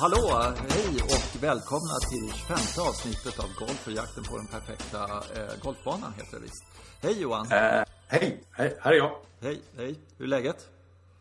Hallå, 0.00 0.52
hej 0.68 1.02
och 1.02 1.42
välkomna 1.42 1.94
till 2.10 2.32
25 2.40 2.56
avsnittet 2.88 3.38
av 3.38 3.48
Golf 3.58 3.86
och 3.86 3.92
jakten 3.92 4.24
på 4.24 4.36
den 4.36 4.46
perfekta 4.46 4.98
eh, 5.04 5.62
golfbanan 5.62 6.12
heter 6.16 6.36
det 6.36 6.42
visst. 6.42 6.64
Hej 7.02 7.20
Johan! 7.22 7.46
Eh, 7.46 7.82
hej, 8.08 8.44
hej, 8.50 8.76
här 8.80 8.92
är 8.92 8.96
jag. 8.96 9.16
Hej, 9.40 9.60
hej. 9.76 9.98
Hur 10.18 10.24
är 10.24 10.28
läget? 10.28 10.68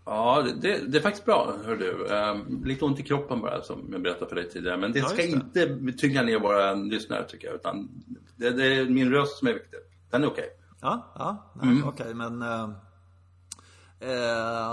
Ja, 0.05 0.41
det, 0.41 0.53
det, 0.61 0.91
det 0.91 0.97
är 0.97 1.01
faktiskt 1.01 1.25
bra, 1.25 1.53
hör 1.65 1.75
du. 1.75 2.07
Eh, 2.07 2.35
lite 2.65 2.85
ont 2.85 2.99
i 2.99 3.03
kroppen 3.03 3.41
bara, 3.41 3.61
som 3.61 3.89
jag 3.91 4.01
berättade 4.01 4.29
för 4.29 4.35
dig 4.35 4.49
tidigare. 4.49 4.77
Men 4.77 4.91
det 4.91 4.99
Ja, 4.99 5.05
ska 5.07 5.17
det. 5.17 5.27
inte 5.27 5.91
tynga 5.97 6.21
ner 6.21 6.39
våra 6.39 6.73
lyssnare, 6.73 7.23
tycker 7.27 7.47
jag. 7.47 7.55
Utan 7.55 7.89
det, 8.35 8.49
det 8.49 8.75
är 8.75 8.85
min 8.85 9.11
röst 9.11 9.37
som 9.37 9.47
är 9.47 9.53
viktig. 9.53 9.79
Den 10.11 10.23
är 10.23 10.27
okej. 10.27 10.49
Ja, 10.81 11.13
ja, 11.15 11.53
nej, 11.61 11.81
okej, 11.85 12.13
men... 12.13 12.41
Eh, 12.41 12.69
eh, 13.99 14.09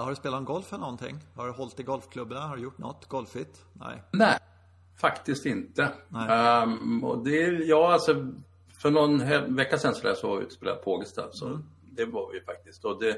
har 0.05 0.11
du 0.11 0.17
spelat 0.17 0.39
en 0.39 0.45
golf 0.45 0.73
eller 0.73 0.81
någonting? 0.81 1.19
Har 1.37 1.47
du 1.47 1.53
hållit 1.53 1.81
i 1.81 1.83
golfklubborna? 1.83 2.41
Har 2.41 2.57
du 2.57 2.63
gjort 2.63 2.79
något 2.79 3.07
golfigt? 3.09 3.65
Nej. 3.73 4.03
Nej, 4.13 4.39
faktiskt 5.01 5.47
inte. 5.47 5.93
Nej. 6.09 6.27
Ehm, 6.31 7.05
och 7.05 7.25
det 7.25 7.43
är, 7.43 7.69
ja, 7.69 7.93
alltså, 7.93 8.27
för 8.79 8.91
någon 8.91 9.19
vecka 9.57 9.79
sedan 9.79 9.95
så 9.95 10.27
var 10.29 10.35
jag 10.35 10.39
ute 10.43 10.47
och 10.47 10.53
spelade 10.53 10.79
på 10.83 10.93
Ågesta. 10.93 11.23
Så 11.33 11.47
Mm. 11.47 11.65
det 11.83 12.05
var 12.05 12.33
vi 12.33 12.41
faktiskt. 12.41 12.85
Och 12.85 13.01
det, 13.01 13.17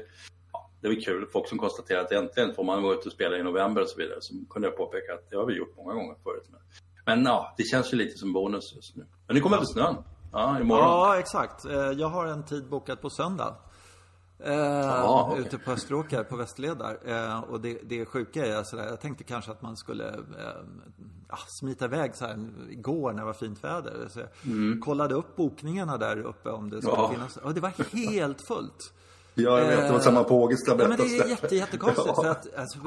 ja, 0.53 0.69
det 0.81 0.87
var 0.87 1.01
kul. 1.05 1.27
Folk 1.33 1.47
som 1.49 1.57
konstaterade 1.57 2.05
att 2.05 2.11
äntligen 2.11 2.53
får 2.55 2.63
man 2.63 2.83
vara 2.83 2.93
ute 2.93 3.05
och 3.09 3.13
spela 3.13 3.37
i 3.37 3.43
november 3.43 3.81
och 3.81 3.89
så 3.89 3.97
vidare. 3.97 4.17
Så 4.21 4.33
kunde 4.49 4.67
jag 4.67 4.77
påpeka 4.77 5.13
att 5.13 5.29
det 5.29 5.37
har 5.37 5.45
vi 5.45 5.53
gjort 5.53 5.75
många 5.77 5.93
gånger 5.93 6.15
förut. 6.23 6.47
Men, 6.51 6.61
men 7.05 7.25
ja, 7.25 7.53
det 7.57 7.63
känns 7.63 7.93
ju 7.93 7.97
lite 7.97 8.17
som 8.17 8.33
bonus 8.33 8.73
just 8.75 8.95
nu. 8.95 9.05
Men 9.27 9.35
nu 9.35 9.41
kommer 9.41 9.57
väl 9.57 9.67
snön? 9.67 9.95
Ja, 10.31 10.59
imorgon. 10.59 10.83
Ja, 10.85 11.19
exakt. 11.19 11.65
Eh, 11.65 11.73
jag 11.73 12.07
har 12.07 12.25
en 12.25 12.43
tid 12.45 12.69
bokad 12.69 13.01
på 13.01 13.09
söndag. 13.09 13.55
Eh, 14.39 15.09
okej. 15.09 15.41
Ute 15.41 15.57
på 15.57 15.71
Österåker, 15.71 16.23
på 16.23 16.35
Västerled. 16.35 16.81
Eh, 17.05 17.39
och 17.39 17.61
det, 17.61 17.79
det 17.83 18.05
sjuka 18.05 18.45
är 18.45 18.63
sådär, 18.63 18.85
jag 18.87 19.01
tänkte 19.01 19.23
kanske 19.23 19.51
att 19.51 19.61
man 19.61 19.77
skulle 19.77 20.07
eh, 20.07 20.19
ja, 21.29 21.37
smita 21.47 21.85
iväg 21.85 22.15
så 22.15 22.25
här 22.25 22.47
igår 22.69 23.11
när 23.11 23.19
det 23.19 23.25
var 23.25 23.33
fint 23.33 23.63
väder. 23.63 24.07
Så 24.09 24.19
jag 24.19 24.29
kollade 24.83 25.15
upp 25.15 25.35
bokningarna 25.35 25.97
där 25.97 26.17
uppe 26.21 26.49
om 26.49 26.69
det 26.69 26.81
skulle 26.81 26.93
Mm. 26.97 27.03
Ja. 27.05 27.11
finnas. 27.13 27.37
Och 27.37 27.53
det 27.53 27.61
var 27.61 27.95
helt 27.95 28.41
fullt. 28.47 28.93
Ja, 29.33 29.59
jag 29.59 29.67
vet. 29.67 29.77
Det 29.79 29.89
var 29.89 29.95
Eh, 29.95 30.01
samma 30.01 30.23
på 30.23 30.43
Ågesta 30.43 30.75
Ja, 30.79 30.87
men 30.87 30.97
det 30.97 31.03
är 31.19 31.27
jätte, 31.27 31.55
jättekonstigt 31.55 32.07
Ja. 32.07 32.23
för 32.23 32.29
att 32.29 32.55
alltså, 32.55 32.79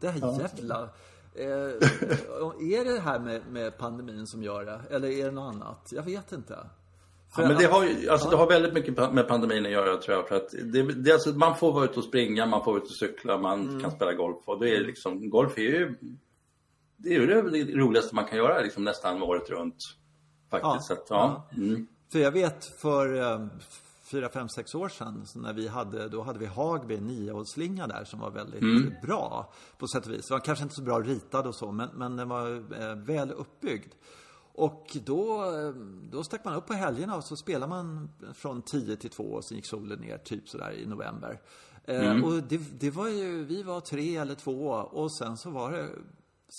det 0.00 0.08
här 0.08 0.40
jävla... 0.40 0.88
Eh, 1.34 1.44
är 2.60 2.84
det 2.94 3.00
här 3.00 3.18
med, 3.18 3.42
med 3.50 3.78
pandemin 3.78 4.26
som 4.26 4.42
gör 4.42 4.64
det? 4.64 4.80
Eller 4.90 5.08
är 5.08 5.24
det 5.24 5.30
något 5.30 5.54
annat? 5.54 5.88
Jag 5.92 6.02
vet 6.02 6.32
inte. 6.32 6.58
Ja, 7.42 7.48
men 7.48 7.56
det 7.58 7.64
har, 7.64 7.84
ju, 7.84 8.08
alltså, 8.08 8.30
det 8.30 8.36
har 8.36 8.46
väldigt 8.46 8.72
mycket 8.74 9.12
med 9.12 9.28
pandemin 9.28 9.66
att 9.66 9.72
göra 9.72 9.96
tror 9.96 10.16
jag. 10.16 10.28
För 10.28 10.36
att 10.36 10.50
det, 10.72 10.82
det, 10.82 11.12
alltså, 11.12 11.30
man 11.30 11.56
får 11.56 11.72
vara 11.72 11.84
ute 11.84 11.98
och 11.98 12.04
springa, 12.04 12.46
man 12.46 12.64
får 12.64 12.72
vara 12.72 12.82
ute 12.82 12.90
och 12.90 12.96
cykla, 12.96 13.38
man 13.38 13.60
Mm. 13.68 13.80
kan 13.82 13.90
spela 13.90 14.12
golf. 14.12 14.38
Och 14.44 14.58
det 14.60 14.76
är 14.76 14.80
liksom, 14.84 15.30
golf 15.30 15.58
är 15.58 15.62
ju 15.62 15.94
det, 16.96 17.14
är 17.14 17.26
det 17.26 17.64
roligaste 17.74 18.14
man 18.14 18.24
kan 18.24 18.38
göra 18.38 18.60
liksom, 18.60 18.84
nästan 18.84 19.22
året 19.22 19.50
runt. 19.50 19.76
Faktiskt. 20.50 20.90
Ja. 20.90 20.94
Att, 20.96 21.06
ja. 21.10 21.48
Mm. 21.56 21.86
För 22.12 22.18
jag 22.18 22.30
vet 22.32 22.64
för 22.80 23.16
eh, 23.32 23.46
fyra, 24.10 24.28
fem, 24.28 24.48
sex 24.48 24.74
år 24.74 24.88
sedan 24.88 25.24
när 25.34 25.52
vi 25.52 25.68
hade, 25.68 26.08
då 26.08 26.22
hade 26.22 26.38
vi 26.38 26.46
Hagby, 26.46 27.00
niohålsslinga 27.00 27.86
där 27.86 28.04
som 28.04 28.20
var 28.20 28.30
väldigt 28.30 28.60
Mm. 28.62 28.92
bra 29.02 29.52
på 29.78 29.86
sätt 29.88 30.06
och 30.06 30.12
vis. 30.12 30.28
Den 30.28 30.34
var 30.34 30.44
kanske 30.44 30.62
inte 30.62 30.74
så 30.74 30.82
bra 30.82 31.00
ritad 31.00 31.46
och 31.46 31.54
så, 31.54 31.72
men, 31.72 31.88
men 31.94 32.16
den 32.16 32.28
var 32.28 32.50
eh, 32.80 32.94
väl 32.96 33.30
uppbyggd. 33.32 33.92
Och 34.56 34.96
då, 35.04 35.44
då 36.10 36.24
stack 36.24 36.44
man 36.44 36.54
upp 36.54 36.66
på 36.66 36.72
helgerna 36.72 37.16
och 37.16 37.24
så 37.24 37.36
spelade 37.36 37.70
man 37.70 38.10
från 38.34 38.62
10 38.62 38.96
till 38.96 39.10
2 39.10 39.22
och 39.22 39.44
sen 39.44 39.56
gick 39.56 39.66
solen 39.66 39.98
ner 40.00 40.18
typ 40.18 40.48
sådär 40.48 40.72
i 40.72 40.86
november. 40.86 41.40
Eh, 41.84 42.24
Och 42.24 42.42
det, 42.42 42.56
det 42.80 42.90
var 42.90 43.08
ju, 43.08 43.44
vi 43.44 43.62
var 43.62 43.80
tre 43.80 44.16
eller 44.16 44.34
två 44.34 44.68
och 44.70 45.12
sen 45.12 45.36
så 45.36 45.50
var 45.50 45.72
det 45.72 45.88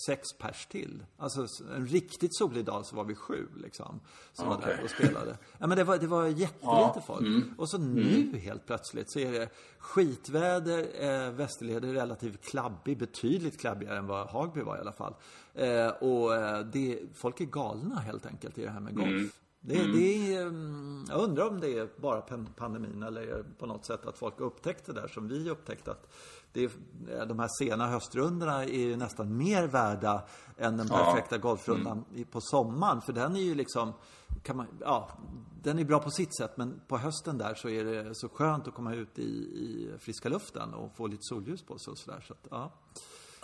sex 0.05 0.33
pers 0.33 0.65
till. 0.65 1.05
Alltså 1.17 1.47
en 1.75 1.87
riktigt 1.87 2.35
solig 2.37 2.65
dag 2.65 2.85
så 2.85 2.95
var 2.95 3.03
vi 3.03 3.15
sju 3.15 3.47
liksom. 3.55 3.99
Som 4.33 4.47
var 4.47 4.55
Okej. 4.55 4.75
där 4.77 4.83
och 4.83 4.89
spelade. 4.89 5.37
Ja 5.57 5.67
men 5.67 5.77
det 5.77 5.83
var, 5.83 5.97
det 5.97 6.07
var 6.07 6.25
jättelite 6.25 6.57
Ja, 6.61 7.03
folk. 7.07 7.45
Och 7.57 7.69
så 7.69 7.77
nu 7.77 8.37
helt 8.37 8.65
plötsligt 8.65 9.11
så 9.11 9.19
är 9.19 9.31
det 9.31 9.49
skitväder, 9.79 10.87
eh, 10.99 11.31
Västerled 11.31 11.85
är 11.85 11.93
relativt 11.93 12.41
klabbig, 12.45 12.97
betydligt 12.97 13.59
klabbigare 13.59 13.97
än 13.97 14.07
vad 14.07 14.27
Hagby 14.27 14.61
var 14.61 14.77
i 14.77 14.79
alla 14.79 14.91
fall. 14.91 15.13
Eh, 15.53 15.87
och 15.87 16.35
eh, 16.35 16.59
det, 16.65 16.99
folk 17.13 17.41
är 17.41 17.45
galna 17.45 17.95
helt 17.99 18.25
enkelt 18.25 18.57
i 18.57 18.61
det 18.63 18.69
här 18.71 18.79
med 18.79 18.95
golf. 18.95 19.31
Det, 19.59 19.73
det 19.93 20.35
är, 20.35 20.41
mm, 20.41 21.05
jag 21.09 21.19
undrar 21.19 21.47
om 21.47 21.59
det 21.59 21.77
är 21.77 21.89
bara 21.97 22.21
pan- 22.21 22.53
pandemin 22.55 23.03
eller 23.03 23.43
på 23.59 23.65
något 23.65 23.85
sätt 23.85 24.05
att 24.05 24.17
folk 24.17 24.39
upptäckte 24.39 24.93
det 24.93 25.01
där 25.01 25.07
som 25.07 25.27
vi 25.27 25.49
upptäckte 25.49 25.91
att 25.91 26.13
det 26.53 26.63
är, 26.63 26.69
eh, 27.19 27.25
de 27.27 27.39
här 27.39 27.47
sena 27.59 27.87
höstrundorna 27.87 28.63
är 28.63 28.79
ju 28.79 28.95
nästan 28.97 29.37
mer 29.37 29.67
värda 29.67 30.23
än 30.57 30.77
den 30.77 30.87
perfekta 30.87 31.37
golfrundan 31.37 32.05
i- 32.15 32.23
på 32.25 32.41
sommaren. 32.41 33.01
För 33.01 33.13
den 33.13 33.35
är 33.35 33.39
ju 33.41 33.55
liksom, 33.55 33.93
kan 34.43 34.57
man, 34.57 34.67
ja, 34.81 35.09
den 35.63 35.79
är 35.79 35.83
bra 35.83 35.99
på 35.99 36.11
sitt 36.11 36.37
sätt 36.37 36.51
men 36.57 36.81
på 36.87 36.97
hösten 36.97 37.37
där 37.37 37.53
så 37.55 37.69
är 37.69 37.83
det 37.83 38.15
så 38.15 38.29
skönt 38.29 38.67
att 38.67 38.73
komma 38.73 38.93
ut 38.93 39.19
i, 39.19 39.21
i 39.23 39.89
friska 39.99 40.29
luften 40.29 40.73
och 40.73 40.95
få 40.95 41.07
lite 41.07 41.23
solljus 41.23 41.63
på 41.63 41.77
sig 41.77 41.91
och 41.91 41.97
sådär. 41.97 42.23
Så 42.27 42.33
att, 42.33 42.47
ja. 42.49 42.71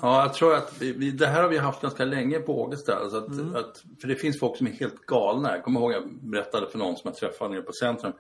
Ja, 0.02 0.22
jag 0.22 0.34
tror 0.34 0.54
att 0.56 0.82
vi, 0.82 0.92
vi, 0.94 1.12
det 1.12 1.28
här 1.28 1.42
har 1.42 1.50
vi 1.50 1.58
haft 1.58 1.82
ganska 1.82 2.06
länge 2.06 2.40
på 2.40 2.62
Ågesta. 2.64 2.96
Alltså 2.96 3.18
att, 3.18 3.28
Mm. 3.28 3.56
att, 3.56 3.84
för 4.02 4.08
det 4.08 4.16
finns 4.16 4.40
folk 4.40 4.58
som 4.58 4.68
är 4.68 4.72
helt 4.72 5.06
galna. 5.06 5.56
Jag 5.56 5.64
kommer 5.64 5.80
ihåg 5.80 5.92
jag 5.92 6.04
berättade 6.22 6.68
för 6.70 6.80
någon 6.80 6.96
som 6.98 7.02
jag 7.10 7.16
träffade 7.16 7.50
nere 7.52 7.62
på 7.62 7.72
centrum. 7.74 8.14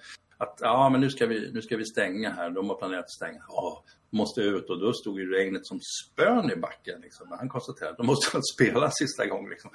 Att 0.43 0.57
ja, 0.61 0.89
men 0.89 1.01
nu 1.01 1.09
ska, 1.09 1.25
vi, 1.25 1.51
nu 1.51 1.61
ska 1.61 1.77
vi 1.77 1.85
stänga 1.85 2.29
här. 2.29 2.49
De 2.49 2.69
har 2.69 2.75
planerat 2.75 3.03
att 3.03 3.11
stänga. 3.11 3.41
Ja, 3.49 3.83
måste 4.09 4.41
ut. 4.41 4.69
Och 4.69 4.79
då 4.79 4.93
stod 4.93 5.19
ju 5.19 5.33
regnet 5.33 5.67
som 5.67 5.79
spön 5.81 6.51
i 6.51 6.55
backen. 6.55 7.01
Liksom. 7.01 7.27
Han 7.39 7.49
konstaterade 7.49 7.91
att 7.91 7.97
de 7.97 8.05
måste 8.07 8.39
spela 8.53 8.91
sista 8.91 9.25
gången. 9.25 9.49
Liksom. 9.49 9.71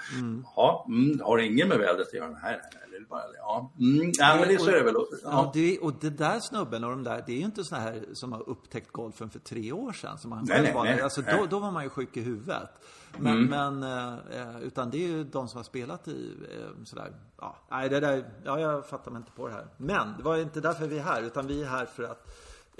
Ja, 0.56 0.84
mm, 0.88 1.20
har 1.20 1.36
det 1.36 1.46
inget 1.46 1.68
med 1.68 1.78
vädret 1.78 2.08
att 2.08 2.14
göra? 2.14 2.30
Nej, 2.30 2.40
nej, 2.42 2.60
nej. 2.72 2.82
Det 2.90 2.96
är 2.96 3.00
bara, 3.08 3.22
ja. 3.36 3.72
Mm, 3.80 4.12
ja, 4.18 4.36
men 4.40 4.48
det, 4.48 4.58
så 4.60 4.68
är 4.70 4.72
det 4.76 4.82
väl. 4.82 4.94
Ja, 4.96 5.16
Ja. 5.22 5.50
det, 5.54 5.78
och 5.78 5.92
det 6.00 6.10
där 6.10 6.40
snubben 6.40 6.84
och 6.84 6.90
de 6.90 7.04
där, 7.04 7.22
det 7.26 7.32
är 7.32 7.36
ju 7.36 7.44
inte 7.44 7.64
såna 7.64 7.80
här 7.80 8.04
som 8.12 8.32
har 8.32 8.48
upptäckt 8.48 8.92
golfen 8.92 9.30
för 9.30 9.38
tre 9.38 9.72
år 9.72 9.92
sedan. 9.92 10.18
Som 10.18 10.32
han 10.32 10.44
Nej, 10.48 10.62
nej, 10.62 10.74
nej. 10.84 11.00
Alltså, 11.00 11.22
då, 11.22 11.36
Nej. 11.36 11.46
då 11.50 11.58
var 11.58 11.70
man 11.70 11.84
ju 11.84 11.90
sjuk 11.90 12.16
i 12.16 12.20
huvudet. 12.20 12.70
Men, 13.18 13.44
men 13.46 13.82
eh, 13.82 14.60
utan 14.62 14.90
det 14.90 14.96
är 15.04 15.08
ju 15.08 15.24
de 15.24 15.48
som 15.48 15.58
har 15.58 15.64
spelat 15.64 16.08
i 16.08 16.36
eh, 16.52 16.84
sådär, 16.84 17.12
ja, 17.40 17.56
nej 17.70 17.88
det 17.88 18.00
där, 18.00 18.30
ja 18.44 18.60
jag 18.60 18.86
fattar 18.88 19.10
mig 19.10 19.18
inte 19.18 19.32
på 19.32 19.48
det 19.48 19.54
här. 19.54 19.66
Men 19.76 20.14
det 20.16 20.22
var 20.22 20.36
inte 20.36 20.60
därför 20.60 20.86
vi 20.86 20.98
är 20.98 21.02
här, 21.02 21.22
utan 21.22 21.46
vi 21.46 21.62
är 21.62 21.66
här 21.66 21.86
för 21.86 22.02
att 22.02 22.26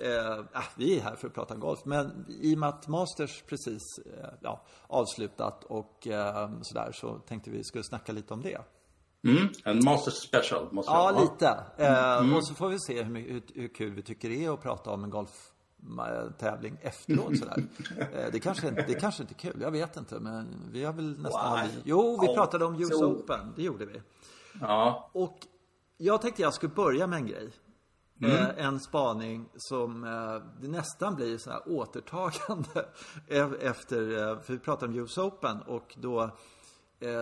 Eh, 0.03 0.45
vi 0.77 0.99
är 0.99 1.03
här 1.03 1.17
för 1.17 1.29
att 1.29 1.35
prata 1.35 1.55
golf, 1.57 1.79
men 1.85 2.25
i 2.29 2.55
och 2.55 2.59
med 2.59 2.69
att 2.69 2.89
Masters 2.89 3.43
precis 3.49 3.83
eh, 3.99 4.29
ja, 4.41 4.65
avslutat 4.87 5.65
och 5.65 6.07
eh, 6.07 6.51
sådär 6.63 6.91
så 6.93 7.19
tänkte 7.19 7.51
vi 7.51 7.65
skulle 7.65 7.85
snacka 7.85 8.13
lite 8.13 8.35
om 8.35 8.43
det. 8.43 8.59
Mm, 9.25 9.49
en 9.65 9.85
Masters 9.85 10.15
Special. 10.15 10.69
Måste 10.73 10.93
Ja, 10.93 11.13
jag- 11.13 11.21
lite. 11.21 11.65
Eh, 11.77 12.37
Och 12.37 12.47
så 12.47 12.55
får 12.55 12.69
vi 12.69 12.81
se 12.81 13.03
hur, 13.03 13.15
hur, 13.29 13.43
hur 13.55 13.75
kul 13.75 13.95
vi 13.95 14.03
tycker 14.03 14.29
det 14.29 14.45
är 14.45 14.55
att 14.55 14.63
prata 14.63 14.91
om 14.91 15.05
en 15.05 15.11
golftävling 15.97 16.77
efteråt 16.81 17.39
sådär. 17.39 17.65
Eh, 17.99 18.33
det, 18.33 18.41
kanske, 18.41 18.69
inte- 18.69 18.85
det 18.87 18.95
kanske 18.95 19.23
inte 19.23 19.35
är 19.35 19.39
kul, 19.39 19.61
jag 19.61 19.71
vet 19.71 19.97
inte. 19.97 20.21
Men 20.21 20.69
vi 20.73 20.85
har 20.85 20.93
väl 20.93 21.19
nästan... 21.23 21.61
Why? 21.63 21.69
Jo, 21.85 22.19
vi 22.21 22.35
pratade 22.35 22.65
om 22.65 22.75
US 22.83 22.89
så- 22.89 23.13
Open. 23.13 23.53
Det 23.57 23.63
gjorde 23.63 23.87
vi. 23.87 24.03
Ja, 24.61 25.11
Och 25.13 25.39
jag 25.97 26.23
tänkte 26.23 26.43
jag 26.43 26.55
skulle 26.55 26.73
börja 26.75 27.07
med 27.07 27.17
en 27.17 27.27
grej. 27.27 27.51
Mm. 28.23 28.31
Eh, 28.37 28.67
en 28.67 28.81
spaning 28.81 29.49
som 29.57 30.05
eh, 30.05 30.43
det 30.63 30.69
nästan 30.69 31.15
blir 31.15 31.39
så 31.39 31.51
här 31.51 31.63
återtagande 31.67 32.87
e- 33.29 33.57
efter, 33.61 34.37
för 34.43 34.53
vi 34.53 34.59
pratade 34.59 34.93
om 34.93 34.99
US 34.99 35.19
Open 35.19 35.63
och 35.63 35.95
då 36.01 36.31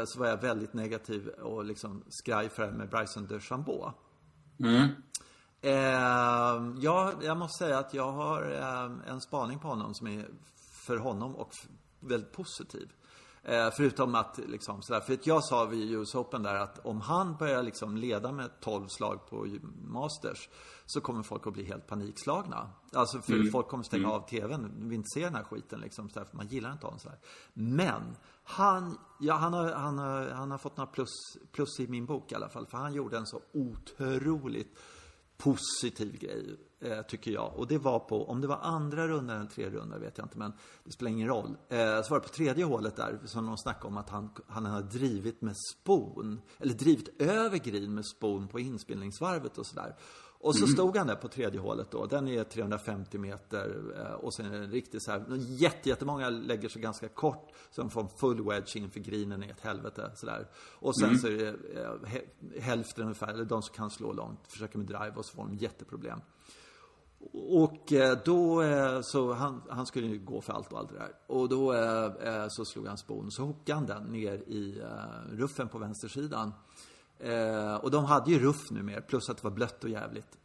så 0.06 0.18
var 0.18 0.26
jag 0.26 0.40
väldigt 0.42 0.72
negativ 0.74 1.28
och 1.28 1.64
liksom 1.64 2.04
skraj 2.08 2.48
för 2.48 2.62
det 2.62 2.68
här 2.70 2.76
med 2.76 2.88
Bryson 2.88 3.26
DeChambeau. 3.26 3.92
mm. 4.60 4.88
Eh, 5.66 6.72
ja, 6.78 7.12
jag 7.22 7.36
måste 7.36 7.64
säga 7.64 7.78
att 7.78 7.94
jag 7.94 8.12
har 8.12 8.52
eh, 8.52 9.10
en 9.12 9.20
spaning 9.20 9.58
på 9.58 9.68
honom 9.68 9.94
som 9.94 10.06
är 10.06 10.28
för 10.86 10.96
honom 10.96 11.36
och 11.36 11.50
väldigt 12.00 12.32
positiv. 12.32 12.92
Eh, 13.42 13.70
förutom 13.76 14.14
att 14.14 14.38
liksom 14.38 14.82
sådär, 14.82 15.00
för 15.00 15.12
att 15.12 15.26
jag 15.26 15.44
sa 15.44 15.64
vid 15.64 15.90
US 15.90 16.14
Open 16.14 16.42
där 16.42 16.54
att 16.54 16.86
om 16.86 17.00
han 17.00 17.36
börjar 17.36 17.62
liksom 17.62 17.96
leda 17.96 18.32
med 18.32 18.50
12 18.60 18.86
slag 18.88 19.26
på 19.30 19.46
Masters 19.84 20.48
så 20.86 21.00
kommer 21.00 21.22
folk 21.22 21.46
att 21.46 21.52
bli 21.52 21.64
helt 21.64 21.86
panikslagna. 21.86 22.70
Alltså 22.92 23.20
för 23.20 23.50
folk 23.50 23.68
kommer 23.68 23.84
stänga 23.84 24.10
av 24.10 24.28
TVn, 24.28 24.88
vi 24.88 24.94
inte 24.94 25.08
ser 25.14 25.24
den 25.24 25.34
här 25.34 25.44
skiten 25.44 25.80
liksom, 25.80 26.08
sådär, 26.08 26.26
för 26.26 26.36
man 26.36 26.46
gillar 26.46 26.72
inte 26.72 26.86
honom 26.86 27.00
sådär. 27.00 27.18
Men 27.52 28.16
han, 28.44 28.98
ja, 29.20 29.34
han, 29.34 29.52
har, 29.52 29.72
han, 29.72 29.98
har, 29.98 30.28
han 30.28 30.50
har 30.50 30.58
fått 30.58 30.76
några 30.76 30.90
plus, 30.90 31.10
plus 31.52 31.80
i 31.80 31.86
min 31.88 32.06
bok 32.06 32.32
i 32.32 32.34
alla 32.34 32.48
fall, 32.48 32.66
för 32.66 32.78
han 32.78 32.94
gjorde 32.94 33.18
en 33.18 33.26
så 33.26 33.40
otroligt 33.52 34.78
positiv 35.36 36.18
grej, 36.18 36.56
eh, 36.80 37.02
tycker 37.02 37.30
jag. 37.30 37.56
Och 37.56 37.66
det 37.66 37.78
var 37.78 37.98
på, 37.98 38.28
om 38.28 38.40
det 38.40 38.46
var 38.46 38.58
andra 38.62 39.08
rundan 39.08 39.40
eller 39.40 39.50
tredje 39.50 39.78
rundan 39.78 40.00
vet 40.00 40.18
jag 40.18 40.24
inte, 40.24 40.38
men 40.38 40.52
det 40.84 40.92
spelar 40.92 41.10
ingen 41.10 41.28
roll. 41.28 41.56
Eh, 41.68 42.02
så 42.02 42.10
var 42.10 42.20
det 42.20 42.26
på 42.26 42.34
tredje 42.34 42.64
hålet 42.64 42.96
där, 42.96 43.18
som 43.24 43.46
de 43.46 43.58
snackade 43.58 43.86
om 43.86 43.96
att 43.96 44.10
han, 44.10 44.30
han 44.46 44.66
hade 44.66 44.88
drivit 44.88 45.42
med 45.42 45.54
spon, 45.72 46.40
eller 46.58 46.74
drivit 46.74 47.22
över 47.22 47.58
green 47.58 47.94
med 47.94 48.06
spon 48.06 48.48
på 48.48 48.60
inspelningsvarvet 48.60 49.58
och 49.58 49.66
sådär. 49.66 49.96
Och 50.46 50.56
så 50.56 50.66
stod 50.66 50.96
han 50.96 51.06
där 51.06 51.14
på 51.16 51.28
tredje 51.28 51.60
hålet 51.60 51.90
då. 51.90 52.06
Den 52.06 52.28
är 52.28 52.44
350 52.44 53.18
meter 53.18 53.94
eh, 53.96 54.12
och 54.12 54.34
sen 54.34 54.46
är 54.46 54.60
den 54.60 54.70
riktigt 54.70 55.04
så 55.04 55.10
här. 55.10 55.24
Jätte, 55.38 55.88
jättemånga 55.88 56.30
lägger 56.30 56.68
sig 56.68 56.82
ganska 56.82 57.08
kort. 57.08 57.50
Så 57.70 57.80
de 57.80 57.90
får 57.90 58.00
en 58.00 58.08
full 58.08 58.44
wedge 58.44 58.76
inför 58.76 59.00
greenen 59.00 59.44
i 59.44 59.48
ett 59.48 59.60
helvete. 59.60 60.10
Sådär. 60.14 60.48
Och 60.78 60.98
sen 60.98 61.18
så 61.18 61.26
är 61.26 61.32
det 61.32 61.48
eh, 61.80 61.90
hä- 62.04 62.60
hälften 62.60 63.02
ungefär, 63.04 63.28
eller 63.28 63.44
de 63.44 63.62
som 63.62 63.74
kan 63.74 63.90
slå 63.90 64.12
långt, 64.12 64.40
försöker 64.48 64.78
med 64.78 64.86
drive 64.86 65.12
och 65.16 65.24
så 65.24 65.34
får 65.34 65.42
de 65.44 65.54
jätteproblem. 65.54 66.20
Och 67.32 67.92
eh, 67.92 68.18
då, 68.24 68.62
så 69.02 69.32
han, 69.32 69.62
han 69.68 69.86
skulle 69.86 70.06
ju 70.06 70.18
gå 70.18 70.40
för 70.40 70.52
allt 70.52 70.72
och 70.72 70.78
allt 70.78 70.88
det 70.88 70.98
där. 70.98 71.12
Och 71.26 71.48
då 71.48 71.74
så 72.48 72.64
slog 72.64 72.86
han 72.86 72.98
spon, 72.98 73.30
så 73.30 73.42
hookade 73.42 73.74
han 73.74 73.86
den 73.86 74.02
ner 74.12 74.34
i 74.34 74.82
ruffen 75.30 75.68
på 75.68 75.78
vänstersidan. 75.78 76.52
Eh, 77.20 77.74
och 77.74 77.90
de 77.90 78.04
hade 78.04 78.30
ju 78.30 78.38
ruff 78.38 78.70
numera, 78.70 79.00
plus 79.00 79.28
att 79.30 79.36
det 79.36 79.44
var 79.44 79.50
blött 79.50 79.84
och 79.84 79.90
jävligt. 79.90 80.38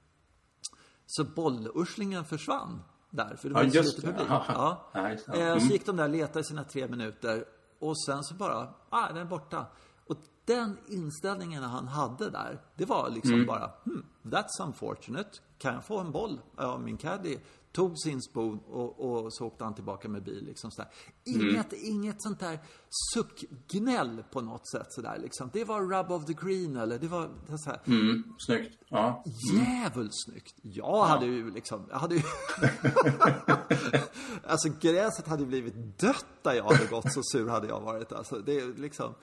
Så 1.06 1.23
bollurslingen 1.23 2.25
försvann 2.25 2.83
där, 3.09 3.35
för 3.35 3.47
det 3.50 3.53
var 3.56 3.63
Ja, 3.63 3.69
just 3.69 3.95
lite 3.97 4.07
publik. 4.07 4.27
Ja. 4.29 4.45
Ja. 4.47 4.91
Eh, 5.33 5.41
Mm. 5.47 5.59
Så 5.59 5.73
gick 5.73 5.85
de 5.85 5.95
där 5.95 6.03
och 6.03 6.09
letade 6.09 6.44
sina 6.45 6.63
tre 6.63 6.88
minuter. 6.88 7.45
Och 7.79 8.03
sen 8.06 8.23
så 8.23 8.33
bara, 8.33 8.73
ah, 8.89 9.07
den 9.07 9.18
är 9.18 9.25
borta. 9.25 9.65
Och 10.07 10.18
den 10.45 10.77
inställningen 10.88 11.63
han 11.63 11.88
hade 11.88 12.29
där, 12.29 12.62
det 12.75 12.85
var 12.85 13.09
liksom 13.09 13.33
Mm. 13.33 13.45
bara, 13.47 13.71
hmm, 13.83 14.06
that's 14.24 14.62
unfortunate. 14.65 15.29
Kan 15.62 15.74
jag 15.74 15.86
få 15.86 16.00
en 16.00 16.12
boll 16.12 16.42
av 16.58 16.81
min 16.81 16.98
caddy? 16.98 17.38
Tog 17.72 18.00
sin 18.00 18.22
spon 18.22 18.60
och, 18.60 19.00
och 19.00 19.34
så 19.34 19.46
åkte 19.46 19.63
han 19.63 19.75
tillbaka 19.75 20.10
med 20.10 20.24
bil. 20.24 20.46
Liksom 20.46 20.72
sådär. 20.72 20.92
Inget, 21.24 21.74
inget 21.74 22.22
sånt 22.22 22.40
där 22.40 22.60
suckgnäll 23.13 24.24
på 24.31 24.42
något 24.42 24.69
sätt. 24.69 24.88
Sådär, 24.90 25.18
liksom. 25.22 25.50
Det 25.54 25.63
var 25.63 25.81
rub 25.81 26.12
of 26.12 26.25
the 26.25 26.34
green 26.34 26.78
eller 26.78 27.00
det 27.00 27.08
var 27.08 27.30
så 27.58 27.69
här, 27.69 27.80
Mm, 27.86 28.24
snyggt. 28.38 28.81
Ja. 28.90 29.24
Jävligt 29.54 30.24
snyggt. 30.25 30.56
Jag 30.62 31.06
hade 31.06 31.25
ju 31.25 31.52
liksom, 31.52 31.88
jag 31.90 32.00
hade 32.00 32.16
ju... 32.16 32.22
alltså 34.48 34.69
gräset 34.80 35.28
hade 35.28 35.46
blivit 35.46 36.00
dött 36.00 36.25
där 36.42 36.54
jag 36.54 36.63
hade 36.63 36.86
gått, 36.86 37.13
så 37.13 37.22
sur 37.24 37.50
hade 37.50 37.68
jag 37.68 37.81
varit. 37.81 38.12
Alltså 38.12 38.40
det 38.40 38.60
är 38.60 38.74
liksom, 38.74 39.13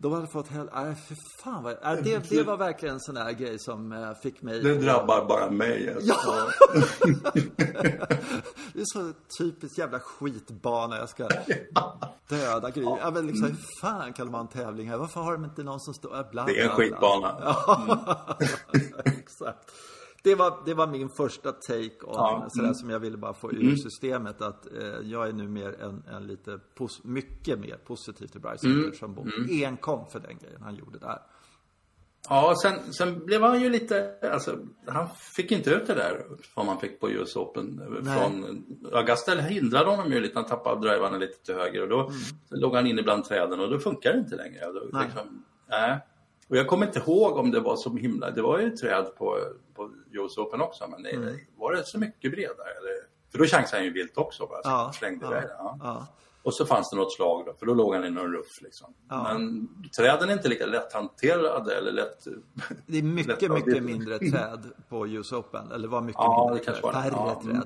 de 0.00 0.12
hade 0.12 0.26
fått 0.26 0.48
hel... 0.48 0.68
Nej, 0.74 0.94
för 0.94 1.16
fan 1.42 1.62
vad... 1.62 1.76
Nej, 1.82 2.02
det, 2.02 2.30
det 2.30 2.42
var 2.42 2.56
verkligen 2.56 2.94
en 2.94 3.00
sån 3.00 3.14
där 3.14 3.32
grej 3.32 3.58
som 3.58 3.92
eh, 3.92 4.14
fick 4.22 4.42
mig... 4.42 4.62
Det 4.62 4.74
drabbar 4.74 5.24
bara 5.24 5.50
mig. 5.50 5.94
Alltså. 5.94 6.08
Ja. 6.08 6.48
det 8.72 8.80
är 8.80 8.84
så 8.84 9.12
typiskt 9.38 9.78
jävla 9.78 10.00
skitbana 10.00 10.96
jag 10.96 11.08
ska 11.08 11.28
döda 12.28 12.70
grejer. 12.70 12.98
Ja, 13.00 13.10
men 13.10 13.26
liksom, 13.26 13.46
hur 13.46 13.80
fan 13.80 14.12
kan 14.12 14.26
de 14.26 14.34
ha 14.34 14.40
en 14.40 14.48
tävling 14.48 14.88
här? 14.88 14.96
Varför 14.96 15.20
har 15.20 15.32
de 15.32 15.44
inte 15.44 15.62
någon 15.62 15.80
som 15.80 15.94
står... 15.94 16.10
Bla, 16.10 16.24
bla, 16.30 16.44
Det 16.44 16.60
är 16.60 16.62
en 16.62 16.76
bla. 16.76 16.76
skitbana. 16.76 17.56
Exakt. 19.04 19.72
Det 20.22 20.34
var, 20.34 20.62
det 20.66 20.74
var 20.74 20.86
min 20.86 21.08
första 21.08 21.52
take 21.52 21.90
on 22.04 22.12
Ja, 22.14 22.36
Mm. 22.36 22.50
sådär 22.50 22.72
som 22.72 22.90
jag 22.90 23.00
ville 23.00 23.16
bara 23.16 23.34
få 23.34 23.52
ur 23.52 23.76
systemet. 23.76 24.42
Att 24.42 24.66
eh, 24.72 24.82
jag 25.02 25.28
är 25.28 25.32
nu 25.32 25.48
mer 25.48 25.80
en, 25.82 26.02
en 26.14 26.26
lite, 26.26 26.60
pos- 26.78 27.00
mycket 27.04 27.58
mer 27.58 27.76
positiv 27.86 28.26
till 28.26 28.40
Bryce 28.40 28.66
Mm. 28.66 28.92
Som 28.92 29.14
bor 29.14 29.30
enkom 29.64 30.06
för 30.06 30.20
den 30.20 30.38
grejen 30.38 30.62
han 30.62 30.74
gjorde 30.74 30.98
där. 30.98 31.18
Ja, 32.28 32.54
sen, 32.62 32.92
sen 32.92 33.24
blev 33.26 33.42
han 33.42 33.60
ju 33.60 33.70
lite, 33.70 34.14
alltså, 34.32 34.58
han 34.86 35.08
fick 35.36 35.52
inte 35.52 35.70
ut 35.70 35.86
det 35.86 35.94
där 35.94 36.24
som 36.54 36.68
han 36.68 36.80
fick 36.80 37.00
på 37.00 37.10
US 37.10 37.36
Open. 37.36 37.82
Nej. 38.02 38.18
Från, 38.18 38.64
Augusta 38.92 39.34
hindrade 39.34 39.90
honom 39.90 40.12
ju 40.12 40.20
lite, 40.20 40.38
han 40.38 40.48
tappade 40.48 40.88
drivarna 40.88 41.18
lite 41.18 41.44
till 41.44 41.54
höger 41.54 41.82
och 41.82 41.88
då 41.88 42.10
låg 42.50 42.74
han 42.74 42.86
inne 42.86 43.02
bland 43.02 43.24
träden 43.24 43.60
och 43.60 43.70
då 43.70 43.78
funkar 43.78 44.12
det 44.12 44.18
inte 44.18 44.36
längre. 44.36 44.64
Då, 44.72 44.88
Nej. 44.92 45.04
Liksom, 45.04 45.44
nej. 45.68 45.98
Och 46.48 46.56
jag 46.56 46.66
kommer 46.66 46.86
inte 46.86 46.98
ihåg 46.98 47.36
om 47.36 47.50
det 47.50 47.60
var 47.60 47.76
så 47.76 47.96
himla, 47.96 48.30
det 48.30 48.42
var 48.42 48.58
ju 48.58 48.70
träd 48.70 49.06
på, 49.18 49.38
på 49.74 49.90
US 50.12 50.38
Open 50.38 50.60
också, 50.60 50.88
men 50.88 51.02
det, 51.02 51.38
var 51.56 51.72
det 51.72 51.84
så 51.86 51.98
mycket 51.98 52.30
bredare? 52.30 52.68
Eller? 52.80 52.92
För 53.32 53.38
då 53.38 53.44
chansade 53.44 53.76
han 53.76 53.84
ju 53.84 53.92
vilt 53.92 54.18
också, 54.18 54.46
bara, 54.46 54.62
så 54.62 54.68
Ja, 54.68 54.92
slängde 54.94 55.24
ja, 55.26 55.30
iväg 55.30 55.42
det. 55.42 55.54
Ja. 55.58 55.78
ja. 55.82 56.06
Och 56.42 56.54
så 56.54 56.66
fanns 56.66 56.90
det 56.90 56.96
något 56.96 57.12
slag 57.12 57.42
då, 57.46 57.54
för 57.58 57.66
då 57.66 57.74
låg 57.74 57.94
han 57.94 58.04
i 58.04 58.10
någon 58.10 58.32
ruff 58.32 58.60
liksom. 58.62 58.94
Men 59.08 59.68
träden 59.96 60.28
är 60.28 60.32
inte 60.32 60.48
lika 60.48 60.66
lätthanterade 60.66 61.74
eller 61.74 61.92
lätt... 61.92 62.26
Det 62.86 62.98
är 62.98 63.02
mycket, 63.02 63.50
mycket 63.52 63.82
mindre 63.82 64.18
träd 64.18 64.64
på 64.88 65.06
US 65.08 65.32
Open. 65.32 65.72
Eller 65.72 65.88
var 65.88 66.00
mycket 66.00 66.20
Ja, 66.20 66.44
mindre 66.46 66.58
det 66.58 66.64
kanske 66.64 66.82
träd. 66.82 67.12
var 67.12 67.34
det. 67.34 67.42
Färre 67.44 67.54
Ja, 67.54 67.62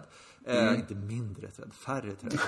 mm. 0.46 0.68
Eh, 0.68 0.80
inte 0.80 0.94
mindre 0.94 1.50
träd, 1.50 1.72
färre 1.74 2.14
träd. 2.14 2.38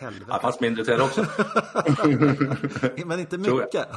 Helvete. 0.00 0.32
Det 0.32 0.40
fanns 0.40 0.60
mindre 0.60 0.84
träd 0.84 1.00
också. 1.00 1.20
Men 3.06 3.20
inte 3.20 3.38
mycket. 3.38 3.88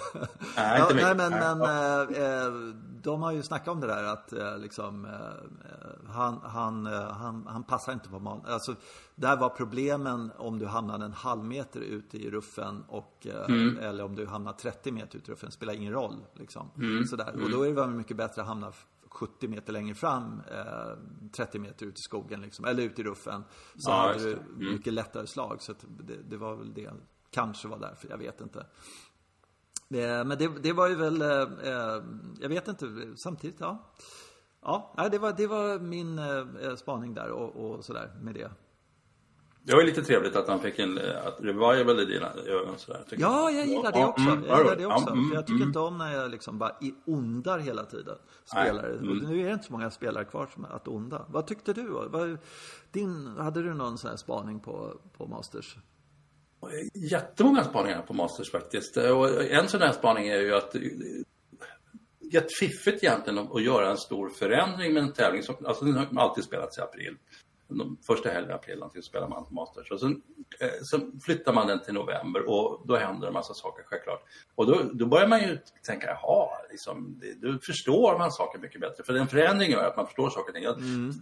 Nej, 0.57 0.81
inte 0.81 0.93
mycket. 0.93 1.07
Nej, 1.07 1.15
men, 1.15 1.31
Nej, 1.31 1.55
men 1.55 1.61
eh, 1.61 2.43
eh, 2.45 2.53
de 3.01 3.21
har 3.21 3.31
ju 3.31 3.43
snackat 3.43 3.67
om 3.67 3.79
det 3.79 3.87
där 3.87 4.03
att 4.03 4.33
eh, 4.33 4.57
liksom, 4.57 5.07
han, 6.07 6.39
han, 6.43 6.85
han, 6.85 7.47
han 7.49 7.63
passar 7.63 7.93
inte 7.93 8.09
på 8.09 8.19
man. 8.19 8.41
Alltså, 8.45 8.75
där 9.15 9.37
var 9.37 9.49
problemen 9.49 10.31
om 10.37 10.59
du 10.59 10.65
hamnade 10.65 11.05
en 11.05 11.13
halv 11.13 11.43
meter 11.43 11.79
ute 11.79 12.17
i 12.17 12.29
ruffen 12.31 12.83
och, 12.87 13.27
Mm. 13.47 13.77
eller 13.77 14.03
om 14.03 14.15
du 14.15 14.25
hamnar 14.25 14.53
30 14.53 14.91
meter 14.91 15.17
ut 15.17 15.29
i 15.29 15.31
ruffen. 15.31 15.51
spelar 15.51 15.73
ingen 15.73 15.93
roll. 15.93 16.15
Liksom. 16.33 16.69
Mm. 16.77 17.05
Sådär. 17.05 17.33
Och 17.43 17.51
då 17.51 17.63
är 17.63 17.67
det 17.67 17.73
väl 17.73 17.89
mycket 17.89 18.17
bättre 18.17 18.41
att 18.41 18.47
hamna 18.47 18.71
70 19.15 19.47
meter 19.47 19.73
längre 19.73 19.95
fram, 19.95 20.41
eh, 20.51 20.97
30 21.31 21.59
meter 21.59 21.85
ut 21.85 21.99
i 21.99 22.01
skogen 22.01 22.41
liksom, 22.41 22.65
eller 22.65 22.83
ut 22.83 22.99
i 22.99 23.03
ruffen. 23.03 23.43
Så 23.75 23.89
Ja, 23.89 23.93
hade 23.93 24.23
du. 24.23 24.33
Mm. 24.33 24.73
mycket 24.73 24.93
lättare 24.93 25.27
slag. 25.27 25.61
Så 25.61 25.73
det, 25.99 26.15
det 26.29 26.37
var 26.37 26.55
väl 26.55 26.73
det. 26.73 26.89
Kanske 27.31 27.67
var 27.67 27.79
därför, 27.79 28.09
jag 28.09 28.17
vet 28.17 28.41
inte. 28.41 28.59
Eh, 29.89 30.25
Men 30.25 30.29
det, 30.37 30.47
det 30.63 30.73
var 30.73 30.87
ju 30.87 30.95
väl, 30.95 31.21
eh, 31.21 31.29
eh, 31.71 32.03
jag 32.39 32.49
vet 32.49 32.67
inte, 32.67 33.13
samtidigt, 33.15 33.59
ja. 33.59 33.91
Ja, 34.61 35.07
det 35.11 35.17
var, 35.17 35.33
det 35.33 35.47
var 35.47 35.79
min 35.79 36.19
eh, 36.19 36.75
spaning 36.75 37.13
där 37.13 37.29
och, 37.29 37.55
och 37.71 37.85
sådär 37.85 38.11
med 38.21 38.33
det. 38.35 38.51
Det 39.67 39.73
var 39.73 39.81
ju 39.81 39.87
lite 39.87 40.03
trevligt 40.03 40.35
att 40.35 40.47
han 40.47 40.59
fick 40.59 40.79
en 40.79 40.97
att 40.97 41.37
revival 41.39 41.99
i 41.99 42.05
dina 42.05 42.31
ögon 42.47 42.77
sådär. 42.77 43.03
Ja, 43.09 43.51
jag 43.51 43.65
gillar 43.67 43.91
det 43.91 44.05
också. 44.05 44.21
mm, 44.29 44.43
Jag 44.47 44.57
gillar 44.59 44.75
det 44.75 44.85
också. 44.85 45.09
mm, 45.09 45.29
För 45.29 45.35
jag 45.35 45.45
tycker 45.47 45.55
mm. 45.55 45.67
inte 45.67 45.79
om 45.79 45.97
när 45.97 46.13
jag 46.13 46.31
liksom 46.31 46.57
bara 46.59 46.75
i 46.81 46.93
ondar 47.05 47.59
hela 47.59 47.85
tiden. 47.85 48.15
Nej, 48.53 48.65
Spelare. 48.67 48.93
mm. 48.93 49.09
Och 49.09 49.29
nu 49.29 49.41
är 49.41 49.45
det 49.45 49.51
inte 49.53 49.65
så 49.65 49.71
många 49.73 49.91
spelare 49.91 50.25
kvar 50.25 50.49
som 50.53 50.65
är 50.65 50.69
att 50.69 50.87
onda. 50.87 51.25
Vad 51.29 51.47
tyckte 51.47 51.73
du? 51.73 51.83
Vad, 52.09 52.37
din, 52.91 53.27
hade 53.39 53.61
du 53.63 53.73
någon 53.73 53.97
sån 53.97 54.09
här 54.09 54.17
spaning 54.17 54.59
på, 54.59 54.93
på 55.17 55.27
Masters? 55.27 55.75
Jättemånga 56.93 57.63
spaningar 57.63 58.01
på 58.01 58.13
Masters 58.13 58.51
faktiskt. 58.51 58.97
Och 58.97 59.41
en 59.43 59.67
sån 59.67 59.81
här 59.81 59.91
spaning 59.91 60.27
är 60.27 60.39
ju 60.39 60.55
att 60.55 60.75
eh, 60.75 60.81
jättefiffigt 62.31 63.03
egentligen 63.03 63.39
att- 63.39 63.55
att 63.55 63.63
göra 63.63 63.89
en 63.91 63.97
stor 63.97 64.29
förändring 64.29 64.93
med 64.93 65.03
en 65.03 65.11
tävling 65.13 65.43
som 65.43 65.55
alltså 65.65 65.85
den 65.85 65.95
har 65.95 66.07
alltid 66.21 66.43
spelats 66.43 66.77
i 66.77 66.81
april. 66.81 67.17
De 67.67 67.97
första 68.07 68.29
helgen 68.29 68.51
i 68.51 68.53
april 68.53 68.83
så 68.95 69.01
spelar 69.01 69.27
man 69.27 69.45
Masters. 69.51 69.91
Och 69.91 69.99
sen, 69.99 70.21
eh, 70.59 70.69
sen 70.91 71.19
flyttar 71.25 71.53
man 71.53 71.67
den 71.67 71.83
till 71.83 71.93
november 71.93 72.49
och 72.49 72.87
då 72.87 72.95
händer 72.95 73.27
en 73.27 73.33
massa 73.33 73.53
saker 73.53 73.83
självklart. 73.85 74.23
Och 74.55 74.65
då, 74.67 74.81
då 74.93 75.05
börjar 75.05 75.27
man 75.27 75.41
ju 75.41 75.57
tänka, 75.87 76.07
jaha, 76.07 76.47
liksom, 76.71 77.19
det, 77.21 77.47
då 77.47 77.59
förstår 77.65 78.17
man 78.17 78.31
saker 78.31 78.59
mycket 78.59 78.81
bättre. 78.81 79.03
För 79.03 79.13
en 79.13 79.27
förändring 79.27 79.71
gör 79.71 79.83
att 79.87 79.97
man 79.97 80.05
förstår 80.05 80.29
saker 80.29 80.49
och 80.49 80.55
ting. 80.55 80.63
Jag, 80.63 80.77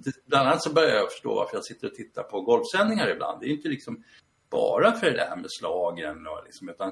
det- 0.06 0.26
Bland 0.26 0.48
annat 0.48 0.64
så 0.64 0.74
börjar 0.74 0.96
jag 0.96 1.12
förstå 1.12 1.36
varför 1.36 1.56
jag 1.58 1.66
sitter 1.66 1.88
och 1.88 1.96
tittar 1.96 2.24
på 2.24 2.42
golfsändningar 2.42 3.08
ibland. 3.10 3.40
Det 3.42 3.46
är 3.48 3.50
inte 3.50 3.68
liksom 3.70 4.04
bara 4.52 4.92
för 4.92 5.12
det 5.12 5.22
här 5.30 5.36
med 5.36 5.46
slagen 5.50 6.28
och 6.28 6.44
liksom, 6.46 6.70
utan 6.70 6.92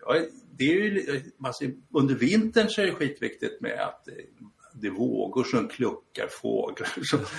ja, 0.00 0.14
det 0.58 0.64
är 0.64 0.74
ju, 0.74 1.22
alltså, 1.44 1.64
under 1.94 2.14
vintern 2.14 2.68
så 2.68 2.80
är 2.80 2.86
det 2.86 2.92
skitviktigt 2.94 3.60
med 3.60 3.80
att 3.80 4.08
eh, 4.08 4.14
det 4.80 4.86
är 4.86 4.90
vågor 4.90 5.44
som 5.44 5.68
kluckar 5.68 6.28
fåglar. 6.30 6.88
Så, 7.02 7.16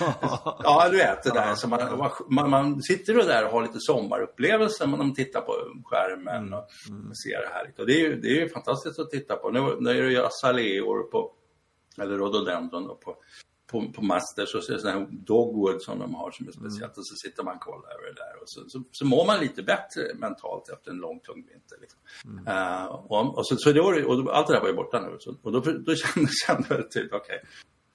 ja, 0.62 0.88
du 0.90 0.96
vet 0.96 1.22
det 1.22 1.30
där. 1.30 1.54
Så 1.54 1.68
man, 1.68 2.10
man, 2.28 2.50
man 2.50 2.82
sitter 2.82 3.14
då 3.14 3.22
där 3.22 3.44
och 3.44 3.50
har 3.50 3.62
lite 3.62 3.80
sommarupplevelser 3.80 4.86
när 4.86 4.96
man 4.96 5.14
tittar 5.14 5.40
på 5.40 5.52
skärmen 5.84 6.52
och 6.52 6.68
ser 7.24 7.40
det 7.42 7.48
här. 7.52 7.72
Och 7.78 7.86
det 7.86 7.92
är 7.92 8.00
ju, 8.00 8.20
det 8.20 8.28
är 8.28 8.40
ju 8.40 8.48
fantastiskt 8.48 8.98
att 8.98 9.10
titta 9.10 9.36
på. 9.36 9.50
Nu, 9.50 9.76
nu 9.80 9.90
är 9.90 10.02
det 10.02 10.10
ju 10.10 10.24
azaleor 10.24 11.02
på, 11.02 11.32
eller 11.98 12.18
rhododendron 12.18 12.88
på, 13.04 13.16
på, 13.70 13.92
på 13.92 14.02
Masters 14.02 14.54
och 14.54 14.64
så 14.64 14.72
är 14.72 14.76
det 14.76 14.82
sån 14.82 14.90
här 14.90 15.06
dogwood 15.10 15.82
som 15.82 15.98
de 15.98 16.14
har 16.14 16.30
som 16.30 16.48
är 16.48 16.52
speciellt 16.52 16.98
och 16.98 17.06
så 17.06 17.14
sitter 17.28 17.42
man 17.42 17.54
och 17.56 17.60
kollar 17.60 17.90
över 17.90 18.06
det 18.06 18.14
där 18.14 18.42
och 18.42 18.46
så, 18.46 18.60
så, 18.68 18.82
så 18.92 19.04
mår 19.06 19.26
man 19.26 19.40
lite 19.40 19.62
bättre 19.62 20.14
mentalt 20.14 20.68
efter 20.68 20.90
en 20.90 20.96
lång 20.96 21.20
tung 21.20 21.36
vinter. 21.36 21.76
Liksom. 21.80 22.00
Eh, 22.46 22.84
och, 22.84 23.38
och, 23.38 23.46
så, 23.46 23.56
så 23.56 23.72
det 23.72 23.82
var, 23.82 24.04
och 24.04 24.36
allt 24.36 24.46
det 24.46 24.52
där 24.52 24.60
var 24.60 24.68
ju 24.68 24.74
borta 24.74 25.00
nu 25.00 25.16
så, 25.20 25.34
och 25.42 25.52
då, 25.52 25.60
då 25.60 25.94
kände, 25.94 26.30
kände 26.46 26.66
jag 26.68 26.90
typ 26.90 27.12
okej, 27.14 27.44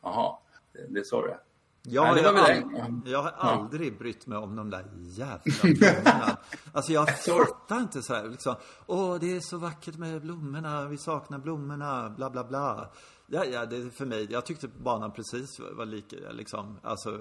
jaha, 0.03 0.37
det, 0.73 0.87
det 0.93 0.99
är 0.99 1.03
så 1.05 1.21
det 1.21 1.31
är. 1.31 1.39
Jag, 1.87 2.15
Nej, 2.15 2.23
har 2.23 2.33
ald- 2.33 3.01
det. 3.05 3.11
jag 3.11 3.23
har 3.23 3.31
aldrig 3.31 3.97
brytt 3.97 4.27
mig 4.27 4.37
om 4.37 4.55
de 4.55 4.69
där 4.69 4.85
jävla 4.95 5.41
blommorna. 5.61 6.37
alltså 6.73 6.91
jag 6.91 7.09
fattar 7.25 7.79
inte 7.79 8.01
så 8.01 8.13
här 8.13 8.29
liksom. 8.29 8.55
Åh, 8.85 9.17
det 9.19 9.35
är 9.35 9.39
så 9.39 9.57
vackert 9.57 9.97
med 9.97 10.21
blommorna, 10.21 10.87
vi 10.87 10.97
saknar 10.97 11.37
blommorna, 11.39 12.09
bla 12.09 12.29
bla 12.29 12.43
bla. 12.43 12.89
Ja, 13.27 13.45
ja, 13.45 13.65
det 13.65 13.91
för 13.91 14.05
mig. 14.05 14.27
Jag 14.29 14.45
tyckte 14.45 14.67
banan 14.67 15.11
precis 15.11 15.59
var 15.59 15.85
lika, 15.85 16.15
liksom, 16.31 16.79
alltså 16.83 17.19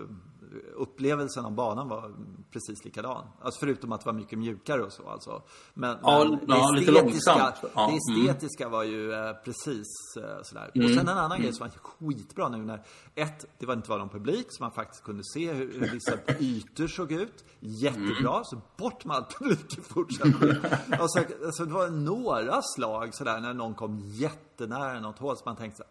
upplevelsen 0.74 1.44
av 1.44 1.52
banan 1.52 1.88
var 1.88 2.14
precis 2.50 2.84
likadan. 2.84 3.26
Alltså 3.40 3.60
förutom 3.60 3.92
att 3.92 4.00
det 4.00 4.06
var 4.06 4.12
mycket 4.12 4.38
mjukare 4.38 4.82
och 4.82 4.92
så 4.92 5.08
alltså. 5.08 5.42
Men, 5.74 5.98
Ja, 6.02 6.24
men 6.24 6.58
ja, 6.58 6.70
lite 6.70 6.92
långsamt. 6.92 7.54
Ja, 7.74 7.90
det 8.06 8.12
mm. 8.12 8.28
estetiska 8.28 8.68
var 8.68 8.82
ju 8.82 9.12
eh, 9.12 9.32
precis 9.44 9.86
eh, 10.16 10.42
sådär. 10.42 10.70
Och 10.74 10.90
sen 10.90 10.98
en 10.98 11.08
annan 11.08 11.40
grej 11.42 11.52
som 11.52 11.68
var 11.68 12.14
skitbra 12.14 12.48
nu 12.48 12.64
när, 12.64 12.82
ett, 13.14 13.44
det 13.58 13.66
var 13.66 13.74
inte 13.74 13.90
var 13.90 13.98
någon 13.98 14.08
publik 14.08 14.46
så 14.48 14.62
man 14.62 14.72
faktiskt 14.72 15.04
kunde 15.04 15.24
se 15.24 15.52
hur, 15.52 15.80
hur 15.80 15.90
vissa 15.90 16.12
ytor 16.40 16.86
såg 16.86 17.12
ut. 17.12 17.44
Jättebra, 17.60 18.44
så 18.44 18.60
bort 18.76 19.04
med 19.04 19.16
all 19.16 19.24
publik 19.24 19.78
i 19.78 19.80
fortsättningen. 19.80 20.56
och 21.00 21.10
så, 21.10 21.18
alltså, 21.44 21.64
det 21.64 21.72
var 21.72 21.88
några 21.88 22.62
slag 22.62 23.14
sådär 23.14 23.40
när 23.40 23.54
någon 23.54 23.74
kom 23.74 24.00
jättenära 24.04 25.00
något 25.00 25.18
hål 25.18 25.36
så 25.36 25.42
man 25.44 25.56
tänkte 25.56 25.76
så 25.76 25.84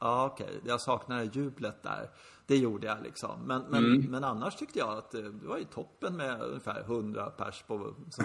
Ja, 0.00 0.26
okej. 0.26 0.60
Jag 0.64 0.80
saknar 0.80 1.22
jublet 1.22 1.82
där. 1.82 2.10
Det 2.46 2.56
gjorde 2.56 2.86
jag 2.86 3.02
liksom. 3.02 3.40
Men, 3.40 3.62
men, 3.62 4.10
men 4.10 4.24
annars 4.24 4.56
tyckte 4.56 4.78
jag 4.78 4.98
att 4.98 5.10
det 5.10 5.22
det 5.22 5.46
var 5.46 5.58
ju 5.58 5.64
toppen 5.64 6.16
med 6.16 6.42
ungefär 6.42 6.80
100 6.80 7.30
pers 7.30 7.62
på... 7.66 7.94
Som, 8.10 8.24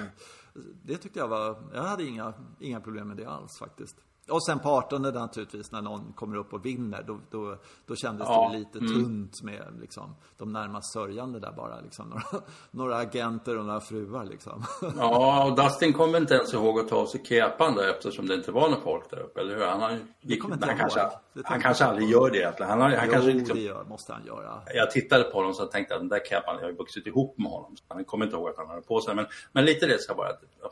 det 0.84 0.98
tyckte 0.98 1.20
jag 1.20 1.28
var... 1.28 1.58
Jag 1.74 1.84
hade 1.84 2.04
inga, 2.04 2.34
inga 2.60 2.82
problem 2.82 3.08
med 3.08 3.18
det 3.18 3.26
alls 3.26 3.58
faktiskt. 3.58 3.96
Och 4.30 4.46
sen 4.46 4.60
på 4.60 4.70
18 4.70 5.02
naturligtvis 5.02 5.72
när 5.72 5.82
någon 5.82 6.14
kommer 6.14 6.38
upp 6.38 6.54
och 6.54 6.66
vinner. 6.66 7.04
Då, 7.08 7.20
då, 7.32 7.58
då 7.86 7.96
kändes 7.96 8.28
Ja, 8.28 8.50
det 8.52 8.58
lite 8.58 8.80
tunt 8.80 9.44
med 9.44 9.78
liksom, 9.82 10.16
de 10.38 10.54
närmast 10.54 10.94
sörjande 10.94 11.40
där 11.40 11.52
bara. 11.52 11.82
Liksom, 11.82 12.10
några, 12.10 12.46
några 12.72 12.98
agenter 12.98 13.58
och 13.58 13.66
några 13.66 13.82
fruar 13.82 14.26
liksom. 14.26 14.64
Ja, 14.98 15.46
och 15.46 15.56
Dustin 15.56 15.94
kommer 15.94 16.18
inte 16.18 16.34
ens 16.34 16.54
ihåg 16.54 16.80
att 16.80 16.88
ta 16.88 16.96
av 16.96 17.06
sig 17.06 17.26
kepan 17.26 17.76
där 17.76 17.90
eftersom 17.90 18.28
det 18.28 18.34
inte 18.34 18.52
var 18.52 18.70
någon 18.70 18.82
folk 18.82 19.10
där 19.10 19.20
uppe, 19.20 19.42
eller 19.42 19.56
hur? 19.56 19.66
Han, 19.66 19.82
har, 19.82 20.00
gick, 20.22 20.44
han, 20.44 20.60
kanske, 20.60 21.00
ihåg. 21.00 21.12
Det 21.34 21.42
han 21.46 21.62
kanske 21.62 21.86
aldrig 21.86 22.10
gör 22.10 22.30
det 22.30 22.38
egentligen. 22.38 22.70
Han, 22.70 22.82
han 22.82 22.92
jo, 23.06 23.12
kanske 23.12 23.32
liksom, 23.32 23.58
det 23.58 23.64
gör, 23.64 23.84
måste 23.84 24.14
han 24.14 24.26
göra. 24.26 24.62
jag 24.74 24.92
tittade 24.92 25.24
på 25.24 25.38
honom 25.38 25.54
så 25.54 25.66
tänkte 25.66 25.94
att 25.94 26.02
den 26.02 26.10
där 26.10 26.22
kepan, 26.30 26.58
jag 26.60 26.68
har 26.68 26.72
vuxit 26.72 27.08
ihop 27.08 27.38
med 27.38 27.52
honom. 27.52 27.76
Så 27.78 27.84
han 27.88 28.06
kommer 28.06 28.26
inte 28.26 28.38
ihåg 28.38 28.50
att 28.50 28.58
han 28.58 28.68
hade 28.68 28.82
på 28.82 29.02
sig. 29.02 29.16
Men, 29.16 29.26
men 29.52 29.66
lite 29.66 29.88
det 29.88 30.02
ska 30.02 30.14
bara, 30.14 30.30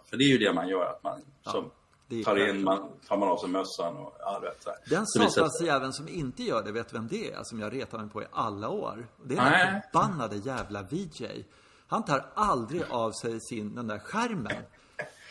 för 0.09 0.17
det 0.17 0.23
är 0.23 0.29
ju 0.29 0.37
det 0.37 0.53
man 0.53 0.67
gör, 0.67 0.85
att 0.85 1.03
man 1.03 1.21
som 1.43 1.63
det 1.63 1.67
är 1.67 1.82
tar 2.23 2.49
in, 2.49 2.63
man, 2.63 2.89
tar 3.07 3.17
man 3.17 3.29
av 3.29 3.37
sig 3.37 3.49
mössan 3.49 3.97
och 3.97 4.15
ja, 4.19 4.39
vet, 4.41 4.63
så 4.63 4.69
här. 4.69 4.79
Den 4.89 5.05
satans 5.07 5.97
som 5.97 6.07
inte 6.07 6.43
gör 6.43 6.63
det, 6.63 6.71
vet 6.71 6.93
vem 6.93 7.07
det 7.07 7.31
är? 7.31 7.39
Som 7.43 7.59
jag 7.59 7.73
retar 7.73 7.97
mig 7.97 8.09
på 8.09 8.21
i 8.21 8.25
alla 8.31 8.69
år. 8.69 9.07
Det 9.25 9.35
är 9.35 9.65
den 9.71 9.81
förbannade 9.81 10.35
jävla 10.35 10.81
VJ. 10.81 11.45
Han 11.87 12.05
tar 12.05 12.25
aldrig 12.33 12.81
av 12.89 13.11
sig 13.11 13.39
sin, 13.41 13.75
den 13.75 13.87
där 13.87 13.99
skärmen. 13.99 14.63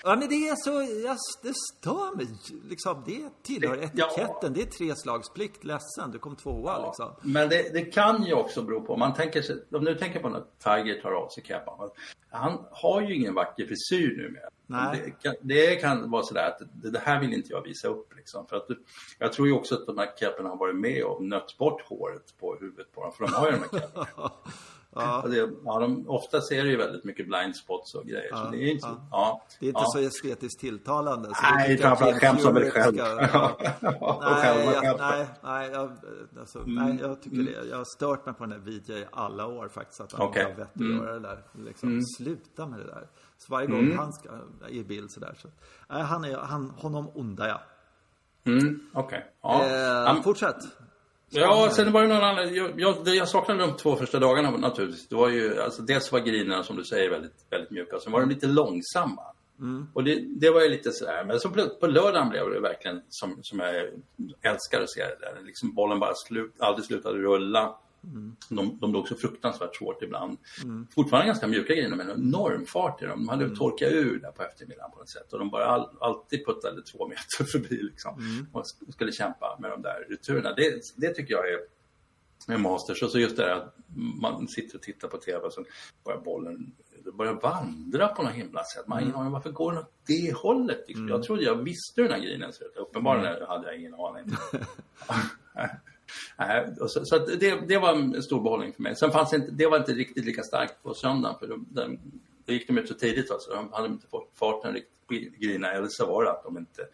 Ja 0.04 0.16
men 0.16 0.28
det 0.28 0.48
är 0.48 0.54
så, 0.56 0.70
jag, 1.06 1.16
det 1.42 1.52
stör 1.72 2.16
mig. 2.16 2.26
Liksom, 2.68 3.02
det 3.06 3.28
tillhör 3.42 3.76
Det- 3.76 3.82
etiketten. 3.84 4.36
ja. 4.42 4.48
Det 4.48 4.62
är 4.62 4.66
treslagsplikt. 4.66 5.64
Ledsen, 5.64 6.10
du 6.12 6.18
kom 6.18 6.36
tvåa 6.36 6.86
liksom. 6.86 7.12
Men 7.22 7.48
det, 7.48 7.72
det 7.74 7.84
kan 7.84 8.22
ju 8.24 8.34
också 8.34 8.62
bero 8.62 8.80
på, 8.80 8.92
om 8.92 8.98
man 9.00 9.14
tänker 9.14 9.42
sig, 9.42 9.64
om 9.72 9.84
du 9.84 9.94
tänker 9.94 10.20
på 10.20 10.28
när 10.28 10.42
Tiger 10.58 11.02
tar 11.02 11.10
av 11.12 11.28
sig 11.28 11.44
kepan. 11.44 11.90
Han 12.30 12.58
har 12.70 13.00
ju 13.00 13.14
ingen 13.16 13.34
vacker 13.34 13.66
frisyr 13.66 14.16
numera. 14.16 14.48
Det 14.72 15.10
kan, 15.22 15.34
det 15.40 15.76
kan 15.76 16.10
vara 16.10 16.22
sådär 16.22 16.46
att 16.46 16.62
det, 16.72 16.90
det 16.90 16.98
här 16.98 17.20
vill 17.20 17.32
inte 17.32 17.52
jag 17.52 17.62
visa 17.62 17.88
upp 17.88 18.16
liksom. 18.16 18.46
För 18.46 18.56
att 18.56 18.66
jag 19.18 19.32
tror 19.32 19.48
ju 19.48 19.54
också 19.54 19.74
att 19.74 19.86
de 19.86 19.98
här 19.98 20.08
keporna 20.20 20.48
har 20.48 20.56
varit 20.56 20.76
med 20.76 21.04
och 21.04 21.24
nött 21.24 21.58
bort 21.58 21.82
håret 21.82 22.34
på 22.40 22.56
huvudet 22.60 22.92
på 22.92 23.02
dem. 23.02 23.12
För 23.12 23.24
de 23.24 23.32
har 23.32 23.46
ju 23.46 23.52
de 23.52 23.58
här 23.58 23.80
keporna. 23.80 24.30
ja. 24.94 25.24
Det, 25.28 25.50
ja, 25.64 25.78
de, 25.78 26.08
oftast 26.08 26.52
är 26.52 26.64
det 26.64 26.70
ju 26.70 26.76
väldigt 26.76 27.04
mycket 27.04 27.26
blind 27.28 27.56
spots 27.56 27.94
och 27.94 28.04
grejer. 28.04 28.34
så 28.36 28.50
det 28.50 28.56
är 28.56 28.70
inte, 28.72 28.86
ja. 28.86 29.08
Ja, 29.10 29.42
Det 29.60 29.66
är 29.66 29.68
inte 29.68 29.80
ja. 29.80 29.86
så 29.92 29.98
estetiskt 29.98 30.60
tilltalande. 30.60 31.28
Så 31.28 31.42
Nej, 31.54 31.78
framförallt 31.78 32.16
skäms 32.20 32.44
om 32.44 32.54
mig 32.54 32.70
själv. 32.70 32.96
ja. 32.96 33.58
Nej, 34.20 34.66
jag, 34.82 34.98
nej, 34.98 35.26
nej, 35.42 35.70
jag, 35.72 35.90
alltså, 36.40 36.62
nej, 36.66 36.98
jag 37.00 37.22
tycker 37.22 37.36
det. 37.36 37.68
Jag 37.70 37.76
har 37.76 37.84
stört 37.96 38.26
mig 38.26 38.34
på 38.34 38.46
den 38.46 38.50
där 38.50 38.58
VJ 38.70 38.92
i 39.00 39.04
alla 39.12 39.46
år 39.46 39.68
faktiskt. 39.68 40.00
Att 40.00 40.12
han 40.12 40.26
inte 40.26 40.42
har 40.42 40.50
vett 40.54 40.74
att 40.74 40.80
göra 40.98 41.12
det 41.12 41.20
där. 41.20 41.42
Liksom, 41.64 42.02
Sluta 42.02 42.66
med 42.66 42.78
det 42.78 42.86
där. 42.86 43.06
Så 43.38 43.52
varje 43.52 43.66
gång 43.66 43.96
han 43.96 44.12
ska 44.12 44.28
i 44.68 44.84
bild 44.84 45.10
sådär. 45.10 45.34
Så, 45.38 45.48
nej, 45.88 46.02
han 46.02 46.24
är, 46.24 46.36
han, 46.36 46.70
honom 46.70 47.10
ondar 47.14 47.48
jag. 47.48 47.60
Mm, 48.44 48.80
Okej. 48.94 49.26
Ja. 49.42 49.62
Eh, 49.64 49.72
Ja, 49.72 50.12
men- 50.14 50.22
fortsätt. 50.22 50.56
Ja, 51.32 51.70
sen 51.72 51.92
var 51.92 52.02
det 52.02 52.08
någon 52.08 52.24
annan. 52.24 52.54
Jag, 52.54 52.80
jag, 52.80 52.96
jag 53.04 53.28
saknade 53.28 53.60
de 53.60 53.76
två 53.76 53.96
första 53.96 54.18
dagarna 54.18 54.50
naturligtvis. 54.50 55.08
Det 55.08 55.16
var 55.16 55.28
ju, 55.28 55.60
alltså, 55.60 55.82
dels 55.82 56.12
var 56.12 56.20
grinerna 56.20 56.62
som 56.62 56.76
du 56.76 56.84
säger 56.84 57.10
väldigt, 57.10 57.46
väldigt 57.50 57.70
mjuka. 57.70 57.98
Sen 57.98 58.12
var 58.12 58.20
de 58.20 58.28
lite 58.28 58.46
långsamma. 58.46 59.22
Och 59.94 60.04
det, 60.04 60.24
det 60.40 60.50
var 60.50 60.60
ju 60.60 60.68
lite 60.68 60.92
sådär. 60.92 61.24
Men 61.26 61.40
så 61.40 61.50
på, 61.50 61.68
på 61.80 61.86
lördagen 61.86 62.28
blev 62.28 62.50
det 62.50 62.60
verkligen 62.60 63.02
som, 63.08 63.38
som 63.42 63.58
jag 63.58 63.74
älskar 64.42 64.82
att 64.82 64.90
se 64.90 65.00
det 65.00 65.18
där. 65.20 65.42
Liksom 65.44 65.74
bollen 65.74 66.00
bara 66.00 66.14
slut, 66.14 66.54
aldrig 66.58 66.84
slutade 66.84 67.18
rulla. 67.18 67.76
De, 68.48 68.78
de 68.80 68.92
låg 68.92 69.08
så 69.08 69.16
fruktansvärt 69.16 69.76
svårt 69.76 70.02
ibland. 70.02 70.38
Fortfarande 70.94 71.26
ganska 71.26 71.46
mjuka 71.46 71.74
griner 71.74 71.96
men 71.96 72.10
en 72.10 72.20
enorm 72.20 72.66
fart 72.66 73.02
i 73.02 73.04
dem. 73.06 73.18
De 73.18 73.28
hade 73.28 73.56
torkat 73.56 73.92
ur 73.92 74.20
där 74.20 74.30
på 74.32 74.42
eftermiddagen 74.42 74.90
på 74.90 74.98
något 74.98 75.10
sätt. 75.10 75.32
Och 75.32 75.38
de 75.38 75.50
bara 75.50 75.64
all, 75.66 75.88
alltid 76.00 76.46
puttade 76.46 76.82
två 76.82 77.08
meter 77.08 77.44
förbi 77.52 77.82
liksom. 77.82 78.14
Och 78.52 78.62
sk- 78.62 78.92
skulle 78.92 79.12
kämpa 79.12 79.58
med 79.60 79.70
de 79.70 79.82
där 79.82 80.06
returerna. 80.10 80.52
Det, 80.54 80.80
det 80.96 81.14
tycker 81.14 81.34
jag 81.34 81.48
är 81.52 81.58
med 82.48 82.60
Masters. 82.60 83.02
Och 83.02 83.10
så 83.10 83.18
just 83.18 83.36
det 83.36 83.42
här 83.42 83.50
att 83.56 83.74
man 84.22 84.48
sitter 84.48 84.76
och 84.76 84.82
tittar 84.82 85.08
på 85.08 85.16
TV 85.16 85.38
och 85.38 85.52
så 85.52 85.64
börjar 86.04 86.20
bollen 86.20 86.72
börjar 87.14 87.32
vandra 87.40 88.08
på 88.08 88.22
något 88.22 88.32
himla 88.32 88.62
sätt. 88.64 88.86
Man 88.88 88.98
har 88.98 89.02
ingen 89.02 89.14
aning 89.16 89.32
varför 89.32 89.50
går 89.50 89.72
den 89.72 89.80
åt 89.80 89.92
det 90.06 90.32
hållet. 90.36 90.84
Liksom. 90.88 91.08
Jag 91.08 91.22
trodde 91.22 91.42
jag 91.42 91.56
visste 91.62 92.02
hur 92.02 92.08
den 92.08 92.12
här 92.20 92.26
grejen 92.26 92.52
ser 92.52 92.64
ut. 92.64 92.76
Uppenbarligen 92.76 93.46
hade 93.48 93.66
jag 93.66 93.76
ingen 93.80 93.94
aning. 93.94 94.24
Och 96.80 96.90
så, 96.90 97.04
så 97.04 97.18
det, 97.18 97.68
det 97.68 97.78
var 97.78 97.92
en 97.92 98.22
stor 98.22 98.42
behållning 98.42 98.72
för 98.72 98.82
mig. 98.82 98.96
Sen 98.96 99.10
fanns 99.10 99.30
det 99.30 99.36
inte, 99.36 99.50
det 99.50 99.66
var 99.66 99.78
inte 99.78 99.92
riktigt 99.92 100.24
lika 100.24 100.42
starkt 100.42 100.82
på 100.82 100.94
söndagen. 100.94 101.38
För 101.38 101.46
de, 101.46 101.66
de, 101.70 101.98
det 102.44 102.52
gick 102.52 102.68
de 102.68 102.78
ut 102.78 102.88
så 102.88 102.94
tidigt. 102.94 103.30
Alltså. 103.30 103.54
De 103.54 103.72
hade 103.72 103.88
inte 103.88 104.06
fått 104.06 104.30
farten 104.34 104.74
riktigt 104.74 105.38
grejerna. 105.38 105.72
Eller 105.72 105.88
så 105.90 106.06
var 106.06 106.24
det 106.24 106.30
att 106.30 106.44
de 106.44 106.58
inte, 106.58 106.88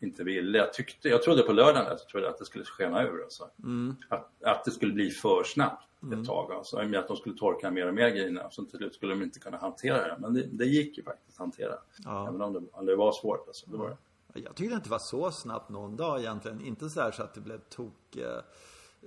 inte 0.00 0.24
ville. 0.24 0.58
Jag, 0.58 0.72
tyckte, 0.72 1.08
jag 1.08 1.22
trodde 1.22 1.42
på 1.42 1.52
lördagen 1.52 1.92
att, 1.92 2.00
jag 2.00 2.08
trodde 2.08 2.28
att 2.28 2.38
det 2.38 2.44
skulle 2.44 2.64
skena 2.64 3.02
ur. 3.02 3.22
Alltså. 3.22 3.48
Att, 4.08 4.44
att 4.44 4.64
det 4.64 4.70
skulle 4.70 4.92
bli 4.92 5.10
för 5.10 5.44
snabbt 5.44 5.88
ett 6.12 6.26
tag. 6.26 6.52
Alltså. 6.52 6.82
I 6.82 6.86
och 6.86 6.90
med 6.90 7.00
att 7.00 7.08
de 7.08 7.16
skulle 7.16 7.36
torka 7.36 7.70
mer 7.70 7.88
och 7.88 7.94
mer 7.94 8.08
grejerna. 8.08 8.50
Så 8.50 8.64
till 8.64 8.78
slut 8.78 8.94
skulle 8.94 9.12
de 9.12 9.22
inte 9.22 9.38
kunna 9.38 9.56
hantera 9.56 9.96
det. 9.96 10.16
Men 10.18 10.34
det, 10.34 10.46
det 10.52 10.64
gick 10.64 10.98
ju 10.98 11.04
faktiskt 11.04 11.32
att 11.32 11.38
hantera. 11.38 11.74
Ja. 12.04 12.28
Även 12.28 12.42
om 12.42 12.52
det, 12.52 12.62
om 12.72 12.86
det 12.86 12.96
var 12.96 13.12
svårt. 13.12 13.46
Alltså. 13.46 13.70
Det 13.70 13.76
var 13.76 13.88
det. 13.88 13.96
Jag 14.34 14.54
tyckte 14.54 14.74
det 14.74 14.76
inte 14.76 14.90
var 14.90 14.98
så 15.00 15.30
snabbt 15.30 15.68
någon 15.68 15.96
dag 15.96 16.20
egentligen. 16.20 16.60
Inte 16.60 16.90
så 16.90 17.00
här 17.00 17.10
så 17.10 17.22
att 17.22 17.34
det 17.34 17.40
blev 17.40 17.58
tok... 17.58 18.16
Eh, 18.16 18.38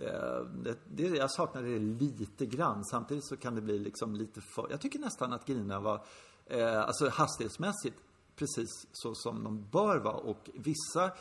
eh, 0.08 0.42
det, 0.64 0.78
det, 0.86 1.08
jag 1.08 1.32
saknade 1.32 1.68
det 1.68 1.80
lite 1.80 2.46
grann. 2.46 2.86
Samtidigt 2.86 3.28
så 3.28 3.38
kan 3.38 3.56
det 3.56 3.62
bli 3.62 3.80
liksom 3.80 4.16
lite 4.16 4.42
för... 4.42 4.68
Jag 4.70 4.82
tycker 4.82 5.00
nästan 5.00 5.34
att 5.34 5.46
grejerna 5.46 5.80
var, 5.80 6.02
eh, 6.46 6.82
alltså 6.82 7.10
hastighetsmässigt, 7.10 7.98
precis 8.36 8.88
så 8.92 9.16
som 9.16 9.44
de 9.44 9.66
bör 9.72 9.98
vara. 9.98 10.16
Och 10.16 10.50
vissa 10.54 11.12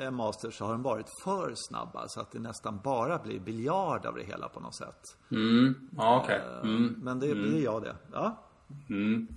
eh, 0.00 0.10
masters 0.10 0.60
har 0.60 0.72
de 0.72 0.82
varit 0.82 1.06
för 1.24 1.52
snabba. 1.56 2.08
Så 2.08 2.20
att 2.20 2.30
det 2.32 2.38
nästan 2.38 2.80
bara 2.84 3.18
blir 3.18 3.40
biljard 3.40 4.06
av 4.06 4.14
det 4.14 4.24
hela 4.24 4.48
på 4.48 4.60
något 4.60 4.76
sätt. 4.76 5.16
Mm. 5.30 5.88
Ja, 5.96 6.20
okej. 6.22 6.42
Eh, 6.52 6.60
Mm. 6.62 6.94
Men 7.02 7.20
det 7.20 7.34
blir 7.34 7.64
jag 7.64 7.82
det. 7.82 7.96
Ja. 8.12 8.42
Mm. 8.88 9.28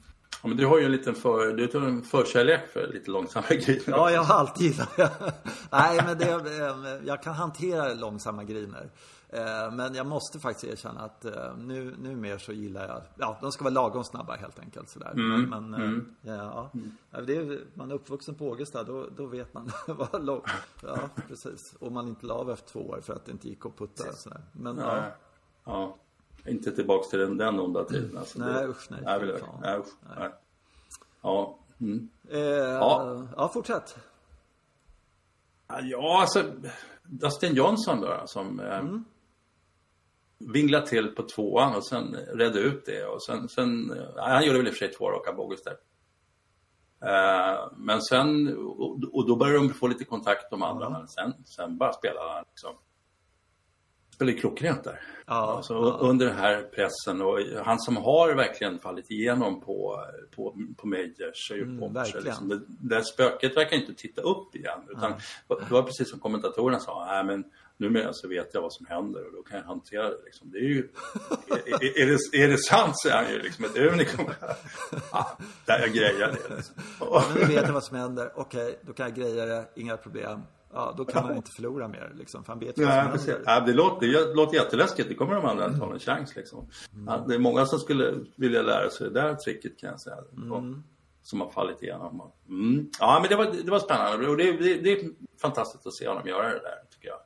Ja, 0.45 0.49
men 0.49 0.57
du 0.57 0.65
har 0.65 0.79
ju 0.79 0.85
en 0.85 0.91
liten 0.91 1.15
för, 1.15 1.53
du 1.53 1.79
har 1.79 1.87
en 1.87 2.01
förkärlek 2.01 2.67
för 2.73 2.87
lite 2.87 3.11
långsamma 3.11 3.47
grejer. 3.49 3.83
Ja, 3.87 4.11
jag 4.11 4.23
har 4.23 4.35
alltid 4.35 4.67
gillat 4.71 4.97
det. 4.97 5.11
Nej, 5.71 5.99
men 6.05 6.17
det, 6.17 6.29
eh, 6.31 7.07
jag 7.07 7.23
kan 7.23 7.33
hantera 7.33 7.93
långsamma 7.93 8.43
griner. 8.43 8.89
Eh, 9.29 9.71
Men 9.71 9.95
jag 9.95 10.05
måste 10.07 10.39
faktiskt 10.39 10.73
erkänna 10.73 10.99
att 11.01 11.25
eh, 11.25 11.57
nu, 11.57 11.95
nu 11.99 12.15
mer 12.15 12.37
så 12.37 12.51
gillar 12.51 12.87
jag, 12.87 13.01
ja, 13.17 13.37
de 13.41 13.51
ska 13.51 13.63
vara 13.63 13.73
lagom 13.73 14.03
snabba 14.03 14.35
helt 14.35 14.59
enkelt 14.59 14.89
sådär. 14.89 15.11
Mm, 15.11 15.49
Men, 15.49 15.73
eh, 15.73 16.35
ja, 16.35 16.69
ja. 17.11 17.21
Det 17.21 17.35
är, 17.35 17.59
man 17.73 17.91
är 17.91 17.95
uppvuxen 17.95 18.35
på 18.35 18.47
Ågesta, 18.47 18.83
då, 18.83 19.07
då 19.17 19.25
vet 19.25 19.53
man 19.53 19.71
vad 19.87 20.25
lång, 20.25 20.41
ja, 20.83 20.97
precis. 21.27 21.75
Och 21.79 21.91
man 21.91 22.07
inte 22.07 22.25
la 22.25 22.33
av 22.33 22.51
efter 22.51 22.69
två 22.69 22.79
år 22.79 23.01
för 23.01 23.13
att 23.13 23.25
det 23.25 23.31
inte 23.31 23.47
gick 23.49 23.65
att 23.65 23.77
putta 23.77 24.13
sådär. 24.13 24.41
Men 24.51 24.77
ja. 24.77 25.03
Ja. 25.63 25.97
Inte 26.47 26.71
tillbaks 26.71 27.09
till 27.09 27.19
den, 27.19 27.37
den 27.37 27.59
onda 27.59 27.83
tiden. 27.83 28.17
Alltså. 28.17 28.39
Nej, 28.39 28.53
Det- 28.53 28.67
usch, 28.67 28.87
nej. 28.91 28.99
Nej, 29.03 29.19
vill 29.19 29.29
jag- 29.29 29.59
nej, 29.61 29.77
usch, 29.79 29.87
nej. 30.17 30.29
Ja. 31.21 31.57
Mm. 31.81 32.09
eh, 32.31 32.39
Ja. 32.39 33.27
ja, 33.37 33.49
fortsätt. 33.53 33.97
Ja, 35.67 36.21
alltså 36.21 36.43
Dustin 37.03 37.55
Johnson 37.55 38.01
då, 38.01 38.21
som 38.25 38.59
eh, 38.59 38.77
Mm. 38.79 39.05
vinglade 40.39 40.87
till 40.87 41.07
på 41.15 41.23
tvåan 41.23 41.75
och 41.75 41.87
sen 41.87 42.15
redde 42.15 42.59
ut 42.59 42.85
det. 42.85 43.05
Och 43.05 43.23
sen, 43.23 43.49
sen, 43.49 43.91
eh, 43.91 44.05
han 44.17 44.45
gjorde 44.45 44.57
väl 44.57 44.67
i 44.67 44.69
och 44.69 44.73
för 44.73 44.85
sig 44.87 44.93
två 44.93 45.09
raka 45.11 45.33
bogeys 45.33 45.63
där. 45.63 45.77
Eh, 47.01 47.71
men 47.77 48.01
sen, 48.01 48.57
och, 48.57 48.99
och 49.13 49.27
då 49.27 49.35
började 49.35 49.67
de 49.67 49.73
få 49.73 49.87
lite 49.87 50.05
kontakt 50.05 50.49
de 50.51 50.63
andra. 50.63 50.89
Men 50.89 51.07
sen, 51.07 51.33
sen 51.45 51.77
bara 51.77 51.93
spelade 51.93 52.29
han 52.33 52.43
liksom. 52.49 52.75
Spelade 54.15 54.37
klockrent 54.37 54.83
där. 54.83 54.99
Ja, 55.27 55.33
alltså, 55.33 55.73
ja. 55.73 55.97
Under 56.01 56.25
den 56.25 56.35
här 56.37 56.61
pressen 56.61 57.21
och 57.21 57.39
han 57.65 57.79
som 57.79 57.97
har 57.97 58.35
verkligen 58.35 58.79
fallit 58.79 59.11
igenom 59.11 59.61
på, 59.61 60.05
på, 60.35 60.55
på 60.77 60.87
majors 60.87 61.51
är 61.51 61.55
ju 61.55 61.61
Mm, 61.63 61.93
verkligen. 61.93 62.23
liksom. 62.25 62.49
det, 62.49 62.59
det 62.95 63.03
spöket 63.05 63.57
verkar 63.57 63.77
inte 63.77 63.93
titta 63.93 64.21
upp 64.21 64.55
igen. 64.55 64.79
Utan 64.89 65.13
det 65.47 65.71
var 65.71 65.81
precis 65.83 66.09
som 66.09 66.19
kommentatorerna 66.19 66.79
sa, 66.79 67.05
nej 67.05 67.23
men 67.23 67.43
numera 67.77 68.09
så 68.13 68.27
vet 68.27 68.53
jag 68.53 68.61
vad 68.61 68.73
som 68.73 68.85
händer 68.85 69.25
och 69.27 69.33
då 69.33 69.43
kan 69.43 69.57
jag 69.57 69.65
hantera 69.65 70.09
det. 70.09 70.17
Liksom. 70.25 70.51
Det 70.51 70.57
är 70.57 70.61
ju, 70.61 70.89
är, 71.49 71.73
är, 71.73 72.01
är, 72.01 72.05
det, 72.31 72.43
är 72.43 72.47
det 72.47 72.57
sant 72.57 72.93
så 72.95 73.09
är 73.09 73.13
han 73.13 73.31
ju 73.31 73.41
liksom 73.41 73.65
ett 73.65 73.77
unikum. 73.77 74.25
Ja, 75.11 75.37
där 75.65 75.79
jag 75.79 75.93
grejar 75.93 76.27
det. 76.49 76.55
Liksom. 76.55 76.75
Men 76.99 77.37
nu 77.49 77.55
vet 77.55 77.65
jag 77.67 77.73
vad 77.73 77.83
som 77.83 77.97
händer. 77.97 78.31
Okej, 78.35 78.79
då 78.81 78.93
kan 78.93 79.05
jag 79.05 79.15
greja 79.15 79.45
det. 79.45 79.65
Inga 79.75 79.97
problem. 79.97 80.41
Ja, 80.75 80.93
då 80.97 81.05
kan 81.05 81.23
man 81.23 81.37
inte 81.37 81.51
förlora 81.51 81.87
mer 81.87 82.13
liksom. 82.15 82.43
För 82.43 82.53
han 82.53 82.59
vet 82.59 82.79
ju 82.79 82.85
vad 82.85 83.21
som. 83.21 83.33
Ja, 83.45 83.59
det, 83.59 83.73
låter, 83.73 84.07
det 84.07 84.33
låter 84.33 84.55
jätteläskigt. 84.55 85.09
Det 85.09 85.15
kommer 85.15 85.35
de 85.35 85.45
andra 85.45 85.65
inte 85.65 85.85
ha 85.85 85.93
en 85.93 85.99
chans. 85.99 86.35
Liksom. 86.35 86.69
Ja, 87.07 87.25
det 87.27 87.35
är 87.35 87.39
många 87.39 87.65
som 87.65 87.79
skulle 87.79 88.13
vilja 88.35 88.61
lära 88.61 88.89
sig 88.89 89.07
det 89.07 89.21
där 89.21 89.35
tricket 89.35 89.79
kan 89.79 89.89
jag 89.89 89.99
säga. 90.01 90.17
Som 91.21 91.41
har 91.41 91.49
fallit 91.49 91.83
igenom. 91.83 92.31
Mm. 92.49 92.89
Ja, 92.99 93.19
men 93.21 93.29
det 93.29 93.35
var, 93.35 93.63
det 93.63 93.71
var 93.71 93.79
spännande. 93.79 94.27
Och 94.27 94.37
det, 94.37 94.51
det, 94.51 94.75
det 94.75 94.91
är 94.91 95.11
fantastiskt 95.41 95.87
att 95.87 95.93
se 95.93 96.07
honom 96.07 96.27
göra 96.27 96.47
det 96.47 96.59
där, 96.59 96.77
tycker 96.91 97.07
jag. 97.07 97.19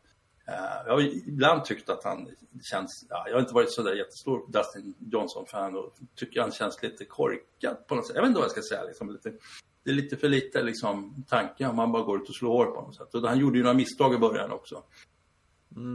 Eh, 0.48 0.86
jag 0.86 0.94
har 0.94 1.02
ibland 1.28 1.66
tyckt 1.66 1.90
att 1.90 2.04
han 2.04 2.28
känns... 2.64 3.06
Ja, 3.10 3.24
jag 3.28 3.34
har 3.34 3.40
inte 3.40 3.54
varit 3.54 3.72
så 3.72 3.84
där 3.84 3.94
jättestor 3.94 4.52
Dustin 4.52 4.96
Johnson-fan 5.00 5.76
och 5.76 5.94
tycker 6.16 6.42
han 6.42 6.52
känns 6.52 6.84
lite 6.84 7.06
korkad 7.06 7.88
på 7.88 7.96
något 7.96 8.08
sätt. 8.08 8.16
Jag 8.16 8.22
vet 8.22 8.28
inte 8.28 8.40
vad 8.40 8.46
jag 8.46 8.52
ska 8.52 8.62
säga. 8.62 8.84
Liksom, 8.84 9.12
lite, 9.12 9.34
det 9.90 9.94
är 9.94 10.04
lite 10.04 10.18
för 10.18 10.30
lite 10.30 10.62
liksom, 10.64 11.24
tanke 11.30 11.68
om 11.68 11.76
man 11.76 11.92
bara 11.92 12.04
går 12.04 12.22
ut 12.22 12.30
och 12.30 12.36
slår 12.36 12.66
på 12.66 12.82
något 12.82 12.96
sätt. 12.96 13.16
Och 13.16 13.22
han 13.28 13.38
gjorde 13.40 13.58
ju 13.58 13.64
några 13.64 13.74
misstag 13.78 14.14
i 14.14 14.18
början 14.18 14.52
också. 14.52 14.84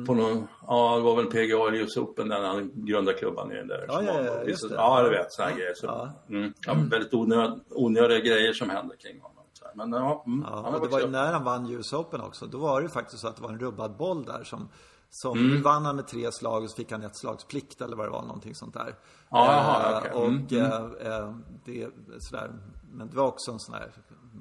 På 0.06 0.14
någon, 0.14 0.46
ja, 0.66 0.96
det 0.96 1.02
var 1.02 1.16
väl 1.16 1.26
PGA 1.26 1.68
eller 1.68 1.74
US 1.78 1.96
Open 1.96 2.28
där 2.28 2.42
han 2.42 2.70
grundade 2.74 3.18
klubban 3.18 3.52
i 3.52 3.54
den 3.54 3.68
där. 3.68 3.84
Ja, 3.88 4.02
ja, 4.02 4.12
var- 4.12 4.20
ja, 4.24 4.42
just 4.44 4.68
det. 4.68 4.74
Ja, 4.74 5.02
du 5.02 5.10
vet 5.10 5.32
sådana 5.32 5.50
Ja, 5.50 5.56
grejer. 5.56 5.74
Så, 5.74 5.86
ja. 5.86 6.12
mm, 6.28 6.52
ja, 6.66 6.74
väldigt 6.90 7.14
onöd, 7.14 7.60
onödiga 7.70 8.18
grejer 8.18 8.52
som 8.52 8.70
hände 8.70 8.96
kring 8.96 9.20
honom. 9.20 9.44
Men 9.74 9.92
ja, 9.92 10.24
mm, 10.26 10.44
Ja, 10.50 10.56
har 10.56 10.80
det 10.80 10.88
var 10.88 11.00
ju 11.00 11.06
när 11.06 11.32
han 11.32 11.44
vann 11.44 11.70
US 11.70 11.92
Open 11.92 12.20
också. 12.20 12.46
Då 12.46 12.58
var 12.58 12.80
det 12.80 12.84
ju 12.84 12.88
faktiskt 12.90 13.20
så 13.22 13.28
att 13.28 13.36
det 13.36 13.42
var 13.42 13.50
en 13.50 13.58
rubbad 13.58 13.96
boll 13.96 14.24
där 14.24 14.44
som 14.44 14.68
som 15.10 15.38
Mm. 15.38 15.62
vann 15.62 15.84
han 15.84 15.96
med 15.96 16.08
tre 16.08 16.32
slag 16.32 16.62
och 16.62 16.70
så 16.70 16.76
fick 16.76 16.92
han 16.92 17.02
ett 17.02 17.16
slags 17.16 17.44
plikt 17.44 17.80
eller 17.80 17.96
vad 17.96 18.06
det 18.06 18.10
var, 18.10 18.22
någonting 18.22 18.54
sånt 18.54 18.74
där. 18.74 18.94
Ja, 19.30 19.46
jaha, 19.46 19.90
Eh, 19.92 19.98
okej. 19.98 20.12
Och 20.12 20.26
Mm, 20.26 20.96
eh, 21.00 21.12
eh, 21.18 21.34
det, 21.64 21.88
sådär, 22.18 22.50
men 22.94 23.08
det 23.10 23.16
var 23.16 23.26
också 23.26 23.50
en 23.52 23.60
sån 23.60 23.72
där, 23.72 23.92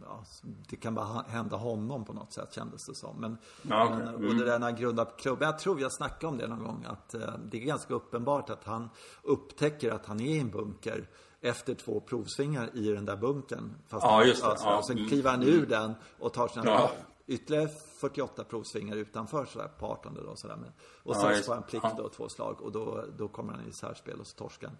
ja, 0.05 0.23
det 0.69 0.75
kan 0.75 0.95
bara 0.95 1.21
hända 1.27 1.57
honom 1.57 2.05
på 2.05 2.13
något 2.13 2.33
sätt 2.33 2.53
kändes 2.53 2.85
det 2.85 2.95
som. 2.95 3.15
Men, 3.21 3.37
Ja, 3.61 3.83
okej. 3.85 3.97
men, 3.97 4.15
och 4.15 4.21
Mm. 4.21 4.37
det 4.37 4.45
där 4.45 4.59
när 4.59 4.67
han 4.67 4.75
grundade 4.75 5.11
klubben, 5.17 5.45
jag 5.45 5.59
tror 5.59 5.81
jag 5.81 5.93
snackade 5.93 6.27
om 6.27 6.37
det 6.37 6.47
någon 6.47 6.63
gång, 6.63 6.85
att 6.89 7.13
eh, 7.13 7.33
det 7.51 7.57
är 7.57 7.65
ganska 7.65 7.93
uppenbart 7.93 8.49
att 8.49 8.63
han 8.63 8.89
upptäcker 9.23 9.91
att 9.91 10.05
han 10.05 10.19
är 10.19 10.35
i 10.35 10.39
en 10.39 10.49
bunker 10.51 11.09
efter 11.41 11.73
två 11.73 11.99
provsvingar 11.99 12.69
i 12.73 12.87
den 12.93 13.05
där 13.05 13.17
bunkern. 13.17 13.75
Fast 13.87 14.03
Ja, 14.05 14.23
just 14.23 14.41
det. 14.41 14.47
alltså, 14.49 14.65
Ja, 14.65 14.77
och 14.77 14.85
sen 14.85 14.97
mm, 14.97 15.09
kliver 15.09 15.31
han 15.31 15.43
ur 15.43 15.65
den 15.65 15.93
och 16.19 16.33
tar 16.33 16.47
sina 16.47 16.65
Ja. 16.65 16.91
ytterligare 17.27 17.67
48 18.01 18.43
provsvingar 18.43 18.95
utanför 18.95 19.45
sådär 19.45 19.67
på 19.79 19.85
18 19.85 20.13
då 20.25 20.35
sådär. 20.35 20.55
Men, 20.55 20.71
och 21.03 21.15
Ja, 21.15 21.21
sen 21.21 21.31
just 21.31 21.45
får 21.45 21.53
han 21.53 21.63
plikt 21.63 21.85
Ja. 21.89 21.95
då, 21.97 22.09
två 22.09 22.29
slag 22.29 22.61
och 22.61 22.71
då, 22.71 23.05
då 23.17 23.27
kommer 23.27 23.53
han 23.53 23.65
i 23.67 23.71
särspel 23.73 24.19
och 24.19 24.27
så 24.27 24.37
torskar 24.37 24.67
han. 24.67 24.77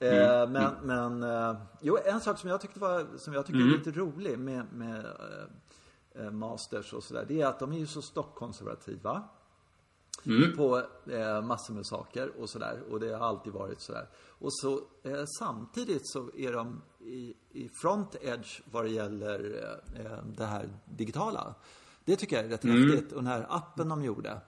Mm, 0.00 0.14
Eh, 0.30 0.48
men, 0.50 0.74
men 0.82 1.22
eh, 1.22 1.56
jo, 1.80 1.98
en 2.04 2.20
sak 2.20 2.38
som 2.38 2.50
jag 2.50 2.60
tyckte 2.60 2.80
var, 2.80 3.06
som 3.16 3.32
jag 3.34 3.46
tycker 3.46 3.60
Mm. 3.60 3.72
är 3.72 3.78
lite 3.78 3.90
rolig 3.90 4.38
med, 4.38 4.72
med 4.72 5.04
eh, 5.04 6.24
eh, 6.24 6.30
Masters 6.30 6.92
och 6.92 7.04
sådär, 7.04 7.24
det 7.28 7.40
är 7.40 7.46
att 7.46 7.58
de 7.58 7.72
är 7.72 7.78
ju 7.78 7.86
så 7.86 8.02
stockkonservativa. 8.02 9.22
Mm. 10.26 10.56
På 10.56 10.82
eh, 11.10 11.42
massor 11.42 11.74
med 11.74 11.86
saker 11.86 12.32
och 12.40 12.50
sådär. 12.50 12.82
Och 12.90 13.00
det 13.00 13.12
har 13.16 13.26
alltid 13.26 13.52
varit 13.52 13.80
sådär. 13.80 14.08
Och 14.28 14.54
så 14.54 14.80
eh, 15.02 15.24
samtidigt 15.38 16.08
så 16.10 16.30
är 16.36 16.52
de 16.52 16.82
i, 17.00 17.34
i 17.50 17.68
front 17.68 18.16
edge 18.20 18.60
vad 18.70 18.84
det 18.84 18.90
gäller 18.90 19.38
det 20.36 20.44
här 20.44 20.68
digitala. 20.84 21.54
Det 22.04 22.16
tycker 22.16 22.36
jag 22.36 22.44
är 22.44 22.48
rätt 22.48 22.64
häftigt. 22.64 23.12
Och 23.12 23.18
den 23.22 23.26
här 23.26 23.46
appen 23.48 23.88
de 23.88 24.04
gjorde. 24.04 24.40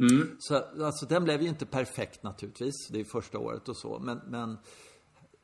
Mm. 0.00 0.36
Så, 0.38 0.64
alltså 0.84 1.06
den 1.06 1.24
blev 1.24 1.42
ju 1.42 1.48
inte 1.48 1.66
perfekt 1.66 2.22
naturligtvis. 2.22 2.88
Det 2.88 3.00
är 3.00 3.04
första 3.04 3.38
året 3.38 3.68
och 3.68 3.76
så. 3.76 3.98
Men, 3.98 4.20
men 4.26 4.58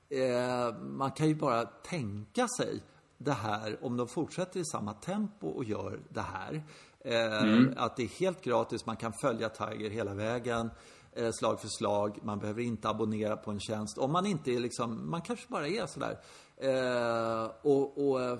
eh, 0.08 0.78
man 0.78 1.10
kan 1.10 1.28
ju 1.28 1.34
bara 1.34 1.64
tänka 1.64 2.48
sig 2.48 2.82
det 3.18 3.32
här 3.32 3.78
om 3.84 3.96
de 3.96 4.08
fortsätter 4.08 4.60
i 4.60 4.64
samma 4.64 4.92
tempo 4.92 5.48
och 5.48 5.64
gör 5.64 6.00
det 6.08 6.20
här. 6.20 6.62
Eh, 7.00 7.84
Att 7.84 7.96
det 7.96 8.02
är 8.02 8.20
helt 8.20 8.42
gratis, 8.42 8.86
man 8.86 8.96
kan 8.96 9.12
följa 9.20 9.48
Tiger 9.48 9.90
hela 9.90 10.14
vägen. 10.14 10.70
Eh, 11.12 11.30
slag 11.32 11.60
för 11.60 11.68
slag, 11.68 12.18
man 12.22 12.38
behöver 12.38 12.62
inte 12.62 12.88
abonnera 12.88 13.36
på 13.36 13.50
en 13.50 13.60
tjänst. 13.60 13.98
Om 13.98 14.12
man 14.12 14.26
inte 14.26 14.50
är 14.50 14.60
liksom, 14.60 15.10
man 15.10 15.20
kanske 15.20 15.46
bara 15.48 15.68
är 15.68 15.86
sådär. 15.86 16.18
Eh, 16.56 17.50
och, 17.62 18.08
och 18.08 18.22
eh, 18.22 18.38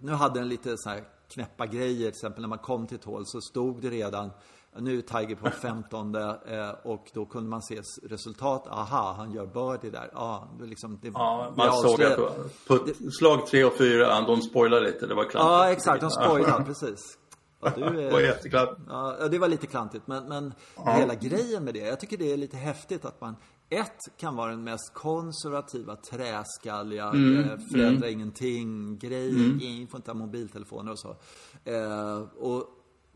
nu 0.00 0.12
hade 0.12 0.40
den 0.40 0.48
lite 0.48 0.74
så 0.76 0.88
här 0.88 1.04
knäppa 1.28 1.66
grejer, 1.66 1.98
till 1.98 2.08
exempel 2.08 2.40
när 2.40 2.48
man 2.48 2.58
kom 2.58 2.86
till 2.86 2.96
ett 2.96 3.04
hål 3.04 3.22
så 3.26 3.40
stod 3.40 3.82
det 3.82 3.90
redan 3.90 4.30
nu 4.78 4.98
är 4.98 5.02
Tiger 5.02 5.36
på 5.36 5.50
15 5.50 6.14
eh, 6.14 6.70
och 6.82 7.10
då 7.14 7.26
kunde 7.26 7.50
man 7.50 7.62
se 7.62 7.80
resultat. 8.02 8.66
Aha, 8.66 9.14
han 9.16 9.32
gör 9.32 9.46
birdie 9.46 9.90
där. 9.90 10.10
Ja, 10.12 10.48
det 10.58 10.66
liksom, 10.66 10.98
det, 11.02 11.08
Ja, 11.14 11.52
man 11.56 11.72
såg 11.72 11.98
det 11.98 12.16
på, 12.16 12.30
på 12.66 12.86
slag 13.18 13.46
tre 13.46 13.64
och 13.64 13.72
fyra, 13.72 14.20
de 14.20 14.42
spoilade 14.42 14.86
lite, 14.86 15.06
det 15.06 15.14
var 15.14 15.24
klantigt. 15.24 15.50
Ja, 15.50 15.70
exakt. 15.70 16.00
De 16.00 16.10
spoilade, 16.10 16.64
precis. 16.64 17.18
Ja, 17.60 17.72
du 17.76 17.82
Det 17.96 18.10
var 18.10 18.20
jätteklantigt. 18.20 18.80
ja, 18.88 19.28
det 19.30 19.38
var 19.38 19.48
lite 19.48 19.66
klantigt. 19.66 20.06
Men, 20.06 20.28
men 20.28 20.54
hela 20.86 21.14
grejen 21.14 21.64
med 21.64 21.74
det. 21.74 21.80
Jag 21.80 22.00
tycker 22.00 22.16
det 22.16 22.32
är 22.32 22.36
lite 22.36 22.56
häftigt 22.56 23.04
att 23.04 23.20
man 23.20 23.36
ett 23.70 23.98
kan 24.16 24.36
vara 24.36 24.50
den 24.50 24.64
mest 24.64 24.94
konservativa, 24.94 25.96
träskalliga, 25.96 27.04
eh, 27.04 27.58
förändra 27.72 28.08
ingenting, 28.08 28.98
grej, 28.98 29.86
får 29.90 29.98
inte 29.98 30.10
ha 30.10 30.18
mobiltelefoner 30.18 30.92
och 30.92 30.98
så. 30.98 31.16
Eh, 31.64 32.18
och, 32.38 32.68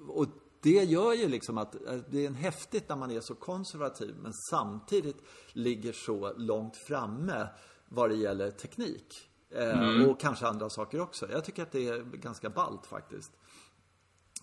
och 0.09 0.27
det 0.65 0.85
gör 0.85 1.13
ju 1.13 1.29
liksom 1.29 1.59
att 1.59 1.75
eh, 1.75 1.95
det 2.11 2.23
är 2.23 2.27
en 2.27 2.35
häftigt 2.35 2.89
när 2.89 2.97
man 2.97 3.11
är 3.11 3.21
så 3.21 3.35
konservativ 3.35 4.15
men 4.23 4.33
samtidigt 4.51 5.17
ligger 5.53 5.93
så 5.93 6.33
långt 6.37 6.77
framme 6.77 7.47
vad 7.89 8.11
det 8.11 8.17
gäller 8.17 8.51
teknik. 8.51 9.07
Eh, 9.55 10.09
Och 10.11 10.21
kanske 10.21 10.47
andra 10.47 10.71
saker 10.71 11.01
också. 11.01 11.27
Jag 11.33 11.45
tycker 11.45 11.63
att 11.63 11.73
det 11.73 11.89
är 11.89 12.03
ganska 12.03 12.51
ballt 12.51 12.87
faktiskt. 12.87 13.33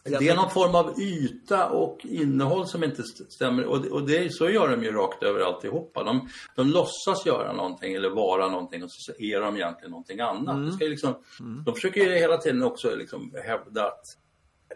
Det 0.04 0.30
är 0.30 0.36
någon 0.36 0.50
form 0.50 0.76
av 0.76 1.00
yta 1.02 1.70
och 1.70 2.06
innehåll 2.06 2.68
som 2.68 2.84
inte 2.84 3.02
st- 3.02 3.32
stämmer. 3.32 3.66
Och, 3.66 3.82
det- 3.82 3.90
och 3.90 4.08
det, 4.08 4.34
så 4.34 4.50
gör 4.50 4.70
de 4.70 4.84
ju 4.84 4.92
rakt 4.92 5.24
över 5.24 5.40
alltihopa. 5.40 6.04
De, 6.04 6.30
de 6.56 6.68
låtsas 6.68 7.26
göra 7.26 7.54
någonting 7.54 7.94
eller 7.94 8.10
vara 8.10 8.48
någonting 8.50 8.84
och 8.84 8.92
så 8.92 9.12
är 9.20 9.42
de 9.42 9.56
egentligen 9.56 9.92
någonting 9.92 10.20
annat. 10.20 10.82
Ju 10.82 10.90
liksom, 10.90 11.14
De 11.66 11.74
försöker 11.76 12.02
ju 12.02 12.10
hela 12.16 12.38
tiden 12.38 12.64
också 12.64 12.96
liksom 12.96 13.34
hävda 13.46 13.88
att 13.88 14.04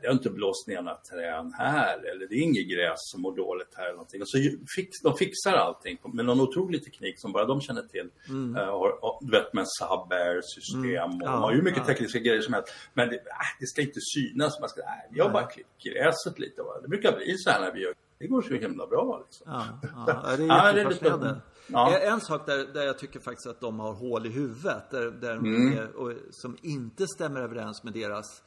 det 0.01 0.07
har 0.07 0.13
inte 0.13 0.29
blåst 0.29 0.67
ner 0.67 0.81
några 0.81 0.97
träd 0.97 1.51
här 1.57 1.97
eller 2.11 2.27
det 2.27 2.35
är 2.35 2.41
inget 2.41 2.67
gräs 2.67 2.97
som 3.11 3.21
mår 3.21 3.35
dåligt 3.35 3.73
här. 3.75 3.83
Eller 3.83 3.93
någonting. 3.93 4.21
Och 4.21 4.29
så 4.29 4.37
fix, 4.75 4.89
de 5.03 5.17
fixar 5.17 5.53
allting 5.53 5.97
med 6.13 6.25
någon 6.25 6.41
otrolig 6.41 6.83
teknik 6.83 7.19
som 7.19 7.31
bara 7.31 7.45
de 7.45 7.61
känner 7.61 7.81
till. 7.81 8.09
Eh, 8.29 8.65
har, 8.65 8.99
har, 9.01 9.17
du 9.21 9.31
vet 9.31 9.53
med 9.53 9.65
sub-air-system 9.79 11.09
och 11.21 11.27
Ja, 11.27 11.31
de 11.31 11.41
har 11.41 11.53
ju 11.53 11.61
mycket 11.61 11.79
ja. 11.79 11.85
tekniska 11.85 12.19
grejer 12.19 12.41
som 12.41 12.53
helst. 12.53 12.73
Men 12.93 13.09
det, 13.09 13.15
äh, 13.15 13.21
det 13.59 13.65
ska 13.67 13.81
inte 13.81 13.99
synas. 14.15 14.59
Man 14.59 14.69
ska, 14.69 14.81
äh, 14.81 14.87
vi 15.11 15.19
har 15.19 15.29
bara 15.29 15.43
klippt 15.47 15.83
gräset 15.83 16.39
lite. 16.39 16.61
Va? 16.61 16.79
Det 16.81 16.87
brukar 16.87 17.15
bli 17.17 17.37
så 17.37 17.49
här 17.49 17.61
när 17.61 17.71
vi 17.73 17.81
gör 17.81 17.93
det 18.19 18.27
går 18.27 18.41
så 18.41 18.53
himla 18.53 18.87
bra. 18.87 19.23
Liksom. 19.25 19.51
Ja, 19.51 19.65
ja, 20.07 20.35
det 20.37 20.43
är 20.43 20.47
Ja, 20.47 20.77
jättefascinerande. 20.77 21.41
ja. 21.67 21.97
En 21.99 22.21
sak 22.21 22.45
där, 22.45 22.73
där 22.73 22.83
jag 22.83 22.97
tycker 22.99 23.19
faktiskt 23.19 23.47
att 23.47 23.61
de 23.61 23.79
har 23.79 23.93
hål 23.93 24.25
i 24.25 24.29
huvudet, 24.29 24.91
där, 24.91 25.05
där 25.11 25.31
Mm. 25.35 25.87
och, 25.95 26.11
som 26.31 26.57
inte 26.61 27.07
stämmer 27.07 27.41
överens 27.41 27.83
med 27.83 27.93
deras 27.93 28.43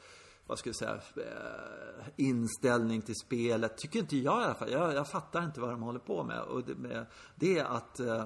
vad 0.48 0.58
ska 0.58 0.68
jag 0.68 0.76
säga, 0.76 0.94
eh, 0.94 2.08
inställning 2.16 3.02
till 3.02 3.14
spelet. 3.14 3.78
Tycker 3.78 3.98
inte 3.98 4.16
jag 4.16 4.42
i 4.42 4.44
alla 4.44 4.54
fall. 4.54 4.70
Jag, 4.70 4.94
jag 4.94 5.08
fattar 5.08 5.44
inte 5.44 5.60
vad 5.60 5.70
de 5.70 5.82
håller 5.82 5.98
på 5.98 6.24
med. 6.24 6.40
Och 6.40 6.64
det, 6.64 6.74
med, 6.74 7.06
det 7.34 7.58
är 7.58 7.64
att 7.64 8.00
eh, 8.00 8.24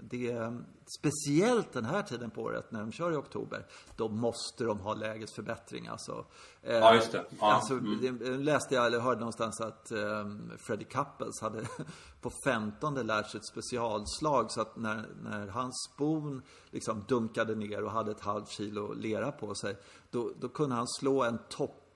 det 0.00 0.52
speciellt 0.98 1.72
den 1.72 1.84
här 1.84 2.02
tiden 2.02 2.30
på 2.30 2.42
året 2.42 2.72
när 2.72 2.80
de 2.80 2.92
kör 2.92 3.12
i 3.12 3.16
oktober, 3.16 3.66
då 3.96 4.08
måste 4.08 4.64
de 4.64 4.80
ha 4.80 4.94
lägesförbättring. 4.94 5.86
Alltså, 5.86 6.26
eh, 6.62 6.76
Ja, 6.76 6.94
just 6.94 7.12
det. 7.12 7.24
Ja, 7.40 7.52
alltså, 7.52 7.74
mm. 7.74 8.18
det 8.18 8.30
läste 8.30 8.74
jag 8.74 8.86
eller 8.86 9.00
hörde 9.00 9.20
någonstans 9.20 9.60
att 9.60 9.92
um, 9.92 10.52
Freddie 10.66 10.84
Couples 10.84 11.40
hade 11.40 11.66
på 12.20 12.30
15 12.44 12.94
lärt 12.94 13.30
sig 13.30 13.38
ett 13.38 13.46
specialslag 13.46 14.50
så 14.50 14.60
att 14.60 14.76
när, 14.76 15.08
när 15.22 15.46
hans 15.46 15.90
spon 15.94 16.42
liksom 16.70 17.04
dunkade 17.08 17.54
ner 17.54 17.84
och 17.84 17.90
hade 17.90 18.10
ett 18.10 18.20
halvt 18.20 18.48
kilo 18.48 18.92
lera 18.92 19.32
på 19.32 19.54
sig 19.54 19.76
då, 20.10 20.32
då 20.40 20.48
kunde 20.48 20.76
han 20.76 20.88
slå 20.88 21.22
en 21.22 21.38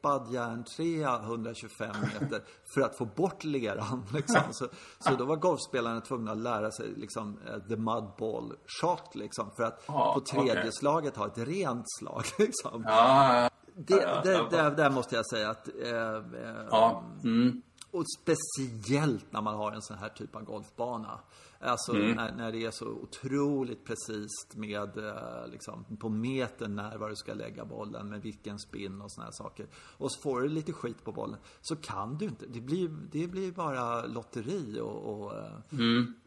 toppad 0.00 0.32
järntrea 0.32 1.20
125 1.22 1.96
meter 2.20 2.42
för 2.74 2.80
att 2.80 2.96
få 2.96 3.04
bort 3.04 3.44
leran. 3.44 4.06
Liksom. 4.14 4.40
Så, 4.50 4.66
så 4.98 5.14
då 5.14 5.24
var 5.24 5.36
golfspelarna 5.36 6.00
tvungna 6.00 6.32
att 6.32 6.38
lära 6.38 6.70
sig 6.70 6.92
liksom, 6.96 7.38
eh, 7.46 7.58
the 7.68 7.76
mudball 7.76 8.52
shot 8.80 9.14
liksom, 9.14 9.50
för 9.56 9.62
att 9.62 9.82
Ja, 9.86 10.14
på 10.14 10.20
tredje 10.20 10.52
okej. 10.60 10.72
slaget 10.72 11.16
ha 11.16 11.26
ett 11.26 11.38
rent 11.38 11.84
slag. 11.98 12.24
Liksom. 12.38 12.84
Ja, 12.86 13.50
Det, 13.74 14.20
det, 14.24 14.56
ja. 14.56 14.70
där, 14.70 14.90
måste 14.90 15.16
jag 15.16 15.26
säga 15.30 15.50
att... 15.50 15.68
Eh, 15.68 16.22
ja. 16.70 17.02
Mm. 17.24 17.62
och 17.90 18.04
speciellt 18.20 19.32
när 19.32 19.42
man 19.42 19.54
har 19.54 19.72
en 19.72 19.82
sån 19.82 19.98
här 19.98 20.08
typ 20.08 20.36
av 20.36 20.42
golfbana. 20.42 21.20
Alltså 21.62 21.92
Mm. 21.92 22.16
när, 22.16 22.32
när 22.32 22.52
det 22.52 22.64
är 22.64 22.70
så 22.70 22.86
otroligt 22.88 23.84
precis 23.84 24.30
med 24.54 24.98
eh, 24.98 25.48
liksom 25.50 25.96
på 25.96 26.08
metern 26.08 26.76
när 26.76 26.98
var 26.98 27.08
du 27.08 27.16
ska 27.16 27.34
lägga 27.34 27.64
bollen 27.64 28.08
med 28.08 28.22
vilken 28.22 28.58
spin 28.58 29.00
och 29.00 29.12
såna 29.12 29.24
här 29.24 29.32
saker. 29.32 29.66
Och 29.98 30.12
så 30.12 30.20
får 30.20 30.40
du 30.40 30.48
lite 30.48 30.72
skit 30.72 31.04
på 31.04 31.12
bollen 31.12 31.38
så 31.60 31.76
kan 31.76 32.18
du 32.18 32.24
inte. 32.24 32.46
Det 32.46 32.60
blir, 32.60 32.88
det 32.88 33.26
blir 33.26 33.52
bara 33.52 34.06
lotteri 34.06 34.80
och, 34.80 35.22
och 35.22 35.36
eh, 35.38 35.52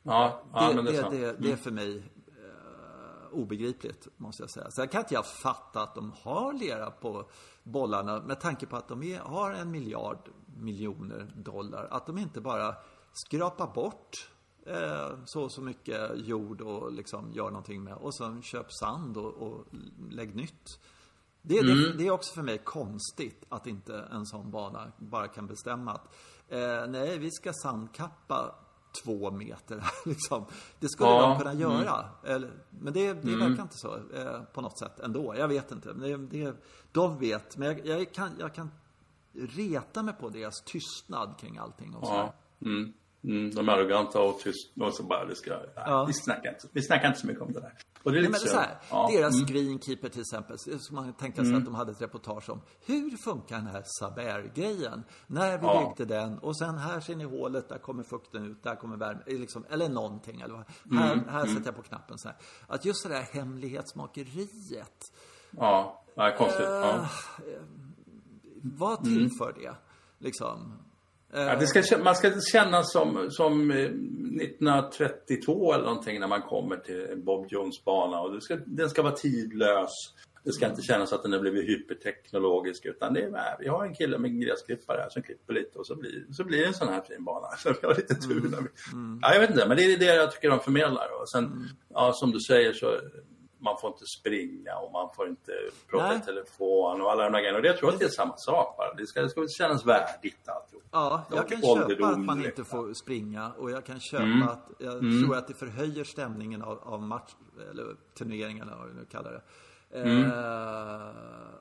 Ja, 0.03 0.43
ja 0.53 0.67
det, 0.69 0.75
men 0.75 0.85
det 0.85 0.97
är 0.97 1.09
det, 1.09 1.17
det, 1.17 1.35
det 1.39 1.51
är 1.51 1.55
för 1.55 1.71
mig 1.71 1.97
eh, 2.27 3.33
obegripligt, 3.33 4.07
måste 4.17 4.43
jag 4.43 4.49
säga. 4.49 4.71
Sen 4.71 4.87
kan 4.87 5.01
inte 5.01 5.13
jag 5.13 5.25
fatta 5.25 5.81
att 5.81 5.95
de 5.95 6.13
har 6.21 6.53
lera 6.53 6.91
på 6.91 7.29
bollarna 7.63 8.21
med 8.21 8.39
tanke 8.41 8.65
på 8.65 8.75
att 8.77 8.87
de 8.87 9.03
är, 9.03 9.19
har 9.19 9.51
en 9.51 9.71
miljard 9.71 10.29
miljoner 10.57 11.31
dollar. 11.35 11.87
Att 11.91 12.05
de 12.05 12.17
inte 12.17 12.41
bara 12.41 12.75
skrapar 13.13 13.67
bort 13.73 14.29
eh, 14.65 15.17
så 15.25 15.43
och 15.43 15.51
så 15.51 15.61
mycket 15.61 16.11
jord 16.15 16.61
och 16.61 16.91
liksom 16.91 17.31
gör 17.33 17.49
någonting 17.49 17.83
med 17.83 17.93
och 17.93 18.15
sen 18.15 18.41
köp 18.41 18.71
sand 18.71 19.17
och, 19.17 19.33
och 19.33 19.65
lägg 20.09 20.35
nytt. 20.35 20.79
Det, 21.41 21.61
det, 21.61 21.93
det 21.93 22.07
är 22.07 22.11
också 22.11 22.33
för 22.33 22.41
mig 22.41 22.57
konstigt 22.57 23.45
att 23.49 23.67
inte 23.67 24.07
en 24.11 24.25
sån 24.25 24.51
bana 24.51 24.91
bara 24.97 25.27
kan 25.27 25.47
bestämma 25.47 25.91
att 25.91 26.15
eh, 26.47 26.87
nej, 26.87 27.17
vi 27.17 27.31
ska 27.31 27.53
sandkappa 27.53 28.55
två 29.03 29.31
meter 29.31 29.79
här 29.79 29.91
liksom. 30.09 30.45
Det 30.79 30.89
skulle 30.89 31.09
Ja, 31.09 31.27
de 31.27 31.37
kunna 31.39 31.53
göra. 31.53 32.09
Eller, 32.23 32.51
men 32.69 32.93
det, 32.93 33.13
det 33.13 33.35
verkar 33.35 33.63
inte 33.63 33.77
så 33.77 33.95
eh, 33.95 34.41
på 34.53 34.61
något 34.61 34.79
sätt 34.79 34.99
ändå. 34.99 35.35
Jag 35.37 35.47
vet 35.47 35.71
inte. 35.71 35.93
Det, 35.93 36.17
det, 36.17 36.55
de 36.91 37.19
vet, 37.19 37.57
men 37.57 37.67
jag, 37.67 37.85
jag, 37.85 38.13
kan, 38.13 38.31
jag 38.39 38.55
kan 38.55 38.71
reta 39.33 40.03
mig 40.03 40.13
på 40.13 40.29
deras 40.29 40.61
tystnad 40.65 41.35
kring 41.39 41.57
allting 41.57 41.95
och 41.95 42.07
så. 42.07 42.13
Ja. 42.13 42.33
Mm. 42.61 42.93
Mm, 43.23 43.51
de 43.55 43.69
är 43.69 43.73
arroganta 43.73 44.21
och 44.21 44.39
tyst 44.39 44.71
och 44.81 44.93
så 44.93 45.03
bara 45.03 45.25
det 45.25 45.35
ska, 45.35 45.59
ja. 45.75 46.05
vi, 46.07 46.13
snackar 46.13 46.49
inte, 46.49 46.67
vi 46.71 46.81
snackar 46.81 47.07
inte 47.07 47.19
så 47.19 47.27
mycket 47.27 47.41
om 47.41 47.53
det 47.53 47.59
där. 47.59 47.73
Och 48.03 48.11
det 48.11 48.17
är 48.17 48.21
Nej, 48.21 48.31
lite 48.31 48.31
men 48.31 48.39
så 48.39 48.57
här, 48.59 48.77
Ja. 48.89 49.09
deras 49.13 49.33
Mm. 49.35 49.45
greenkeeper 49.45 50.09
till 50.09 50.21
exempel, 50.21 50.57
så 50.79 50.93
man 50.93 51.13
tänka 51.13 51.43
sig 51.45 51.55
att 51.55 51.65
de 51.65 51.75
hade 51.75 51.91
ett 51.91 52.01
reportage 52.01 52.49
om 52.49 52.61
hur 52.85 53.17
funkar 53.17 53.55
den 53.57 53.67
här 53.67 53.83
Saber-grejen? 53.99 55.03
När 55.27 55.57
vi 55.57 55.65
Ja. 55.65 55.93
byggde 55.97 56.15
den 56.15 56.39
och 56.39 56.57
sen 56.57 56.77
här 56.77 56.99
ser 56.99 57.15
ni 57.15 57.23
hålet, 57.23 57.69
där 57.69 57.77
kommer 57.77 58.03
fukten 58.03 58.45
ut, 58.51 58.63
där 58.63 58.75
kommer 58.75 58.97
värmen, 58.97 59.23
liksom, 59.27 59.65
eller 59.69 59.89
någonting. 59.89 60.41
Eller 60.41 60.53
vad. 60.53 60.63
Mm, 60.91 60.97
Här, 61.03 61.31
här 61.31 61.45
sätter 61.45 61.65
jag 61.65 61.75
på 61.75 61.81
knappen 61.81 62.17
så 62.19 62.27
här. 62.27 62.37
Att 62.67 62.85
just 62.85 63.03
det 63.03 63.09
där 63.09 63.21
hemlighetsmakeriet, 63.31 64.99
Ja, 65.51 66.03
ja 66.15 66.35
konstigt. 66.37 66.65
Eh, 66.65 66.71
Ja. 66.73 67.05
vad 68.63 69.03
tillför 69.03 69.53
det? 69.53 69.75
Liksom. 70.19 70.77
Ja, 71.33 71.55
det 71.59 71.67
ska, 71.67 71.97
man 71.97 72.15
ska 72.15 72.31
känna 72.51 72.83
som, 72.83 73.27
som 73.29 73.71
eh, 73.71 73.77
1932 73.77 75.73
eller 75.73 75.83
någonting 75.85 76.19
när 76.19 76.27
man 76.27 76.41
kommer 76.41 76.75
till 76.77 77.07
Bob 77.25 77.45
Jones 77.49 77.83
bana. 77.85 78.19
Och 78.19 78.43
ska, 78.43 78.55
den 78.65 78.89
ska 78.89 79.01
vara 79.01 79.13
tidlös. 79.15 79.89
Det 80.45 80.51
ska 80.53 80.65
inte 80.67 80.81
kännas 80.81 81.13
att 81.13 81.23
den 81.23 81.33
har 81.33 81.39
blivit 81.39 81.69
hyperteknologisk 81.69 82.85
utan 82.85 83.13
det 83.13 83.21
är 83.23 83.29
med. 83.29 83.55
Vi 83.59 83.67
har 83.67 83.85
en 83.85 83.93
kille 83.95 84.17
med 84.17 84.31
en 84.31 84.39
gräsklippare 84.39 85.01
här 85.01 85.09
som 85.09 85.21
klipper 85.21 85.53
lite 85.53 85.79
och 85.79 85.87
så 85.87 85.95
blir, 85.95 86.25
så 86.31 86.43
blir 86.43 86.59
det 86.59 86.65
en 86.65 86.73
sån 86.73 86.87
här 86.87 87.01
fin 87.01 87.23
bana. 87.23 87.47
Så 87.57 87.73
vi 87.81 87.87
har 87.87 87.95
lite 87.95 88.15
tur. 88.15 88.41
när 88.51 88.61
vi- 88.61 88.67
Ja, 89.21 89.33
jag 89.33 89.39
vet 89.41 89.49
inte, 89.49 89.67
men 89.67 89.77
det 89.77 89.83
är 89.83 89.97
det 89.97 90.15
jag 90.15 90.31
tycker 90.31 90.49
de 90.49 90.59
förmedlar. 90.59 91.07
Och 91.21 91.29
sen, 91.29 91.67
ja, 91.93 92.11
som 92.13 92.31
du 92.31 92.39
säger 92.39 92.73
så 92.73 92.99
man 93.63 93.77
får 93.81 93.89
inte 93.89 94.05
springa 94.19 94.75
och 94.75 94.91
man 94.91 95.09
får 95.15 95.27
inte 95.27 95.51
prata 95.89 96.15
i 96.15 96.19
telefon 96.19 97.01
och 97.01 97.11
alla 97.11 97.23
de 97.23 97.31
där 97.33 97.39
grejerna. 97.39 97.57
Och 97.57 97.61
det, 97.61 97.67
jag 97.67 97.77
tror 97.77 97.89
att 97.89 97.99
det 97.99 98.05
är 98.05 98.09
samma 98.09 98.37
sak 98.37 98.77
bara. 98.77 98.93
Det 98.93 99.07
ska, 99.07 99.21
det 99.21 99.29
ska 99.29 99.47
kännas 99.57 99.85
värdigt 99.85 100.49
alltihop. 100.49 100.83
Ja, 100.91 101.23
jag 101.31 101.49
kan 101.49 101.61
köpa 101.61 102.07
att 102.07 102.19
man 102.19 102.37
direkt, 102.37 102.59
inte 102.59 102.69
får 102.69 102.93
springa 102.93 103.51
och 103.57 103.71
jag 103.71 103.85
kan 103.85 103.99
köpa 103.99 104.23
Mm. 104.23 104.43
att 104.47 104.69
jag 104.77 104.99
tror 104.99 105.35
att 105.35 105.47
det 105.47 105.53
förhöjer 105.53 106.03
stämningen 106.03 106.61
av, 106.61 106.79
av 106.83 107.01
match, 107.01 107.31
eller 107.71 107.95
turneringarna, 108.17 108.75
vad 108.77 108.87
vi 108.87 108.93
nu 108.93 109.05
kallar 109.05 109.31
det. 109.31 109.41
Mm. 109.93 110.23
Eh, 110.23 111.07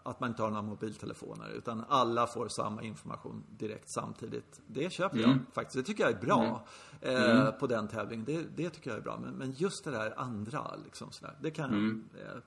att 0.05 0.21
man 0.21 0.31
inte 0.31 0.42
har 0.42 0.51
några 0.51 0.62
mobiltelefoner 0.62 1.49
utan 1.49 1.85
alla 1.88 2.27
får 2.27 2.49
samma 2.49 2.83
information 2.83 3.45
direkt 3.51 3.90
samtidigt. 3.90 4.61
Det 4.66 4.92
köper 4.92 5.18
jag 5.18 5.31
Mm. 5.31 5.47
faktiskt. 5.53 5.77
Det 5.77 5.83
tycker 5.83 6.05
jag 6.05 6.12
är 6.12 6.21
bra 6.21 6.66
eh, 7.01 7.51
på 7.51 7.66
den 7.66 7.88
tävlingen. 7.88 8.25
Det, 8.25 8.42
det 8.57 8.71
tycker 8.71 8.90
jag 8.90 8.99
är 8.99 9.03
bra. 9.03 9.18
Men, 9.18 9.35
men 9.35 9.53
just 9.53 9.85
det 9.85 9.90
där 9.90 10.14
andra, 10.16 10.77
liksom 10.85 11.11
sådär, 11.12 11.37
det 11.40 11.51
kan 11.51 11.71
Mm. 11.71 12.05
eh, 12.21 12.40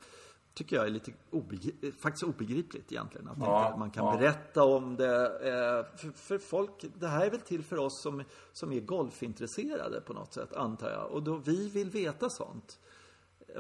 tycker 0.53 0.75
jag 0.75 0.85
är 0.85 0.89
lite 0.89 1.11
obegri- 1.31 1.91
faktiskt 1.99 2.23
obegripligt 2.23 2.91
egentligen. 2.91 3.27
Att 3.27 3.37
Ja, 3.39 3.65
inte 3.67 3.79
man 3.79 3.91
kan 3.91 4.05
ja. 4.05 4.17
berätta 4.17 4.63
om 4.63 4.95
det. 4.95 5.25
Eh, 5.25 5.97
för, 5.97 6.11
för 6.11 6.37
folk, 6.37 6.85
det 6.99 7.07
här 7.07 7.25
är 7.25 7.29
väl 7.31 7.39
till 7.39 7.63
för 7.63 7.77
oss 7.77 8.01
som, 8.01 8.23
som 8.53 8.71
är 8.71 8.79
golfintresserade 8.79 10.01
på 10.01 10.13
något 10.13 10.33
sätt, 10.33 10.53
antar 10.53 10.91
jag. 10.91 11.11
Och 11.11 11.23
då 11.23 11.35
vi 11.35 11.69
vill 11.69 11.89
veta 11.89 12.29
sånt. 12.29 12.79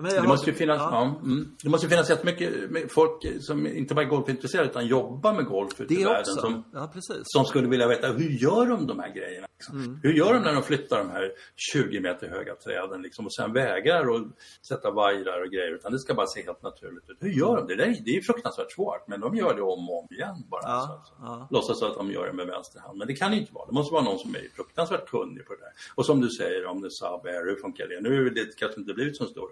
Det 0.01 0.27
måste 0.27 0.49
ju 0.49 0.55
finnas, 0.55 0.77
ja. 0.77 0.89
ja. 0.91 1.25
mm. 1.25 1.55
det 1.63 1.69
måste 1.69 1.89
finnas 1.89 2.09
jättemycket 2.09 2.53
folk 2.91 3.25
som 3.39 3.67
inte 3.67 3.95
bara 3.95 4.05
är 4.05 4.09
golfintresserade 4.09 4.69
utan 4.69 4.87
jobbar 4.87 5.33
med 5.33 5.45
golf 5.45 5.81
ute 5.81 5.93
i 5.93 5.97
Det 5.97 6.05
världen. 6.05 6.19
också. 6.19 6.41
Som, 6.41 6.63
Ja, 6.73 6.91
som 7.23 7.45
skulle 7.45 7.67
vilja 7.67 7.87
veta 7.87 8.07
hur 8.07 8.29
gör 8.29 8.65
de 8.65 8.87
de 8.87 8.99
här 8.99 9.13
grejerna? 9.13 9.47
Liksom? 9.57 9.83
Mm. 9.83 9.99
Hur 10.03 10.13
gör 10.13 10.33
de 10.33 10.39
när 10.39 10.53
de 10.53 10.63
flyttar 10.63 10.97
de 10.97 11.09
här 11.09 11.31
20 11.73 11.99
meter 11.99 12.29
höga 12.29 12.55
träden 12.55 13.01
liksom, 13.01 13.25
och 13.25 13.33
sen 13.33 13.53
vägar 13.53 14.09
och 14.09 14.21
sätta 14.67 14.91
vajrar 14.91 15.41
och 15.45 15.51
grejer 15.51 15.75
utan 15.75 15.91
det 15.91 15.99
ska 15.99 16.13
bara 16.13 16.27
se 16.27 16.43
helt 16.43 16.63
naturligt 16.63 17.09
ut. 17.09 17.17
Hur 17.19 17.29
gör 17.29 17.57
de 17.57 17.67
det? 17.67 17.75
Det 17.75 17.83
är, 17.83 18.03
det 18.05 18.11
är 18.11 18.21
fruktansvärt 18.21 18.71
svårt 18.71 19.07
men 19.07 19.19
de 19.19 19.35
gör 19.35 19.53
det 19.55 19.61
om 19.61 19.89
och 19.89 19.99
om 19.99 20.07
igen 20.11 20.43
bara. 20.51 20.61
Ja, 20.63 20.81
så, 20.87 20.93
alltså. 20.93 21.13
ja. 21.19 21.47
Låtsas 21.51 21.83
att 21.83 21.97
de 21.97 22.11
gör 22.11 22.27
det 22.27 22.33
med 22.33 22.47
vänster 22.47 22.79
hand. 22.79 22.97
Men 22.97 23.07
det 23.07 23.15
kan 23.15 23.33
inte 23.33 23.53
vara. 23.53 23.65
Det 23.65 23.73
måste 23.73 23.93
vara 23.93 24.03
någon 24.03 24.19
som 24.19 24.35
är 24.35 24.49
fruktansvärt 24.55 25.09
kunnig 25.09 25.45
på 25.47 25.53
det 25.53 25.59
där. 25.59 25.73
Och 25.95 26.05
som 26.05 26.21
du 26.21 26.29
säger 26.29 26.65
om 26.65 26.81
det 26.81 26.91
Saab 26.91 27.27
hur 27.27 27.55
funkar 27.61 27.87
det? 27.87 28.09
Nu 28.09 28.27
är 28.27 28.29
det 28.29 28.57
kanske 28.57 28.79
inte 28.79 28.93
blivit 28.93 29.17
så 29.17 29.25
stor 29.25 29.49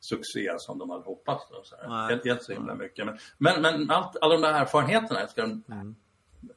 succé 0.00 0.54
som 0.58 0.78
de 0.78 0.90
hade 0.90 1.04
hoppats. 1.04 1.44
Då, 1.50 1.60
så 1.64 1.76
här. 1.76 2.12
Inte, 2.12 2.28
inte 2.28 2.44
så 2.44 2.52
himla 2.52 2.74
mycket. 2.74 3.06
Men, 3.06 3.18
men, 3.38 3.62
men 3.62 3.90
allt, 3.90 4.16
alla 4.20 4.34
de 4.34 4.42
där 4.42 4.54
erfarenheterna 4.54 5.26
ska 5.26 5.42
de, 5.42 5.62
Mm. 5.68 5.94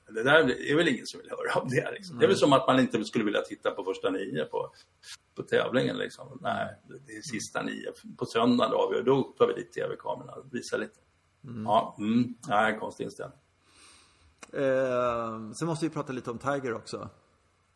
Det 0.10 0.24
där 0.24 0.72
är 0.72 0.76
väl 0.76 0.88
ingen 0.88 1.06
som 1.06 1.20
vill 1.20 1.30
höra 1.30 1.62
om 1.62 1.70
det. 1.70 1.92
Liksom. 1.92 2.20
Det 2.20 2.26
är 2.26 2.28
väl 2.28 2.38
som 2.38 2.54
att 2.54 2.68
man 2.68 2.80
inte 2.80 3.04
skulle 3.04 3.26
vilja 3.26 3.42
titta 3.42 3.72
på 3.72 3.84
första 3.84 4.10
nio 4.10 4.46
på, 4.46 4.74
på 5.36 5.44
tävlingen. 5.44 5.98
Liksom. 5.98 6.40
Nej, 6.42 6.76
det 7.08 7.14
är 7.14 7.22
sista 7.22 7.62
nio. 7.62 7.92
På 8.18 8.26
söndag 8.26 8.70
då, 8.70 9.02
då 9.06 9.24
tar 9.24 9.48
vi 9.48 9.54
dit 9.54 9.74
tv-kamerorna 9.74 10.34
och 10.34 10.56
visar 10.56 10.78
lite. 10.78 11.00
Ja, 11.66 11.96
mm, 12.00 12.36
nej, 12.48 12.78
konstig 12.80 13.04
inställning. 13.04 13.40
Eh, 14.54 15.52
sen 15.52 15.68
måste 15.68 15.86
vi 15.86 15.90
prata 15.90 16.14
lite 16.14 16.32
om 16.32 16.38
Tiger 16.38 16.74
också. 16.74 17.10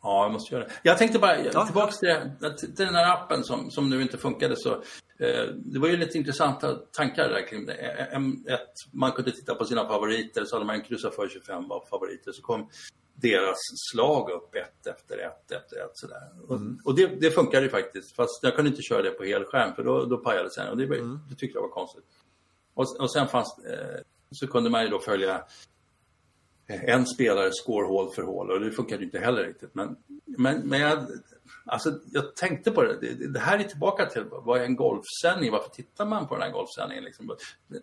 Ja, 0.06 0.24
jag 0.24 0.32
måste 0.32 0.56
göra 0.56 0.64
det. 0.66 0.72
Jag 0.84 0.98
tänkte 0.98 1.20
bara, 1.20 1.44
Ja. 1.44 1.66
tillbaka 1.66 1.92
till, 1.92 2.10
det, 2.40 2.58
till 2.58 2.76
den 2.76 2.96
här 2.96 3.14
appen 3.14 3.44
som, 3.44 3.72
som 3.72 3.90
nu 3.90 4.02
inte 4.02 4.18
funkade. 4.18 4.56
Så, 4.58 4.74
eh, 5.20 5.46
det 5.56 5.80
var 5.80 5.88
ju 5.88 5.98
lite 5.98 6.18
intressanta 6.18 6.76
tankar 6.76 7.30
där 7.30 7.48
kring 7.48 7.66
det. 7.66 7.74
En, 7.74 8.46
ett, 8.48 8.74
man 8.92 9.12
kunde 9.12 9.32
titta 9.32 9.56
på 9.56 9.66
sina 9.66 9.88
favoriter, 9.88 10.46
så 10.46 10.56
hade 10.56 10.66
man 10.66 10.82
kryssat 10.82 11.16
för 11.16 11.30
25 11.30 11.72
av 11.72 11.86
favoriter. 11.90 12.32
Så 12.32 12.42
kom 12.42 12.70
deras 13.14 13.58
slag 13.92 14.30
upp 14.32 14.56
ett 14.56 14.88
efter 14.88 15.18
ett 15.18 15.52
efter 15.52 15.76
ett 15.86 15.92
sådär. 15.98 16.30
Och, 16.48 16.60
och 16.86 16.96
det, 16.96 17.08
det 17.22 17.32
funkade 17.32 17.70
faktiskt. 17.70 18.16
Fast 18.16 18.44
jag 18.44 18.56
kunde 18.56 18.70
inte 18.72 18.82
köra 18.82 19.02
det 19.02 19.10
på 19.12 19.24
helskärm 19.24 19.76
för 19.76 19.84
då, 19.84 20.06
då 20.06 20.18
pajade 20.18 20.50
sen. 20.52 20.70
Och 20.70 20.78
det, 20.78 20.86
var, 20.86 20.96
det 21.30 21.36
tyckte 21.36 21.58
jag 21.58 21.62
var 21.62 21.70
konstigt. 21.70 22.06
Och, 22.74 22.86
och 23.00 23.12
sen 23.12 23.28
fanns, 23.28 23.60
eh, 23.66 24.02
så 24.32 24.48
kunde 24.48 24.70
man 24.70 24.84
ju 24.84 24.90
då 24.90 25.00
följa 25.00 25.44
en 26.68 27.06
spelare 27.06 27.50
score 27.52 27.88
hål 27.88 28.14
för 28.14 28.22
hål 28.24 28.52
och 28.52 28.60
det 28.60 28.72
funkade 28.72 29.00
ju 29.00 29.06
inte 29.06 29.20
heller 29.20 29.44
riktigt. 29.44 29.76
Men, 29.76 29.96
men, 30.38 30.70
men 30.70 30.80
jag, 30.80 31.08
alltså, 31.66 32.00
jag 32.12 32.36
tänkte 32.36 32.72
på 32.72 32.84
det. 32.84 33.00
det, 33.02 33.28
det 33.34 33.40
här 33.40 33.60
är 33.60 33.64
tillbaka 33.64 34.06
till 34.06 34.24
vad 34.30 34.62
är 34.62 34.66
en 34.66 34.76
golfsändning? 34.76 35.52
Varför 35.52 35.70
tittar 35.70 36.06
man 36.06 36.28
på 36.28 36.36
den 36.36 36.44
här 36.44 36.52
golfsändningen? 36.52 37.04
Liksom? 37.04 37.36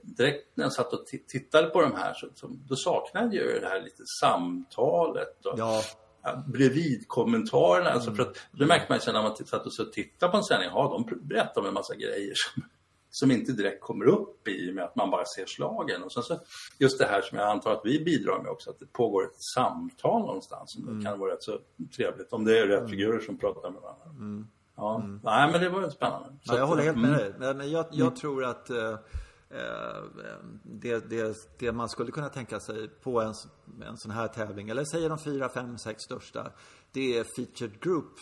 Direkt 0.03 0.57
när 0.57 0.64
jag 0.64 0.73
satt 0.73 0.92
och 0.92 1.05
ti- 1.12 1.25
tittade 1.29 1.68
på 1.68 1.81
de 1.81 1.95
här 1.97 2.14
så, 2.14 2.29
så 2.35 2.47
då 2.68 2.77
saknade 2.77 3.37
jag 3.37 3.47
ju 3.47 3.59
det 3.61 3.68
här 3.68 3.83
lite 3.83 4.03
samtalet 4.21 5.47
och 5.47 5.59
Ja, 5.59 5.83
ja, 6.23 6.45
bredvid-kommentarerna. 6.47 7.90
Alltså 7.90 8.14
för 8.14 8.23
att, 8.23 8.37
det 8.53 8.66
märkte 8.66 8.92
man 8.92 9.01
sen 9.01 9.14
när 9.14 9.23
man 9.23 9.37
satt 9.37 9.66
och 9.66 9.75
så 9.75 9.85
tittade 9.85 10.33
på 10.33 10.38
en 10.38 10.45
sändning. 10.45 10.71
Ja, 10.73 11.05
de 11.09 11.29
berättar 11.29 11.61
om 11.61 11.66
en 11.66 11.75
massa 11.75 11.95
grejer 11.95 12.33
som, 12.35 12.62
som 13.14 13.31
inte 13.31 13.53
direkt 13.53 13.81
kommer 13.83 14.05
upp 14.05 14.48
i 14.48 14.70
och 14.70 14.75
med 14.75 14.85
att 14.85 14.96
man 14.96 15.11
bara 15.11 15.25
ser 15.25 15.46
slagen. 15.46 16.03
Och 16.03 16.12
sen 16.12 16.22
så 16.22 16.40
just 16.79 16.98
det 16.98 17.07
här 17.07 17.22
som 17.22 17.38
jag 17.38 17.48
antar 17.48 17.72
att 17.72 17.81
vi 17.85 18.05
bidrar 18.05 18.42
med 18.42 18.51
också, 18.51 18.70
att 18.70 18.79
det 18.79 18.92
pågår 18.92 19.25
ett 19.25 19.42
samtal 19.55 20.20
någonstans 20.20 20.72
som 20.72 20.88
Mm. 20.88 21.05
kan 21.05 21.18
vara 21.18 21.33
rätt 21.33 21.42
så 21.42 21.59
trevligt. 21.96 22.33
Om 22.33 22.44
det 22.44 22.59
är 22.59 22.66
rätt 22.66 22.90
figurer 22.90 23.20
som 23.20 23.38
pratar 23.38 23.70
med 23.70 23.83
varandra. 23.83 24.46
Ja, 24.77 25.05
nej 25.22 25.53
men 25.53 25.61
det 25.61 25.68
var 25.68 25.90
spännande. 25.90 26.27
Så 26.27 26.31
Mm. 26.31 26.38
Ja, 26.42 26.55
jag 26.55 26.62
att, 26.62 26.68
håller 26.68 26.83
helt 26.83 26.96
mm. 26.96 27.11
med 27.11 27.18
dig. 27.20 27.35
Men- 27.55 27.70
jag, 27.70 27.87
jag 27.90 28.16
tror 28.16 28.44
att 28.44 28.70
eh, 28.70 28.90
eh, 29.51 30.03
det, 30.64 31.11
det, 31.11 31.37
det 31.59 31.72
man 31.72 31.88
skulle 31.88 32.12
kunna 32.12 32.29
tänka 32.29 32.61
sig 32.61 32.88
på 32.88 33.20
en, 33.20 33.35
en 33.87 33.96
sån 33.96 34.11
här 34.11 34.29
tävling, 34.29 34.68
eller 34.68 34.85
säger 34.85 35.09
de 35.09 35.18
fyra, 35.18 35.48
fem, 35.48 35.79
sex 35.79 36.03
största, 36.03 36.53
det 36.92 37.18
är 37.18 37.25
featured 37.25 37.81
group 37.81 38.12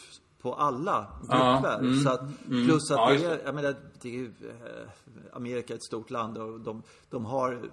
på 0.42 0.54
alla 0.54 1.06
grupper. 1.20 1.78
mm, 1.78 2.00
så 2.00 2.10
att, 2.10 2.20
plus 2.46 2.90
att 2.90 2.96
Ja, 2.96 3.10
det 3.10 3.24
är, 3.24 3.42
jag 3.44 3.54
menar, 3.54 3.74
det 4.02 4.16
är 4.16 4.24
eh, 4.24 4.88
Amerika 5.32 5.74
är 5.74 5.76
ett 5.76 5.84
stort 5.84 6.10
land 6.10 6.38
och 6.38 6.60
de, 6.60 6.82
de 7.10 7.24
har 7.24 7.70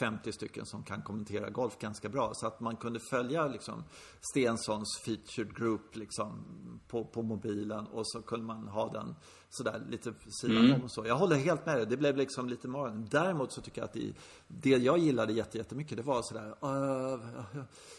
50 0.00 0.32
stycken 0.32 0.66
som 0.66 0.82
kan 0.82 1.02
kommentera 1.02 1.50
golf 1.50 1.78
ganska 1.78 2.08
bra. 2.08 2.30
Så 2.34 2.46
att 2.46 2.60
man 2.60 2.76
kunde 2.76 3.00
följa 3.10 3.46
liksom 3.46 3.84
Stensons 4.20 5.00
featured 5.04 5.56
group 5.56 5.96
liksom 5.96 6.44
på, 6.88 7.04
på 7.04 7.22
mobilen 7.22 7.86
och 7.86 8.08
så 8.08 8.22
kunde 8.22 8.46
man 8.46 8.68
ha 8.68 8.92
den 8.92 9.14
sådär 9.54 9.82
lite 9.90 10.12
sidan 10.28 10.72
om 10.72 10.82
och 10.84 10.90
så. 10.90 11.06
Jag 11.06 11.14
håller 11.16 11.36
helt 11.36 11.66
med 11.66 11.76
dig. 11.76 11.86
Det 11.86 11.96
blev 11.96 12.16
liksom 12.16 12.48
lite 12.48 12.68
morgon. 12.68 13.06
Däremot 13.10 13.52
så 13.52 13.60
tycker 13.60 13.80
jag 13.80 13.84
att 13.86 13.92
det, 13.92 14.12
det 14.48 14.70
jag 14.70 14.98
gillade 14.98 15.32
jätte- 15.32 15.58
jättemycket 15.58 15.96
det 15.96 16.02
var 16.02 16.22
sådär 16.22 16.48
uh, 16.64 17.20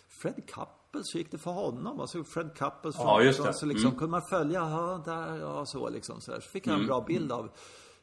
Fred 0.08 0.36
Couples, 0.50 1.16
hur 1.16 1.20
gick 1.20 1.32
det 1.32 1.38
för 1.38 1.52
honom? 1.52 2.00
Och 2.00 2.10
så 2.10 2.24
Fred 2.24 2.50
Couples 2.58 2.96
Ja, 2.98 3.22
just 3.22 3.44
det. 3.44 3.54
så 3.54 3.66
liksom 3.66 3.92
kunde 3.92 4.12
man 4.12 4.22
följa, 4.22 4.60
ja, 4.60 5.02
där, 5.06 5.38
ja, 5.38 5.66
så 5.66 5.90
liksom 5.90 6.22
sådär. 6.22 6.40
Så 6.40 6.50
fick 6.50 6.68
jag 6.68 6.80
en 6.80 6.86
bra 6.88 7.02
bild 7.02 7.32
av 7.32 7.50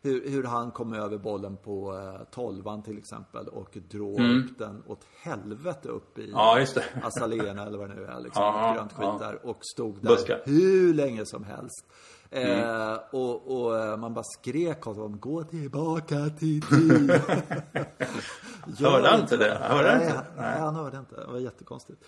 hur, 0.03 0.29
hur 0.31 0.45
han 0.45 0.71
kom 0.71 0.93
över 0.93 1.19
bollen 1.19 1.57
på 1.57 1.97
eh, 1.99 2.25
tolvan 2.31 2.83
till 2.83 2.99
exempel 2.99 3.49
och 3.49 3.79
drog 3.91 4.21
upp 4.21 4.59
den 4.59 4.83
åt 4.87 5.05
helvete 5.23 5.89
upp 5.89 6.19
i 6.19 6.31
Ja. 6.31 6.65
Azalena 7.03 7.67
eller 7.67 7.79
vad 7.79 7.89
det 7.89 7.95
nu 7.95 8.05
är. 8.05 8.21
Liksom, 8.21 8.43
något 8.43 8.77
grönt 8.77 8.93
skit 8.93 9.07
ja. 9.07 9.19
där 9.21 9.47
och 9.47 9.59
stod 9.61 10.03
där 10.03 10.09
Buskar. 10.11 10.43
hur 10.45 10.95
länge 10.95 11.27
som 11.27 11.45
helst. 11.45 11.87
Mm. 12.31 12.61
Eh, 12.61 12.99
och, 13.11 13.63
och 13.63 13.79
eh, 13.79 13.97
man 13.97 14.15
bara 14.15 14.25
skrek 14.25 14.87
åt 14.87 14.97
honom, 14.97 15.21
gå 15.21 15.45
tillbaka 15.45 16.17
till 16.39 16.63
tid. 16.63 17.11
Gör 18.79 18.91
Hörde 18.91 19.09
han 19.09 19.21
inte 19.21 19.37
det? 19.37 19.59
Hörde 19.63 19.99
nej, 19.99 20.07
inte? 20.07 20.25
nej, 20.37 20.61
han 20.61 20.75
hörde 20.75 20.99
inte. 20.99 21.17
Det 21.17 21.27
var 21.27 21.39
jättekonstigt. 21.39 22.03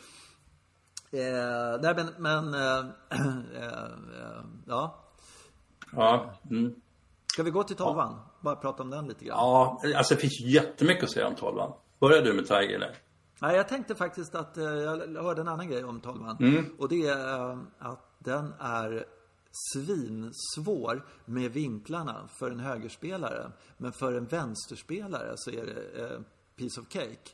Eh, 1.11 1.81
nej, 1.83 1.95
men, 1.95 2.09
men 2.19 2.55
eh, 2.55 2.79
eh, 3.63 4.43
ja. 4.67 4.99
Ja, 5.93 6.35
mm. 6.51 6.75
Ska 7.33 7.43
vi 7.43 7.51
gå 7.51 7.63
till 7.63 7.77
tolvan? 7.77 8.21
Bara 8.41 8.57
prata 8.57 8.83
om 8.83 8.91
den 8.91 9.07
lite 9.07 9.25
grann. 9.25 9.39
ja, 9.39 9.81
alltså 9.97 10.15
det 10.15 10.21
finns 10.21 10.41
jättemycket 10.41 11.05
att 11.05 11.11
säga 11.11 11.27
om 11.27 11.35
tolvan. 11.35 11.73
Börjar 12.01 12.23
du 12.23 12.33
med 12.33 12.47
Tiger 12.47 12.75
eller? 12.75 12.97
Nej, 13.41 13.57
jag 13.57 13.69
tänkte 13.69 13.95
faktiskt 13.95 14.35
att 14.35 14.57
eh, 14.57 14.65
jag 14.65 15.23
hörde 15.23 15.41
en 15.41 15.49
annan 15.49 15.69
grej 15.69 15.85
om 15.85 16.01
tolvan. 16.01 16.37
Mm. 16.41 16.77
Och 16.79 16.89
det 16.89 17.07
är 17.07 17.51
eh, 17.51 17.59
att 17.79 18.15
den 18.19 18.53
är 18.61 19.05
svinsvår 19.53 21.07
med 21.25 21.53
vinklarna 21.53 22.29
för 22.39 22.51
en 22.51 22.61
högerspelare. 22.61 23.53
Men 23.77 23.93
för 23.93 24.13
en 24.13 24.27
vänsterspelare 24.27 25.33
så 25.37 25.51
är 25.51 25.67
det 25.67 26.05
eh, 26.05 26.21
piece 26.57 26.81
of 26.81 26.87
cake. 26.89 27.31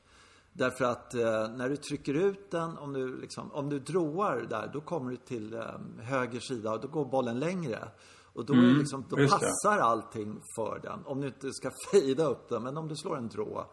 Därför 0.53 0.85
att 0.85 1.15
eh, 1.15 1.49
när 1.57 1.69
du 1.69 1.77
trycker 1.77 2.15
ut 2.15 2.51
den, 2.51 2.79
om 2.79 2.93
du, 2.93 3.21
liksom, 3.21 3.53
om 3.53 3.69
du 3.69 3.79
droar 3.79 4.47
där, 4.51 4.71
då 4.73 4.81
kommer 4.81 5.11
du 5.11 5.17
till 5.17 5.55
eh, 5.55 5.63
höger 5.99 6.41
sida 6.41 6.73
och 6.73 6.81
då 6.81 6.89
går 6.89 7.05
bollen 7.05 7.39
längre. 7.39 7.89
Och 8.33 8.45
då, 8.47 8.53
det 8.55 8.61
liksom, 8.61 9.05
då 9.09 9.17
Mm, 9.17 9.27
det. 9.29 9.31
passar 9.31 9.79
allting 9.79 10.41
för 10.57 10.81
den. 10.83 11.05
Om 11.07 11.21
du 11.21 11.27
inte 11.27 11.53
ska 11.53 11.71
fejda 11.93 12.25
upp 12.25 12.49
den, 12.49 12.63
men 12.63 12.77
om 12.77 12.89
du 12.89 12.97
slår 12.97 13.17
en 13.17 13.29
drå. 13.29 13.67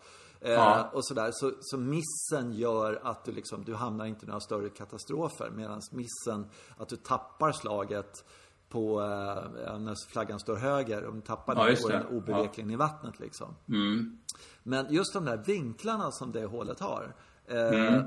Eh, 0.46 0.52
Ja. 0.52 0.90
och 0.94 1.06
sådär. 1.08 1.30
Så, 1.34 1.52
så 1.60 1.78
missen 1.78 2.54
gör 2.54 3.00
att 3.04 3.26
du 3.26 3.32
liksom, 3.32 3.64
du 3.64 3.74
hamnar 3.76 4.06
inte 4.06 4.26
i 4.26 4.28
några 4.28 4.40
större 4.40 4.70
katastrofer. 4.70 5.50
Medan 5.50 5.82
missen, 5.92 6.46
att 6.78 6.90
du 6.90 6.96
tappar 6.96 7.52
slaget 7.52 8.26
på, 8.70 9.02
eh, 9.02 9.80
när 9.80 10.12
flaggan 10.12 10.40
står 10.40 10.56
höger. 10.56 11.06
Om 11.08 11.16
du 11.16 11.22
tappar 11.22 11.56
Ja, 11.56 11.64
den 11.66 11.76
går 11.82 11.90
den 11.90 12.06
obevekligen 12.08 12.72
i 12.72 12.76
vattnet 12.76 13.20
liksom. 13.20 13.56
Mm. 13.68 14.18
Men 14.64 14.94
just 14.94 15.14
de 15.14 15.26
där 15.26 15.38
vinklarna 15.38 16.12
som 16.12 16.32
det 16.32 16.46
hålet 16.46 16.80
har. 16.80 17.16
Eh, 17.48 17.68
Mm. 17.68 18.04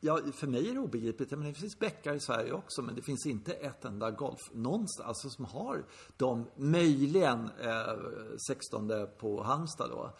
Ja, 0.00 0.18
för 0.34 0.46
mig 0.46 0.70
är 0.70 0.74
det 0.74 0.80
obegripligt. 0.80 1.30
Menar, 1.30 1.46
det 1.46 1.54
finns 1.54 1.78
bäckar 1.78 2.14
i 2.14 2.20
Sverige 2.20 2.52
också, 2.52 2.82
men 2.82 2.94
det 2.94 3.02
finns 3.02 3.26
inte 3.26 3.52
ett 3.52 3.84
enda 3.84 4.10
golf 4.10 4.38
någonstans 4.52 5.08
alltså, 5.08 5.28
som 5.30 5.44
har 5.44 5.84
de, 6.16 6.46
möjligen 6.56 7.50
eh, 7.60 7.94
16 8.48 8.90
på 9.18 9.42
Halmstad 9.42 9.90
då. 9.90 10.10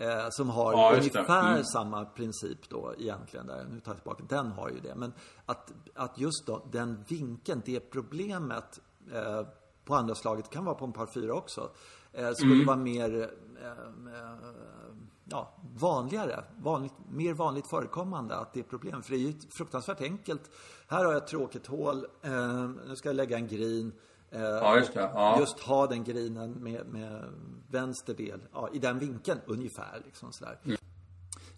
Eh, 0.00 0.26
som 0.30 0.48
har 0.50 0.72
Ja, 0.72 0.90
det. 0.90 0.96
ungefär 0.98 1.50
Mm. 1.52 1.64
samma 1.64 2.04
princip 2.04 2.68
då 2.68 2.94
egentligen. 2.98 3.46
Där. 3.46 3.66
Nu 3.70 3.80
tar 3.80 3.92
jag 3.92 3.96
tillbaka, 3.96 4.24
den 4.28 4.46
har 4.52 4.68
ju 4.70 4.80
det. 4.80 4.94
Men 4.94 5.12
att, 5.46 5.72
att 5.94 6.18
just 6.18 6.46
då, 6.46 6.68
den 6.72 7.04
vinkeln, 7.08 7.62
det 7.64 7.80
problemet 7.80 8.80
eh, 9.12 9.46
på 9.84 9.94
andra 9.94 10.14
slaget, 10.14 10.50
kan 10.50 10.64
vara 10.64 10.74
på 10.74 10.84
en 10.84 10.92
par 10.92 11.06
fyra 11.06 11.34
också, 11.34 11.70
eh, 12.12 12.30
skulle 12.32 12.54
Mm. 12.54 12.66
vara 12.66 12.76
mer 12.76 13.28
eh, 13.62 13.68
eh, 13.70 14.36
ja, 15.24 15.54
vanligare, 15.80 16.44
vanligt, 16.62 16.92
mer 17.10 17.34
vanligt 17.34 17.70
förekommande 17.70 18.36
att 18.36 18.52
det 18.52 18.60
är 18.60 18.64
problem. 18.64 19.02
För 19.02 19.10
det 19.10 19.16
är 19.16 19.26
ju 19.26 19.34
fruktansvärt 19.50 20.00
enkelt. 20.00 20.50
Här 20.88 21.04
har 21.04 21.12
jag 21.12 21.22
ett 21.22 21.28
tråkigt 21.28 21.66
hål, 21.66 22.06
eh, 22.22 22.68
nu 22.86 22.96
ska 22.96 23.08
jag 23.08 23.16
lägga 23.16 23.36
en 23.36 23.48
green. 23.48 23.92
Eh, 24.30 24.40
Ja, 24.40 24.76
just 24.76 24.94
det. 24.94 25.00
Ja. 25.00 25.36
Just 25.40 25.60
ha 25.60 25.86
den 25.86 26.04
grinen 26.04 26.52
med, 26.52 26.86
med 26.86 27.24
vänster 27.70 28.14
del, 28.14 28.40
ja, 28.52 28.68
i 28.72 28.78
den 28.78 28.98
vinkeln 28.98 29.40
ungefär. 29.46 30.02
Liksom 30.04 30.32
sådär. 30.32 30.58
Mm. 30.64 30.76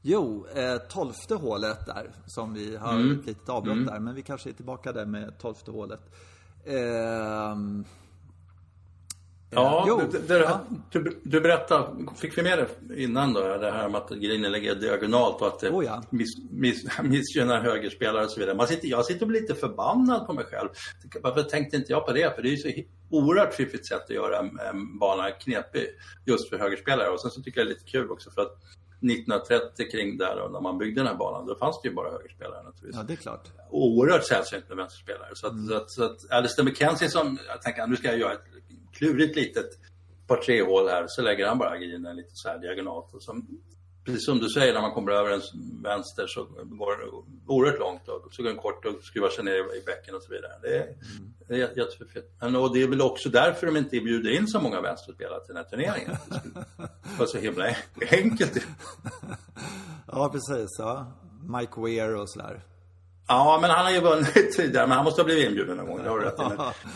Jo, 0.02 0.46
eh, 0.54 0.76
tolfte 0.76 1.34
hålet 1.34 1.86
där, 1.86 2.10
som 2.26 2.54
vi 2.54 2.76
har 2.76 2.92
Mm. 2.94 3.20
ett 3.20 3.26
litet 3.26 3.48
avbrott 3.48 3.86
där, 3.86 3.98
men 4.00 4.14
vi 4.14 4.22
kanske 4.22 4.48
är 4.50 4.52
tillbaka 4.52 4.92
där 4.92 5.06
med 5.06 5.38
tolfte 5.38 5.70
hålet. 5.70 6.00
Ehm, 6.66 7.84
Ja, 9.54 9.84
Jo, 9.88 10.00
det, 10.12 10.18
det, 10.18 10.38
ja. 10.38 10.60
Du, 10.90 11.20
du 11.22 11.40
berättade, 11.40 11.86
fick 12.16 12.38
vi 12.38 12.42
med 12.42 12.58
det 12.58 13.02
innan 13.02 13.32
då, 13.32 13.40
det 13.40 13.70
här 13.70 13.88
med 13.88 14.00
att 14.00 14.10
grinen 14.10 14.52
ligger 14.52 14.74
diagonalt 14.74 15.40
och 15.40 15.46
att 15.46 15.60
det 15.60 15.70
Oh 15.70 15.84
ja. 15.84 16.02
miss, 16.10 16.28
miss, 16.50 16.86
missgynnar 17.02 17.60
högerspelare 17.60 18.24
och 18.24 18.30
så 18.30 18.40
vidare. 18.40 18.56
Man 18.56 18.66
sitter, 18.66 18.88
jag 18.88 19.04
sitter 19.04 19.22
och 19.22 19.28
blir 19.28 19.40
lite 19.40 19.54
förbannad 19.54 20.26
på 20.26 20.32
mig 20.32 20.44
själv. 20.44 20.68
Varför 21.22 21.42
tänkte 21.42 21.76
inte 21.76 21.92
jag 21.92 22.06
på 22.06 22.12
det? 22.12 22.34
För 22.34 22.42
det 22.42 22.48
är 22.48 22.50
ju 22.50 22.56
så 22.56 22.70
oerhört 23.10 23.54
fiffigt 23.54 23.88
sätt 23.88 24.02
att 24.02 24.10
göra 24.10 24.38
en, 24.38 24.58
en 24.70 24.98
bana 24.98 25.30
knepig 25.30 25.86
just 26.26 26.48
för 26.48 26.58
högerspelare. 26.58 27.08
Och 27.08 27.20
sen 27.20 27.30
så 27.30 27.42
tycker 27.42 27.60
jag 27.60 27.66
det 27.66 27.70
är 27.70 27.74
lite 27.74 27.90
kul 27.90 28.10
också 28.10 28.30
för 28.30 28.42
att 28.42 28.56
1930 29.02 29.90
kring 29.90 30.18
där 30.18 30.36
då, 30.36 30.48
när 30.48 30.60
man 30.60 30.78
byggde 30.78 31.00
den 31.00 31.06
här 31.06 31.14
banan, 31.14 31.46
då 31.46 31.54
fanns 31.54 31.80
det 31.82 31.88
ju 31.88 31.94
bara 31.94 32.10
högerspelare 32.10 32.62
naturligtvis 32.62 32.96
ja, 32.96 33.02
det 33.02 33.12
är 33.12 33.16
klart. 33.16 33.48
oerhört 33.70 34.24
sällsynt 34.24 34.68
med 34.68 34.76
vänsterspelare. 34.76 35.30
Så 35.34 35.46
att, 35.46 35.66
så 35.68 35.74
att, 35.74 35.90
så 35.90 36.04
att 36.04 36.30
Alistair 36.30 36.64
McKenzie 36.64 37.08
som, 37.08 37.38
jag 37.48 37.62
tänker 37.62 37.86
nu 37.86 37.96
ska 37.96 38.08
jag 38.08 38.18
göra 38.18 38.32
ett 38.32 38.44
klurigt 38.92 39.36
litet 39.36 39.78
par 40.26 40.42
tre 40.42 40.62
hål 40.62 40.88
här, 40.88 41.04
så 41.08 41.22
lägger 41.22 41.46
han 41.46 41.58
bara 41.58 41.78
grinen 41.78 42.16
lite 42.16 42.30
så 42.32 42.48
här 42.48 42.58
diagonalt. 42.58 43.14
Och 43.14 43.22
som, 43.22 43.46
precis 44.04 44.24
som 44.24 44.38
du 44.38 44.48
säger, 44.48 44.74
när 44.74 44.80
man 44.80 44.92
kommer 44.92 45.12
över 45.12 45.30
en 45.30 45.42
vänster 45.82 46.26
så 46.26 46.44
går 46.64 46.96
den 46.96 47.08
oerhört 47.46 47.78
långt 47.78 48.08
och 48.08 48.34
så 48.34 48.42
går 48.42 48.50
den 48.50 48.58
kort 48.58 48.84
och 48.84 49.02
skruvar 49.02 49.28
sig 49.28 49.44
ner 49.44 49.76
i 49.76 49.82
bäcken 49.86 50.14
och 50.14 50.22
så 50.22 50.32
vidare. 50.32 50.52
Det 50.62 50.76
är, 50.78 50.94
det 51.48 51.54
är 51.54 51.78
jättefint. 51.78 52.26
Men 52.40 52.56
och 52.56 52.74
det 52.74 52.82
är 52.82 52.88
väl 52.88 53.02
också 53.02 53.28
därför 53.28 53.66
de 53.66 53.76
inte 53.76 54.00
bjuder 54.00 54.30
in 54.30 54.48
så 54.48 54.60
många 54.60 54.80
vänsterspelare 54.80 55.44
till 55.44 55.54
den 55.54 55.64
här 55.64 55.70
turneringen. 55.70 56.16
Det 56.28 56.38
skulle 56.38 56.64
vara 57.18 57.28
så 57.28 57.38
himla 57.38 57.76
enkelt. 58.10 58.58
Ja, 60.14 60.28
precis. 60.28 60.68
Ja. 60.78 61.12
Mike 61.58 61.80
Weir 61.80 62.14
och 62.14 62.30
sådär. 62.30 62.62
Ja, 63.26 63.58
men 63.60 63.70
han 63.70 63.84
har 63.84 63.92
ju 63.92 64.00
vunnit 64.00 64.52
tidigare, 64.56 64.86
men 64.86 64.96
han 64.96 65.04
måste 65.04 65.20
ha 65.20 65.24
blivit 65.24 65.48
inbjuden 65.48 65.76
någon 65.76 65.86
gång. 65.86 66.02
Det 66.02 66.08
har 66.08 66.18
rätt 66.18 66.34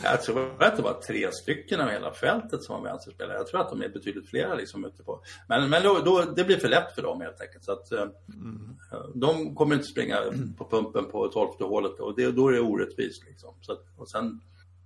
jag 0.02 0.22
tror 0.22 0.62
att 0.62 0.76
det 0.76 0.82
var 0.82 0.92
tre 0.92 1.32
stycken 1.32 1.80
av 1.80 1.88
hela 1.88 2.12
fältet 2.12 2.62
som 2.62 2.82
var 2.82 2.90
vänsterspelare. 2.90 3.36
Jag 3.36 3.46
tror 3.46 3.60
att 3.60 3.70
de 3.70 3.82
är 3.82 3.88
betydligt 3.88 4.30
flera 4.30 4.54
liksom 4.54 4.84
ute 4.84 5.02
på. 5.02 5.20
Men, 5.48 5.70
men 5.70 5.82
då, 5.82 5.98
då, 6.04 6.22
det 6.36 6.44
blir 6.44 6.56
för 6.56 6.68
lätt 6.68 6.94
för 6.94 7.02
dem 7.02 7.20
helt 7.20 7.40
enkelt. 7.40 7.64
Så 7.64 7.72
att, 7.72 7.92
eh, 7.92 8.06
De 9.14 9.54
kommer 9.54 9.74
inte 9.74 9.86
springa 9.86 10.18
på 10.58 10.64
pumpen 10.70 11.04
på 11.04 11.28
tolfte 11.28 11.64
hålet 11.64 12.00
och 12.00 12.16
det, 12.16 12.30
då 12.30 12.48
är 12.48 12.52
det 12.52 12.60
orättvist. 12.60 13.24
Liksom. 13.26 13.54
Så 13.60 13.72
att, 13.72 13.84
och 13.96 14.10
sen, 14.10 14.40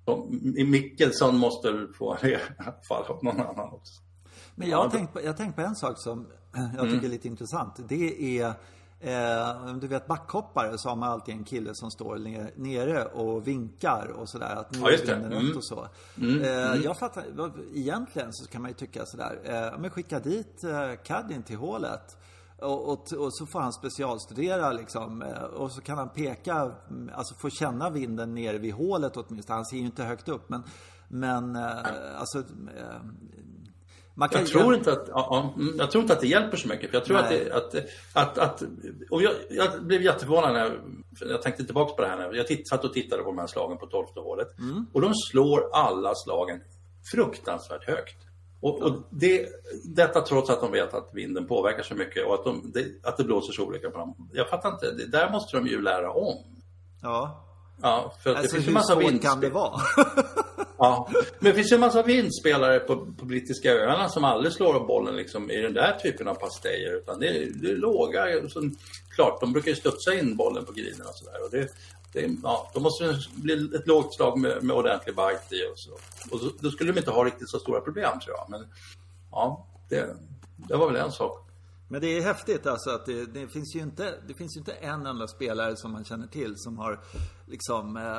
de, 0.04 0.42
Mickelsson 0.70 1.36
måste 1.36 1.86
få 1.98 2.16
det 2.20 2.28
i 2.30 2.38
alla 2.58 2.72
fall 2.88 3.18
någon 3.22 3.40
annan 3.40 3.72
också. 3.72 4.02
Men 4.54 4.68
jag 4.68 4.78
har, 4.78 4.90
tänkt 4.90 5.12
på, 5.12 5.20
jag 5.20 5.26
har 5.26 5.36
tänkt 5.36 5.56
på 5.56 5.62
en 5.62 5.76
sak 5.76 5.94
som 5.96 6.26
jag 6.76 6.90
tycker 6.90 7.06
är 7.06 7.10
lite 7.10 7.28
intressant. 7.28 7.80
Det 7.88 8.40
är, 8.40 8.54
eh, 9.00 9.66
om 9.70 9.80
du 9.80 9.86
vet 9.86 10.06
backhoppare 10.06 10.78
så 10.78 10.88
har 10.88 10.96
man 10.96 11.08
alltid 11.08 11.34
en 11.34 11.44
kille 11.44 11.74
som 11.74 11.90
står 11.90 12.18
ner, 12.18 12.52
nere 12.56 13.04
och 13.04 13.46
vinkar 13.48 14.06
och 14.16 14.28
sådär. 14.28 14.56
Att 14.56 14.72
nu 14.72 14.78
Ja, 14.82 14.90
just 14.90 15.06
det. 15.06 15.14
Mm. 15.14 15.56
och 15.56 15.64
så. 15.64 15.86
Eh, 16.20 16.82
Jag 16.84 16.98
fattar, 16.98 17.24
egentligen 17.74 18.32
så 18.32 18.46
kan 18.46 18.62
man 18.62 18.70
ju 18.70 18.74
tycka 18.76 19.06
sådär, 19.06 19.38
eh, 19.44 19.78
men 19.80 19.90
skicka 19.90 20.20
dit 20.20 20.64
eh, 20.64 21.02
caddien 21.04 21.42
till 21.42 21.56
hålet. 21.56 22.16
Och, 22.58 22.88
och, 22.92 23.12
och 23.12 23.34
så 23.34 23.46
får 23.46 23.60
han 23.60 23.72
specialstudera 23.72 24.72
liksom. 24.72 25.22
eh, 25.22 25.42
Och 25.42 25.72
så 25.72 25.80
kan 25.80 25.98
han 25.98 26.08
peka, 26.08 26.72
mm, 26.90 27.10
alltså 27.14 27.34
få 27.34 27.50
känna 27.50 27.90
vinden 27.90 28.34
nere 28.34 28.58
vid 28.58 28.74
hålet 28.74 29.16
åtminstone. 29.16 29.56
Han 29.56 29.66
ser 29.66 29.76
ju 29.76 29.82
inte 29.86 30.04
högt 30.04 30.28
upp 30.28 30.48
men, 30.50 30.62
men 31.08 31.56
eh, 31.56 31.76
alltså 32.18 32.42
Jag 34.14 34.46
tror, 34.46 34.74
inte 34.74 34.92
att, 34.92 35.08
ja, 35.08 35.54
mm, 35.56 35.74
jag 35.78 35.90
tror 35.90 36.02
inte 36.02 36.12
att 36.12 36.20
det 36.20 36.26
hjälper 36.26 36.56
så 36.56 36.68
mycket. 36.68 36.90
För 36.90 36.96
jag 36.96 37.04
tror 37.04 37.16
att, 37.16 37.30
det, 37.30 37.52
att, 37.52 37.74
att, 38.12 38.38
att 38.38 38.62
och 39.10 39.22
jag, 39.22 39.32
jag 39.50 39.84
blev 39.84 40.02
jätteförvånad 40.02 40.52
när 40.52 40.80
jag, 41.30 41.42
tänkte 41.42 41.64
tillbaka 41.64 41.94
på 41.94 42.02
det 42.02 42.08
här. 42.08 42.16
När 42.16 42.34
jag 42.34 42.46
titt, 42.46 42.68
satt 42.68 42.84
och 42.84 42.92
tittade 42.92 43.22
på 43.22 43.28
de 43.28 43.38
här 43.38 43.46
slagen 43.46 43.78
på 43.78 43.86
tolfte 43.86 44.20
hålet. 44.20 44.58
Mm. 44.58 44.86
Och 44.92 45.00
de 45.00 45.14
slår 45.14 45.70
alla 45.72 46.12
slagen 46.14 46.60
fruktansvärt 47.12 47.84
högt. 47.86 48.16
Och, 48.60 48.82
och 48.82 48.92
det, 49.10 49.48
detta 49.84 50.20
trots 50.20 50.50
att 50.50 50.60
de 50.60 50.72
vet 50.72 50.94
att 50.94 51.10
vinden 51.12 51.46
påverkar 51.46 51.82
så 51.82 51.94
mycket 51.94 52.26
och 52.26 52.34
att, 52.34 52.44
de, 52.44 52.70
det, 52.74 52.86
att 53.02 53.16
det 53.16 53.24
blåser 53.24 53.52
så 53.52 53.66
olika 53.66 53.90
på 53.90 53.98
dem. 53.98 54.30
Jag 54.32 54.48
fattar 54.48 54.72
inte, 54.72 54.92
det, 54.92 55.06
där 55.06 55.30
måste 55.30 55.56
de 55.56 55.66
ju 55.66 55.82
lära 55.82 56.12
om. 56.12 56.36
Ja. 57.02 57.46
Ja, 57.82 58.12
för 58.22 58.30
att 58.30 58.36
Alltså 58.36 58.56
det 58.56 58.62
finns 58.62 58.66
hur 58.66 58.70
en 58.70 58.74
massa 58.74 58.92
svårt 58.92 59.02
vinstspel. 59.02 59.30
kan 59.30 59.40
det 59.40 59.50
vara? 59.50 59.80
Ja, 60.82 61.08
men 61.12 61.24
det 61.50 61.54
finns 61.54 61.72
ju 61.72 61.74
en 61.74 61.80
massa 61.80 62.02
vindspelare 62.02 62.80
på, 62.80 62.96
på 63.18 63.24
brittiska 63.24 63.72
öarna 63.72 64.08
som 64.08 64.24
aldrig 64.24 64.52
slår 64.52 64.74
av 64.74 64.86
bollen 64.86 65.16
liksom, 65.16 65.50
i 65.50 65.56
den 65.56 65.74
där 65.74 65.98
typen 66.02 66.28
av 66.28 66.34
pastejer. 66.34 66.96
Utan 66.96 67.20
det 67.20 67.28
är, 67.28 67.46
det 67.54 67.70
är 67.70 67.76
låga. 67.76 68.48
Så, 68.48 68.70
klart, 69.14 69.40
de 69.40 69.52
brukar 69.52 69.70
ju 69.70 69.76
studsa 69.76 70.14
in 70.14 70.36
bollen 70.36 70.64
på 70.64 70.72
grinen 70.72 71.06
och 71.06 71.14
sådär. 71.14 71.44
Och 71.44 71.50
det, 71.50 71.68
det, 72.12 72.30
ja, 72.42 72.70
då 72.74 72.80
måste 72.80 73.04
det 73.04 73.18
bli 73.34 73.54
ett 73.54 73.86
lågt 73.86 74.14
slag 74.14 74.38
med, 74.38 74.62
med 74.62 74.76
ordentlig 74.76 75.16
bite 75.16 75.54
i 75.54 75.72
och 75.72 75.78
så. 75.78 75.92
Och 76.30 76.40
så, 76.40 76.50
då 76.60 76.70
skulle 76.70 76.92
de 76.92 76.98
inte 76.98 77.10
ha 77.10 77.24
riktigt 77.24 77.50
så 77.50 77.58
stora 77.58 77.80
problem 77.80 78.20
tror 78.20 78.36
jag. 78.36 78.50
Men 78.50 78.68
ja, 79.30 79.66
det, 79.88 80.16
det 80.68 80.76
var 80.76 80.86
väl 80.86 80.96
en 80.96 81.12
sak. 81.12 81.49
Men 81.92 82.00
det 82.00 82.06
är 82.18 82.22
häftigt 82.22 82.66
alltså 82.66 82.90
att 82.90 83.06
det, 83.06 83.24
det, 83.24 83.48
finns 83.48 83.76
ju 83.76 83.80
inte, 83.80 84.14
det 84.28 84.34
finns 84.34 84.56
ju 84.56 84.58
inte 84.58 84.72
en 84.72 85.06
enda 85.06 85.28
spelare 85.28 85.76
som 85.76 85.92
man 85.92 86.04
känner 86.04 86.26
till 86.26 86.54
som 86.56 86.78
har 86.78 87.00
liksom 87.46 87.96
eh, 87.96 88.18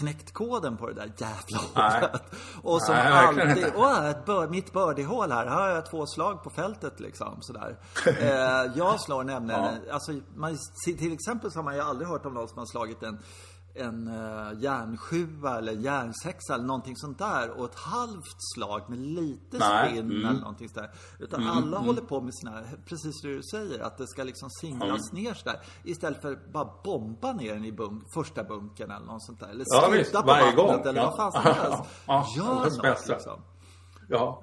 knäckt 0.00 0.32
koden 0.32 0.76
på 0.76 0.86
det 0.86 0.94
där 0.94 1.12
jävla 1.18 1.58
hålet. 1.58 2.22
Och 2.62 2.82
som 2.82 2.94
Nej, 2.94 3.12
alltid, 3.12 3.66
åh, 3.76 4.08
ett 4.10 4.24
bör, 4.24 4.48
mitt 4.48 4.72
birdiehål 4.72 5.32
här, 5.32 5.46
här 5.46 5.60
har 5.60 5.68
jag 5.68 5.86
två 5.86 6.06
slag 6.06 6.44
på 6.44 6.50
fältet 6.50 7.00
liksom 7.00 7.38
sådär. 7.40 7.76
Eh, 8.20 8.72
jag 8.76 9.00
slår 9.00 9.24
nämligen, 9.24 9.62
Ja. 9.86 9.92
alltså 9.92 10.12
man, 10.36 10.58
till 10.84 11.12
exempel 11.12 11.50
så 11.50 11.58
har 11.58 11.64
man 11.64 11.74
ju 11.74 11.80
aldrig 11.80 12.08
hört 12.08 12.26
om 12.26 12.34
någon 12.34 12.48
som 12.48 12.58
har 12.58 12.66
slagit 12.66 13.02
en 13.02 13.18
en 13.76 14.08
uh, 14.08 14.62
järnsjua 14.62 15.58
eller 15.58 15.72
järnsexa 15.72 16.54
eller 16.54 16.64
någonting 16.64 16.96
sånt 16.96 17.18
där 17.18 17.50
och 17.50 17.64
ett 17.64 17.78
halvt 17.78 18.36
slag 18.54 18.82
med 18.90 18.98
lite 18.98 19.58
Nej, 19.58 19.88
spinn 19.90 20.10
mm. 20.10 20.26
eller 20.26 20.40
någonting 20.40 20.68
sådär. 20.68 20.90
Utan 21.18 21.46
alla 21.48 21.78
håller 21.78 22.02
på 22.02 22.20
med 22.20 22.34
sina, 22.34 22.62
precis 22.86 23.22
det 23.22 23.28
du 23.28 23.42
säger, 23.42 23.80
att 23.80 23.98
det 23.98 24.06
ska 24.06 24.24
liksom 24.24 24.50
singlas 24.60 25.12
ner 25.12 25.34
sådär. 25.34 25.60
Istället 25.84 26.22
för 26.22 26.38
bara 26.52 26.70
bomba 26.84 27.32
ner 27.32 27.54
den 27.54 27.64
i 27.64 27.72
bunk, 27.72 28.02
första 28.14 28.44
bunken 28.44 28.90
eller 28.90 29.06
något 29.06 29.24
sånt 29.24 29.40
där. 29.40 29.48
Eller 29.48 29.64
Ja, 29.68 29.88
visst, 29.92 30.12
på 30.12 30.22
varje 30.26 30.44
vattnet 30.56 30.56
gång. 30.56 30.86
eller 30.88 31.00
Ja. 31.00 31.14
vad 31.16 31.32
fan 31.32 31.42
som 31.42 31.52
helst. 31.52 31.82
Ja, 32.06 32.26
Gör 32.36 32.54
något 32.54 32.82
bästa. 32.82 33.12
liksom. 33.12 33.40
Ja. 34.08 34.42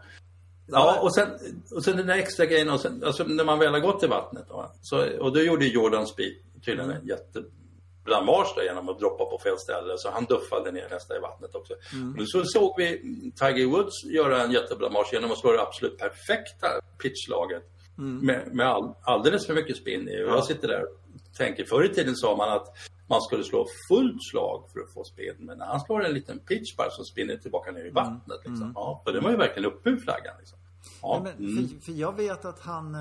Ja, 0.67 0.99
och 1.01 1.15
sen, 1.15 1.29
och 1.75 1.83
sen 1.83 1.97
den 1.97 2.07
där 2.07 2.15
extra 2.17 2.45
grejen, 2.45 2.69
och 2.69 2.79
sen, 2.79 3.03
alltså 3.05 3.23
när 3.23 3.45
man 3.45 3.59
väl 3.59 3.73
har 3.73 3.79
gått 3.79 4.03
i 4.03 4.07
vattnet. 4.07 4.45
Då, 4.49 4.71
så, 4.81 5.19
och 5.19 5.33
då 5.33 5.41
gjorde 5.41 5.65
Jordan 5.65 6.07
Speed 6.07 6.33
tydligen 6.65 6.91
en 6.91 7.05
jätteblamage 8.01 8.53
där 8.55 8.63
genom 8.63 8.89
att 8.89 8.99
droppa 8.99 9.25
på 9.25 9.39
fel 9.43 9.57
ställe. 9.57 9.97
Så 9.97 10.11
han 10.11 10.25
duffade 10.25 10.71
ner 10.71 10.89
nästa 10.89 11.17
i 11.17 11.19
vattnet 11.19 11.55
också. 11.55 11.73
Men 12.15 12.27
så 12.27 12.43
såg 12.45 12.73
vi 12.77 13.01
Tiger 13.35 13.65
Woods 13.65 14.03
göra 14.03 14.43
en 14.43 14.51
jätteblamage 14.51 15.09
genom 15.13 15.31
att 15.31 15.39
slå 15.39 15.51
det 15.51 15.61
absolut 15.61 15.97
perfekta 15.97 16.67
pitchlaget. 17.01 17.63
Med, 17.95 18.55
med 18.55 18.67
all, 18.67 18.95
alldeles 19.03 19.45
för 19.47 19.53
mycket 19.53 19.77
spinn 19.77 20.09
i. 20.09 20.23
Och 20.23 20.29
jag 20.29 20.45
sitter 20.45 20.67
där 20.67 20.83
och 20.83 20.97
tänker, 21.37 21.65
förr 21.65 21.83
i 21.83 21.89
tiden 21.89 22.15
sa 22.15 22.35
man 22.35 22.49
att 22.49 22.67
man 23.09 23.21
skulle 23.21 23.43
slå 23.43 23.67
fullt 23.87 24.23
slag 24.31 24.69
för 24.73 24.79
att 24.79 24.93
få 24.93 25.03
spinn. 25.03 25.35
Men 25.39 25.57
när 25.57 25.65
han 25.65 25.79
slår 25.79 26.05
en 26.05 26.13
liten 26.13 26.39
pitch 26.39 26.75
bara 26.77 26.89
så 26.89 27.03
spinner 27.03 27.37
tillbaka 27.37 27.71
ner 27.71 27.85
i 27.85 27.89
vattnet. 27.89 28.39
Liksom. 28.45 28.71
Ja, 28.75 29.01
för 29.05 29.13
det 29.13 29.19
var 29.19 29.31
ju 29.31 29.37
verkligen 29.37 29.71
uppe 29.71 29.89
ur 29.89 29.97
flaggan. 29.97 30.35
Liksom. 30.39 30.57
Ja, 31.01 31.21
Nej, 31.23 31.33
men 31.37 31.49
mm. 31.49 31.67
för, 31.69 31.85
för 31.85 31.91
jag 31.91 32.15
vet 32.15 32.45
att 32.45 32.59
han... 32.59 32.95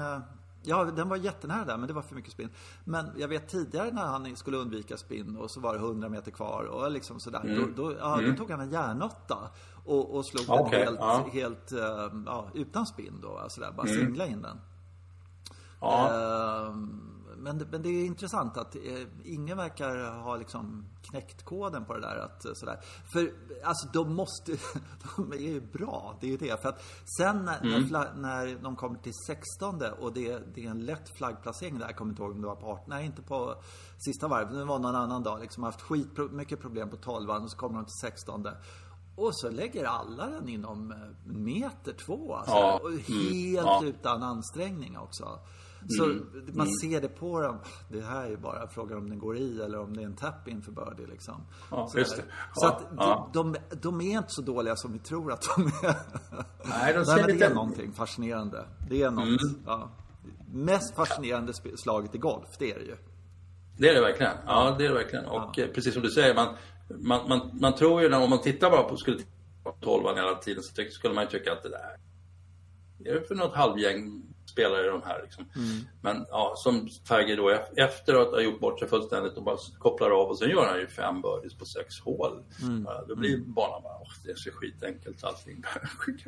Ja, 0.62 0.84
den 0.84 1.08
var 1.08 1.16
jättenära 1.16 1.64
där, 1.64 1.76
men 1.76 1.86
det 1.86 1.92
var 1.92 2.02
för 2.02 2.14
mycket 2.14 2.32
spinn. 2.32 2.50
Men 2.84 3.10
jag 3.16 3.28
vet 3.28 3.48
tidigare 3.48 3.90
när 3.90 4.06
han 4.06 4.36
skulle 4.36 4.56
undvika 4.56 4.96
spinn 4.96 5.36
och 5.36 5.50
så 5.50 5.60
var 5.60 5.74
det 5.74 5.78
100 5.78 6.08
meter 6.08 6.30
kvar 6.30 6.64
och 6.64 6.90
liksom 6.90 7.20
sådär. 7.20 7.72
Då, 7.76 7.82
då, 7.82 7.96
ja, 7.98 8.20
då 8.26 8.36
tog 8.36 8.50
han 8.50 8.60
en 8.60 8.70
järnåtta 8.70 9.38
och, 9.84 10.14
och 10.14 10.26
slog 10.26 10.46
den 10.46 10.54
Mm. 10.54 10.66
Okej, 10.66 10.84
helt, 10.84 11.00
ja. 11.00 11.28
helt 11.32 11.72
eh, 11.72 12.22
ja, 12.26 12.48
utan 12.54 12.86
spinn 12.86 13.20
då. 13.22 13.38
Alltså 13.38 13.60
där, 13.60 13.72
bara 13.72 13.86
singla 13.86 14.26
in 14.26 14.42
den. 14.42 14.50
Mm. 14.50 14.62
ja. 15.80 16.10
Ehm, 16.66 17.09
Men, 17.40 17.58
det- 17.58 17.66
men 17.70 17.82
det 17.82 17.88
är 17.88 18.04
intressant 18.06 18.56
att 18.56 18.76
eh, 18.76 18.82
ingen 19.24 19.56
verkar 19.56 20.20
ha 20.22 20.36
liksom 20.36 20.84
knäckt 21.02 21.44
koden 21.44 21.84
på 21.84 21.94
det 21.94 22.00
där. 22.00 22.16
Att, 22.16 22.44
eh, 22.44 22.52
sådär. 22.54 22.80
För 23.12 23.32
alltså 23.64 23.88
de 23.92 24.14
måste, 24.14 24.52
de 25.16 25.32
är 25.32 25.36
ju 25.36 25.60
bra. 25.60 26.16
Det 26.20 26.26
är 26.26 26.30
ju 26.30 26.36
det. 26.36 26.62
För 26.62 26.68
att 26.68 26.82
sen 27.18 27.44
när, 27.44 27.64
när, 27.64 27.86
fla, 27.86 28.06
när 28.16 28.58
de 28.62 28.76
kommer 28.76 28.98
till 28.98 29.14
16 29.26 29.82
och 30.00 30.12
det, 30.12 30.54
det 30.54 30.66
är 30.66 30.70
en 30.70 30.84
lätt 30.84 31.16
flaggplacering 31.16 31.78
där. 31.78 31.86
Jag 31.86 31.96
kommer 31.96 32.10
inte 32.12 32.22
ihåg 32.22 32.30
om 32.32 32.40
det 32.40 32.46
var 32.46 32.56
på 32.56 32.66
18, 32.66 32.84
nej 32.88 33.06
inte 33.06 33.22
på 33.22 33.54
sista 33.98 34.28
varvet. 34.28 34.52
Det 34.54 34.64
var 34.64 34.78
någon 34.78 34.94
annan 34.96 35.22
dag. 35.22 35.40
Liksom 35.40 35.62
haft 35.62 35.80
skit, 35.82 36.08
mycket 36.30 36.60
problem 36.60 36.90
på 36.90 36.96
12 36.96 37.30
och 37.30 37.50
så 37.50 37.56
kommer 37.56 37.74
de 37.76 37.84
till 37.84 37.98
16 38.10 38.46
och 39.16 39.30
så 39.36 39.50
lägger 39.50 39.84
alla 39.84 40.26
den 40.26 40.48
inom 40.48 40.90
eh, 40.92 40.98
meter 41.32 41.92
två. 41.92 42.34
Alltså, 42.34 42.54
Ja, 42.54 42.80
mm, 42.86 42.98
helt 42.98 43.66
ja. 43.66 43.80
utan 43.84 44.22
ansträngning 44.22 44.98
också. 44.98 45.38
Så 45.88 46.18
man 46.52 46.66
ser 46.82 47.00
det 47.00 47.08
på 47.08 47.40
dem. 47.40 47.58
Det 47.88 48.00
här 48.00 48.24
är 48.24 48.30
ju 48.30 48.36
bara 48.36 48.68
frågan 48.68 48.98
om 48.98 49.08
den 49.08 49.18
går 49.18 49.36
i 49.36 49.60
eller 49.62 49.78
om 49.78 49.96
det 49.96 50.02
är 50.02 50.06
en 50.06 50.16
tap 50.16 50.48
in 50.48 50.62
för 50.62 50.72
birdie 50.72 51.06
liksom. 51.06 51.46
Ja, 51.70 51.88
Så 51.92 51.98
just 51.98 52.16
det. 52.16 52.22
Så 52.54 52.66
Ja, 52.66 52.68
att 52.68 52.82
ja. 52.96 53.30
de, 53.32 53.52
de, 53.52 53.76
de 53.82 54.00
är 54.00 54.16
inte 54.16 54.28
så 54.28 54.42
dåliga 54.42 54.76
som 54.76 54.92
vi 54.92 54.98
tror 54.98 55.32
att 55.32 55.42
de 55.56 55.66
är. 55.66 55.94
Nej, 56.64 56.92
de 56.92 56.98
Nej, 56.98 57.04
ser 57.04 57.26
men 57.26 57.38
det 57.38 57.44
är 57.44 57.54
någonting 57.54 57.92
fascinerande. 57.92 58.64
Det 58.88 59.02
är 59.02 59.10
något, 59.10 59.40
ja. 59.66 59.90
Mest 60.52 60.96
fascinerande 60.96 61.52
slaget 61.76 62.14
i 62.14 62.18
golf, 62.18 62.48
det 62.58 62.72
är 62.72 62.78
det 62.78 62.84
ju. 62.84 62.96
Det 63.78 63.88
är 63.88 63.94
det 63.94 64.00
verkligen. 64.00 64.36
Ja, 64.46 64.74
det 64.78 64.84
är 64.84 64.88
det 64.88 64.94
verkligen. 64.94 65.24
Och 65.24 65.58
eh, 65.58 65.68
precis 65.68 65.94
som 65.94 66.02
du 66.02 66.10
säger, 66.10 66.34
man, 66.34 66.56
man, 67.00 67.28
man, 67.28 67.58
man 67.60 67.74
tror 67.74 68.02
ju 68.02 68.08
när 68.08 68.22
om 68.22 68.30
man 68.30 68.40
tittar 68.40 68.70
bara 68.70 68.82
på, 68.82 68.96
skulle 68.96 69.18
12 69.80 70.16
hela 70.16 70.34
tiden 70.34 70.62
så 70.62 70.82
skulle 70.90 71.14
man 71.14 71.24
ju 71.24 71.30
tycka 71.30 71.52
att 71.52 71.62
det 71.62 71.68
där 71.68 71.96
det 73.04 73.10
är 73.10 73.20
för 73.20 73.34
något 73.34 73.54
halvgäng 73.56 74.22
spelare 74.52 74.86
de 74.90 75.02
här 75.04 75.20
liksom. 75.22 75.44
Men 76.00 76.26
ja, 76.30 76.52
som 76.56 76.88
Tiger 77.04 77.36
då 77.36 77.50
ef- 77.50 77.72
efter 77.76 78.14
att 78.22 78.28
ha 78.30 78.40
gjort 78.40 78.60
bort 78.60 78.78
sig 78.78 78.88
fullständigt 78.88 79.36
och 79.36 79.42
bara 79.44 79.56
kopplar 79.78 80.10
av 80.10 80.28
och 80.28 80.38
sen 80.38 80.50
gör 80.50 80.66
han 80.66 80.78
ju 80.78 80.86
fem 80.86 81.22
birdies 81.22 81.54
på 81.54 81.64
sex 81.64 82.00
hål. 82.00 82.42
Ja, 82.86 83.04
då 83.08 83.16
blir 83.16 83.38
banan 83.38 83.82
bara, 83.82 83.98
åh, 84.00 84.08
det 84.24 84.30
är 84.30 84.34
så 84.36 84.50
skitenkelt 84.50 85.24
allting. 85.24 85.62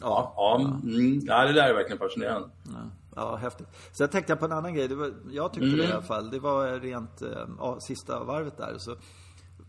ja, 0.00 0.32
ja, 0.36 0.56
mm, 0.82 1.20
ja, 1.24 1.44
det 1.46 1.52
där 1.52 1.68
är 1.68 1.74
verkligen 1.74 1.98
fascinerande. 1.98 2.48
Ja, 2.64 2.90
ja, 3.16 3.36
häftigt. 3.36 3.66
Så 3.92 4.02
jag 4.02 4.12
tänkte 4.12 4.36
på 4.36 4.44
en 4.44 4.52
annan 4.52 4.74
grej. 4.74 4.88
Det 4.88 4.94
var, 4.94 5.12
jag 5.30 5.52
tyckte 5.52 5.68
det 5.76 5.84
i 5.84 5.92
alla 5.92 6.02
fall. 6.02 6.30
Det 6.30 6.38
var 6.38 6.80
rent, 6.80 7.22
eh, 7.22 7.28
ja, 7.58 7.78
sista 7.80 8.24
varvet 8.24 8.56
där. 8.56 8.74
Så 8.78 8.96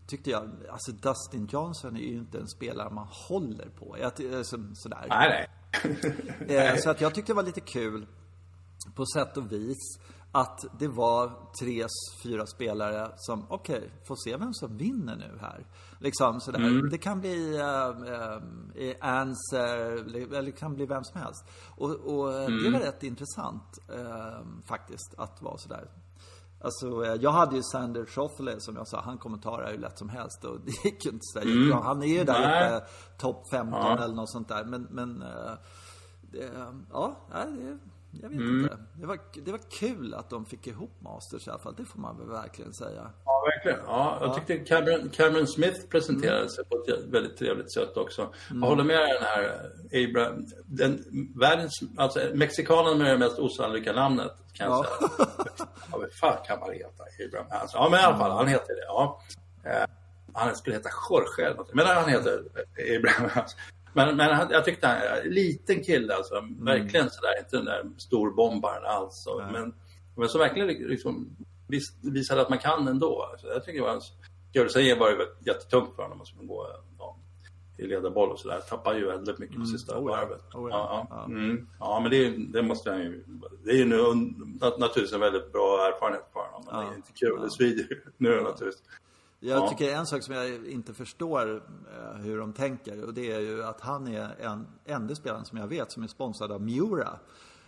tyckte 0.06 0.30
jag, 0.30 0.50
alltså 0.70 0.92
Dustin 0.92 1.48
Johnson 1.52 1.96
är 1.96 2.00
ju 2.00 2.18
inte 2.18 2.38
en 2.38 2.48
spelare 2.48 2.90
man 2.90 3.06
håller 3.10 3.68
på. 3.68 3.96
Jag, 4.00 4.34
eh, 4.34 4.42
så, 4.42 4.56
sådär. 4.74 5.06
Nej, 5.08 5.28
nej. 5.28 5.48
Eh, 6.48 6.76
så 6.76 6.90
att 6.90 7.00
jag 7.00 7.14
tyckte 7.14 7.32
det 7.32 7.36
var 7.36 7.42
lite 7.42 7.60
kul 7.60 8.06
på 8.94 9.06
sätt 9.06 9.36
och 9.36 9.52
vis 9.52 9.98
att 10.32 10.64
det 10.78 10.88
var 10.88 11.32
tre, 11.60 11.86
fyra 12.22 12.46
spelare 12.46 13.12
som, 13.16 13.46
okej, 13.48 13.90
får 14.04 14.16
se 14.24 14.36
vem 14.36 14.54
som 14.54 14.76
vinner 14.76 15.16
nu 15.16 15.38
här. 15.40 15.66
Liksom 15.98 16.40
sådär. 16.40 16.90
Det 16.90 16.98
kan 16.98 17.20
bli 17.20 17.56
äh, 17.56 18.86
äh, 18.88 18.96
Answer, 19.00 19.76
eller 20.16 20.42
det 20.42 20.52
kan 20.52 20.74
bli 20.74 20.86
vem 20.86 21.04
som 21.04 21.20
helst. 21.20 21.44
Och, 21.76 21.90
och 21.90 22.32
eh, 22.32 22.46
det 22.46 22.70
var 22.70 22.80
rätt 22.80 23.02
intressant 23.02 23.78
eh, 23.88 24.46
faktiskt 24.66 25.14
att 25.18 25.42
vara 25.42 25.58
sådär. 25.58 25.88
Alltså, 26.64 27.04
eh, 27.04 27.14
jag 27.14 27.30
hade 27.30 27.56
ju 27.56 27.62
Sander 27.62 28.04
Schauffele 28.06 28.60
som 28.60 28.76
jag 28.76 28.88
sa, 28.88 29.00
han 29.00 29.18
kommentarar 29.18 29.70
ju 29.72 29.78
lätt 29.78 29.98
som 29.98 30.08
helst 30.08 30.44
och 30.44 30.60
det 30.64 30.84
gick 30.84 31.04
ju 31.04 31.10
inte 31.10 31.22
så 31.22 31.38
där 31.38 31.68
bra. 31.70 31.82
Han 31.82 32.02
är 32.02 32.06
ju 32.06 32.24
där 32.24 32.40
Nej. 32.40 32.76
uppe, 32.76 32.86
topp 33.18 33.48
15 33.50 33.98
eller 33.98 34.14
något 34.14 34.30
sånt 34.30 34.48
där. 34.48 34.64
Men, 34.64 34.82
men 34.90 35.22
eh, 35.22 35.52
det, 36.22 36.50
ja, 36.92 37.16
nej, 37.32 37.46
det, 37.52 37.78
jag 38.22 38.28
vet 38.28 38.40
inte. 38.40 38.78
Det 39.00 39.06
var, 39.06 39.18
det 39.44 39.50
var 39.50 39.60
kul 39.70 40.14
att 40.14 40.30
de 40.30 40.44
fick 40.44 40.66
ihop 40.66 41.00
Masters 41.00 41.46
i 41.46 41.50
alla 41.50 41.58
fall. 41.58 41.74
Det 41.76 41.84
får 41.84 42.00
man 42.00 42.18
väl 42.18 42.28
verkligen 42.28 42.72
säga. 42.72 43.10
Ja, 43.44 43.50
verkligen. 43.54 43.78
Ja, 43.86 44.18
jag 44.20 44.34
tyckte 44.34 44.56
Cameron, 44.74 45.08
Cameron 45.10 45.46
Smith 45.46 45.86
presenterade 45.88 46.48
sig 46.50 46.64
på 46.64 46.76
ett 46.76 47.04
väldigt 47.06 47.36
trevligt 47.36 47.72
sätt 47.72 47.96
också. 47.96 48.32
Jag 48.60 48.66
håller 48.68 48.84
med 48.84 48.96
den 48.98 49.22
här 49.22 49.70
Abraham, 50.08 50.46
den 50.66 51.04
världens, 51.40 51.80
alltså 51.96 52.20
mexikanen 52.34 52.98
med 52.98 53.06
det 53.06 53.18
mest 53.18 53.38
osannolika 53.38 53.92
namnet 53.92 54.32
kan 54.52 54.66
jag 54.70 54.86
Ja. 55.00 55.08
säga. 55.08 55.28
Ja, 55.92 55.98
vad 55.98 56.12
fan 56.12 56.36
kan 56.46 56.60
man 56.60 56.72
heta? 56.72 57.04
Abraham 57.28 57.46
Hansen. 57.50 57.80
Ja, 57.82 57.88
men 57.90 58.00
i 58.00 58.02
alla 58.02 58.18
fall, 58.18 58.30
han 58.30 58.48
heter 58.48 58.74
det. 58.74 58.84
Ja. 58.86 59.20
Eh, 59.64 59.84
Han 60.34 60.56
skulle 60.56 60.76
heta 60.76 60.88
Jorge 61.10 61.46
eller 61.46 61.56
något. 61.56 61.74
Men 61.74 61.86
han 61.86 62.08
heter 62.08 62.42
Abraham 62.98 63.30
Hansen. 63.30 63.58
Men, 63.94 64.16
men 64.16 64.34
han, 64.34 64.48
jag 64.50 64.64
tyckte 64.64 64.86
han, 64.86 64.98
liten 65.24 65.82
kille 65.84 66.14
alltså, 66.14 66.34
verkligen 66.58 67.10
sådär, 67.10 67.38
inte 67.38 67.56
den 67.56 67.64
där 67.64 67.82
storbombaren 67.98 68.84
alls. 68.84 69.26
Men, 69.52 69.74
men 70.16 70.28
så 70.28 70.38
verkligen 70.38 70.68
liksom 70.68 71.36
visade 72.02 72.42
att 72.42 72.48
man 72.48 72.58
kan 72.58 72.88
ändå. 72.88 73.22
Alltså, 73.32 73.46
jag 73.46 73.64
tycker 73.64 73.78
det 73.78 73.84
var 73.86 73.94
en. 73.94 74.00
Sen 74.70 74.98
var 74.98 75.16
väl 75.16 75.26
jättetungt 75.40 75.96
för 75.96 76.02
honom 76.02 76.20
att 76.20 76.26
skulle 76.26 76.46
gå 76.46 76.66
ja, 76.98 77.16
i 77.78 77.86
ledarboll 77.86 78.30
och 78.30 78.38
sådär. 78.38 78.60
Tappade 78.60 78.98
ju 78.98 79.06
väldigt 79.06 79.38
mycket 79.38 79.56
på 79.56 79.64
sista 79.66 79.98
Oh 79.98 80.10
ja. 80.10 80.16
varvet. 80.16 80.54
Oh 80.54 80.70
ja. 80.70 81.06
Ja. 81.10 81.24
Mm. 81.24 81.68
ja, 81.80 82.00
men 82.00 82.10
det, 82.10 82.36
det 82.52 82.62
måste 82.62 82.90
han 82.90 83.00
ju... 83.00 83.24
Det 83.64 83.70
är 83.70 83.76
ju 83.76 83.84
nu, 83.84 83.96
nat- 83.96 84.78
naturligtvis 84.78 85.12
en 85.12 85.20
väldigt 85.20 85.52
bra 85.52 85.86
erfarenhet 85.86 86.28
för 86.32 86.40
honom. 86.40 86.68
Men 86.72 86.86
det 86.86 86.92
är 86.92 86.96
inte 86.96 87.12
kul. 87.12 87.40
Det 87.42 87.50
svider 87.50 87.82
ju 87.90 88.00
nu 88.16 88.40
naturligtvis. 88.40 88.82
Jag 89.40 89.58
Ja. 89.62 89.68
tycker 89.68 89.94
en 89.94 90.06
sak 90.06 90.22
som 90.22 90.34
jag 90.34 90.66
inte 90.66 90.94
förstår 90.94 91.56
eh, 91.56 92.20
hur 92.20 92.38
de 92.38 92.52
tänker 92.52 93.04
och 93.04 93.14
det 93.14 93.32
är 93.32 93.40
ju 93.40 93.64
att 93.64 93.80
han 93.80 94.08
är 94.08 94.28
en 94.40 94.66
enda 94.84 95.14
spelaren 95.14 95.44
som 95.44 95.58
jag 95.58 95.66
vet 95.66 95.92
som 95.92 96.02
är 96.02 96.06
sponsrad 96.06 96.52
av 96.52 96.62
Miura. 96.62 97.08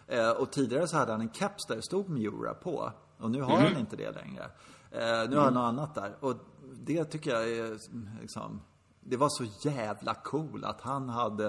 Eh, 0.06 0.30
och 0.30 0.52
tidigare 0.52 0.88
så 0.88 0.96
hade 0.96 1.12
han 1.12 1.20
en 1.20 1.28
caps 1.28 1.66
där 1.66 1.76
det 1.76 1.82
stod 1.82 2.08
Miura 2.08 2.54
på. 2.54 2.92
Och 3.18 3.30
nu 3.30 3.42
har 3.42 3.56
han 3.56 3.76
inte 3.76 3.96
det 3.96 4.10
längre. 4.12 4.44
Eh, 4.90 5.30
nu 5.30 5.36
har 5.36 5.44
han 5.44 5.54
något 5.54 5.68
annat 5.68 5.94
där. 5.94 6.16
Och 6.20 6.34
det 6.74 7.04
tycker 7.04 7.30
jag 7.30 7.48
är 7.48 7.78
liksom, 8.20 8.60
det 9.06 9.16
var 9.16 9.28
så 9.28 9.68
jävla 9.68 10.14
cool 10.14 10.64
att 10.64 10.80
han 10.80 11.08
hade 11.08 11.46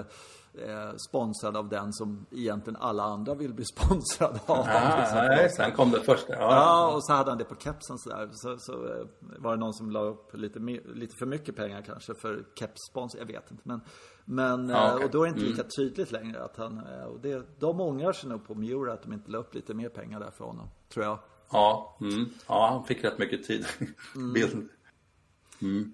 eh, 0.54 0.94
sponsrad 1.08 1.56
av 1.56 1.68
den 1.68 1.92
som 1.92 2.26
egentligen 2.30 2.76
alla 2.76 3.02
andra 3.02 3.34
vill 3.34 3.54
bli 3.54 3.64
sponsrad 3.74 4.40
av. 4.46 4.66
Ja, 4.66 4.96
liksom. 5.00 5.18
nej, 5.18 5.50
sen 5.50 5.72
kom 5.72 5.90
det 5.90 6.00
första. 6.00 6.32
Ja, 6.32 6.38
Ja, 6.40 6.94
och 6.94 7.04
så 7.04 7.12
hade 7.12 7.30
han 7.30 7.38
det 7.38 7.44
på 7.44 7.54
kepsen 7.54 7.98
sådär. 7.98 8.28
Så, 8.32 8.56
så 8.58 8.72
eh, 8.72 9.06
var 9.20 9.50
det 9.50 9.56
någon 9.60 9.74
som 9.74 9.90
la 9.90 10.00
upp 10.00 10.34
lite, 10.36 10.58
lite 10.94 11.14
för 11.18 11.26
mycket 11.26 11.56
pengar 11.56 11.82
kanske 11.82 12.14
för 12.14 12.44
kepsspons, 12.54 13.14
jag 13.18 13.26
vet 13.26 13.50
inte. 13.50 13.62
Men, 13.66 13.80
men 14.24 14.68
Ja, 14.68 14.88
eh, 14.88 14.94
okej. 14.94 15.04
och 15.04 15.10
då 15.10 15.22
är 15.22 15.26
det 15.26 15.28
inte 15.28 15.40
lika 15.50 15.62
tydligt 15.78 16.12
längre 16.12 16.44
att 16.44 16.56
han, 16.56 16.78
eh, 16.86 17.04
och 17.04 17.20
det, 17.20 17.46
de 17.60 17.80
ångrar 17.80 18.12
sig 18.12 18.28
nog 18.30 18.46
på 18.46 18.54
Miura 18.54 18.92
att 18.92 19.02
de 19.02 19.12
inte 19.12 19.30
la 19.30 19.38
upp 19.38 19.54
lite 19.54 19.74
mer 19.74 19.88
pengar 19.88 20.20
där 20.20 20.30
för 20.30 20.44
honom, 20.44 20.68
tror 20.92 21.04
jag. 21.04 21.18
ja, 21.52 21.96
mm. 22.00 22.26
ja, 22.48 22.68
han 22.70 22.84
fick 22.84 23.04
rätt 23.04 23.18
mycket 23.18 23.44
tid. 23.44 23.66
Mm. 24.16 24.32
Bild. 24.32 24.68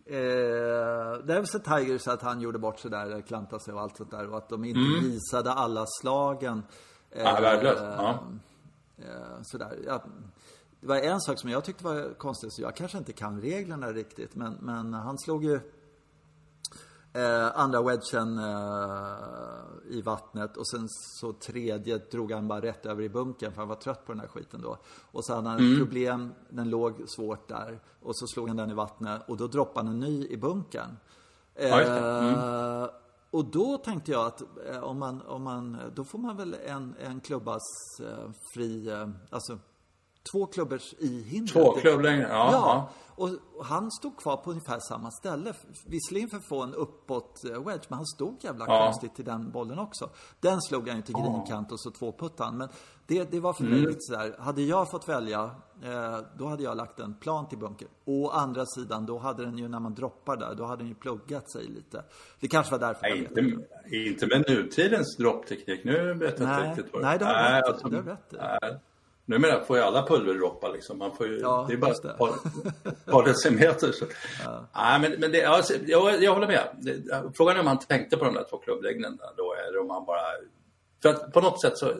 Eh, 0.06 1.24
det 1.24 1.32
är 1.32 1.36
väl 1.36 1.46
så 1.46 1.58
Tigers 1.58 2.08
att 2.08 2.22
han 2.22 2.40
gjorde 2.40 2.58
bort 2.58 2.78
sig 2.80 2.90
där, 2.90 3.20
klantade 3.20 3.62
sig 3.62 3.74
och 3.74 3.80
allt 3.80 3.96
sånt 3.96 4.10
där. 4.10 4.28
Och 4.30 4.36
att 4.38 4.48
de 4.48 4.64
inte 4.64 5.06
visade 5.06 5.52
alla 5.52 5.84
slagen. 6.00 6.62
Eh, 7.10 7.20
Mm. 7.20 7.34
Ja, 7.34 7.40
värdelöst. 7.40 7.82
Ja. 7.82 8.22
eh, 8.98 9.42
sådär. 9.42 9.78
Ja, 9.86 10.04
det 10.80 10.86
var 10.86 10.96
en 10.96 11.20
sak 11.20 11.38
som 11.38 11.50
jag 11.50 11.64
tyckte 11.64 11.84
var 11.84 12.14
konstigt, 12.18 12.52
så 12.52 12.62
jag 12.62 12.76
kanske 12.76 12.98
inte 12.98 13.12
kan 13.12 13.40
reglerna 13.40 13.92
riktigt. 13.92 14.34
Men, 14.34 14.56
men 14.60 14.94
han 14.94 15.18
slog 15.18 15.44
ju 15.44 15.60
eh, 17.12 17.58
andra 17.60 17.82
wedgen 17.82 18.38
eh, 18.38 19.14
i 19.90 20.02
vattnet 20.02 20.56
och 20.56 20.66
sen 20.68 20.88
så 20.88 21.32
tredje 21.32 21.98
drog 21.98 22.32
han 22.32 22.48
bara 22.48 22.60
rätt 22.62 22.86
över 22.86 23.02
i 23.02 23.08
bunkern 23.08 23.52
för 23.52 23.58
han 23.58 23.68
var 23.68 23.76
trött 23.76 24.06
på 24.06 24.12
den 24.12 24.20
här 24.20 24.28
skiten 24.28 24.62
då. 24.62 24.78
Och 25.12 25.24
så 25.24 25.34
hade 25.34 25.48
han 25.48 25.58
Mm. 25.58 25.72
ett 25.72 25.78
problem, 25.78 26.34
den 26.50 26.70
låg 26.70 27.02
svårt 27.06 27.48
där. 27.48 27.80
Och 28.02 28.16
så 28.16 28.26
slog 28.26 28.48
han 28.48 28.56
den 28.56 28.70
i 28.70 28.74
vattnet 28.74 29.22
och 29.28 29.36
då 29.36 29.46
droppade 29.46 29.86
han 29.86 29.94
en 29.94 30.00
ny 30.00 30.26
i 30.26 30.36
bunkern. 30.36 30.96
Ja, 31.54 31.78
just 31.80 31.90
det. 31.92 31.98
Mm. 31.98 32.34
Eh, 32.82 32.88
och 33.30 33.44
då 33.44 33.76
tänkte 33.78 34.12
jag 34.12 34.26
att 34.26 34.42
eh, 34.70 34.82
om 34.82 34.98
man, 34.98 35.22
om 35.22 35.42
man, 35.42 35.76
då 35.94 36.04
får 36.04 36.18
man 36.18 36.36
väl 36.36 36.56
en, 36.66 36.94
en 37.00 37.20
klubbas 37.20 37.62
eh, 38.00 38.30
fri, 38.54 38.88
eh, 38.88 39.08
alltså 39.30 39.58
två 40.32 40.46
klubbors 40.46 40.94
i 40.98 41.22
hindret. 41.22 41.52
Två 41.52 41.72
klubblängder, 41.72 42.28
ja. 42.28 42.48
Ja, 42.52 42.52
ja. 42.52 42.88
och 43.14 43.30
och 43.56 43.64
han 43.68 43.90
stod 43.90 44.16
kvar 44.16 44.36
på 44.36 44.50
ungefär 44.50 44.78
samma 44.88 45.10
ställe. 45.10 45.54
Visserligen 45.86 46.28
för 46.30 46.36
att 46.36 46.44
få 46.48 46.62
en 46.62 46.74
uppåt 46.74 47.44
eh, 47.44 47.64
wedge, 47.64 47.84
men 47.88 47.96
han 47.96 48.06
stod 48.06 48.36
jävla 48.44 48.64
Ja. 48.68 48.84
konstigt 48.84 49.14
till 49.14 49.24
den 49.24 49.50
bollen 49.50 49.78
också. 49.78 50.10
Den 50.40 50.60
slog 50.62 50.88
han 50.88 50.96
ju 50.96 51.02
till 51.02 51.14
grinkant 51.14 51.72
och 51.72 51.80
så 51.80 51.90
två 51.90 52.12
puttan. 52.12 52.56
Men 52.56 52.68
det, 53.06 53.30
det 53.30 53.40
var 53.40 53.52
för 53.52 53.64
Mm. 53.64 53.74
mig 53.78 53.86
lite 53.86 53.98
sådär, 54.00 54.36
hade 54.38 54.62
jag 54.62 54.90
fått 54.90 55.08
välja, 55.08 55.50
eh, 55.84 56.18
då 56.38 56.46
hade 56.46 56.62
jag 56.62 56.76
lagt 56.76 57.00
en 57.00 57.14
plan 57.14 57.48
till 57.48 57.58
bunker. 57.58 57.88
Å 58.04 58.28
andra 58.30 58.66
sidan, 58.66 59.06
då 59.06 59.18
hade 59.18 59.44
den 59.44 59.58
ju, 59.58 59.68
när 59.68 59.80
man 59.80 59.94
droppar 59.94 60.36
där, 60.36 60.54
då 60.54 60.64
hade 60.64 60.80
den 60.82 60.88
ju 60.88 60.94
pluggat 60.94 61.50
sig 61.52 61.64
lite. 61.64 62.04
Det 62.40 62.48
kanske 62.48 62.72
var 62.72 62.78
därför, 62.78 63.02
Nej, 63.02 63.18
inte, 63.18 63.40
inte 63.96 64.26
med 64.26 64.44
nutidens 64.48 65.16
droppteknik. 65.16 65.84
Nu 65.84 66.14
vet 66.14 66.40
jag 66.40 66.48
inte 66.58 66.68
riktigt 66.70 66.92
vad 66.92 67.02
nej, 67.02 67.18
det 67.18 67.24
har 67.24 67.90
du 67.90 68.02
rätt 68.02 68.32
i. 68.32 68.36
Numera 69.24 69.64
får 69.64 69.76
ju 69.76 69.82
alla 69.82 70.06
pulverdroppar 70.06 70.72
liksom. 70.72 70.98
Man 70.98 71.16
får 71.16 71.26
ju, 71.26 71.38
Ja, 71.40 71.64
det 71.68 71.74
är 71.74 71.78
bara 71.78 71.90
ett 71.90 72.18
par, 72.18 72.32
par 73.12 73.24
decimeter. 73.24 73.92
Så. 73.92 74.04
Nej, 74.76 75.00
men, 75.00 75.12
men 75.20 75.32
det, 75.32 75.44
alltså, 75.44 75.74
jag, 75.86 76.22
jag 76.22 76.34
håller 76.34 76.46
med. 76.46 76.68
Det, 76.80 77.02
frågan 77.36 77.56
är 77.56 77.60
om 77.60 77.66
han 77.66 77.78
tänkte 77.78 78.16
på 78.16 78.24
de 78.24 78.34
där 78.34 78.44
två 78.50 78.58
klubbläggningarna 78.58 79.16
då, 79.36 79.54
eller 79.68 79.80
om 79.80 79.90
han 79.90 80.04
bara... 80.04 80.20
För 81.02 81.08
att 81.08 81.32
på 81.32 81.40
något 81.40 81.60
sätt 81.60 81.78
så, 81.78 81.92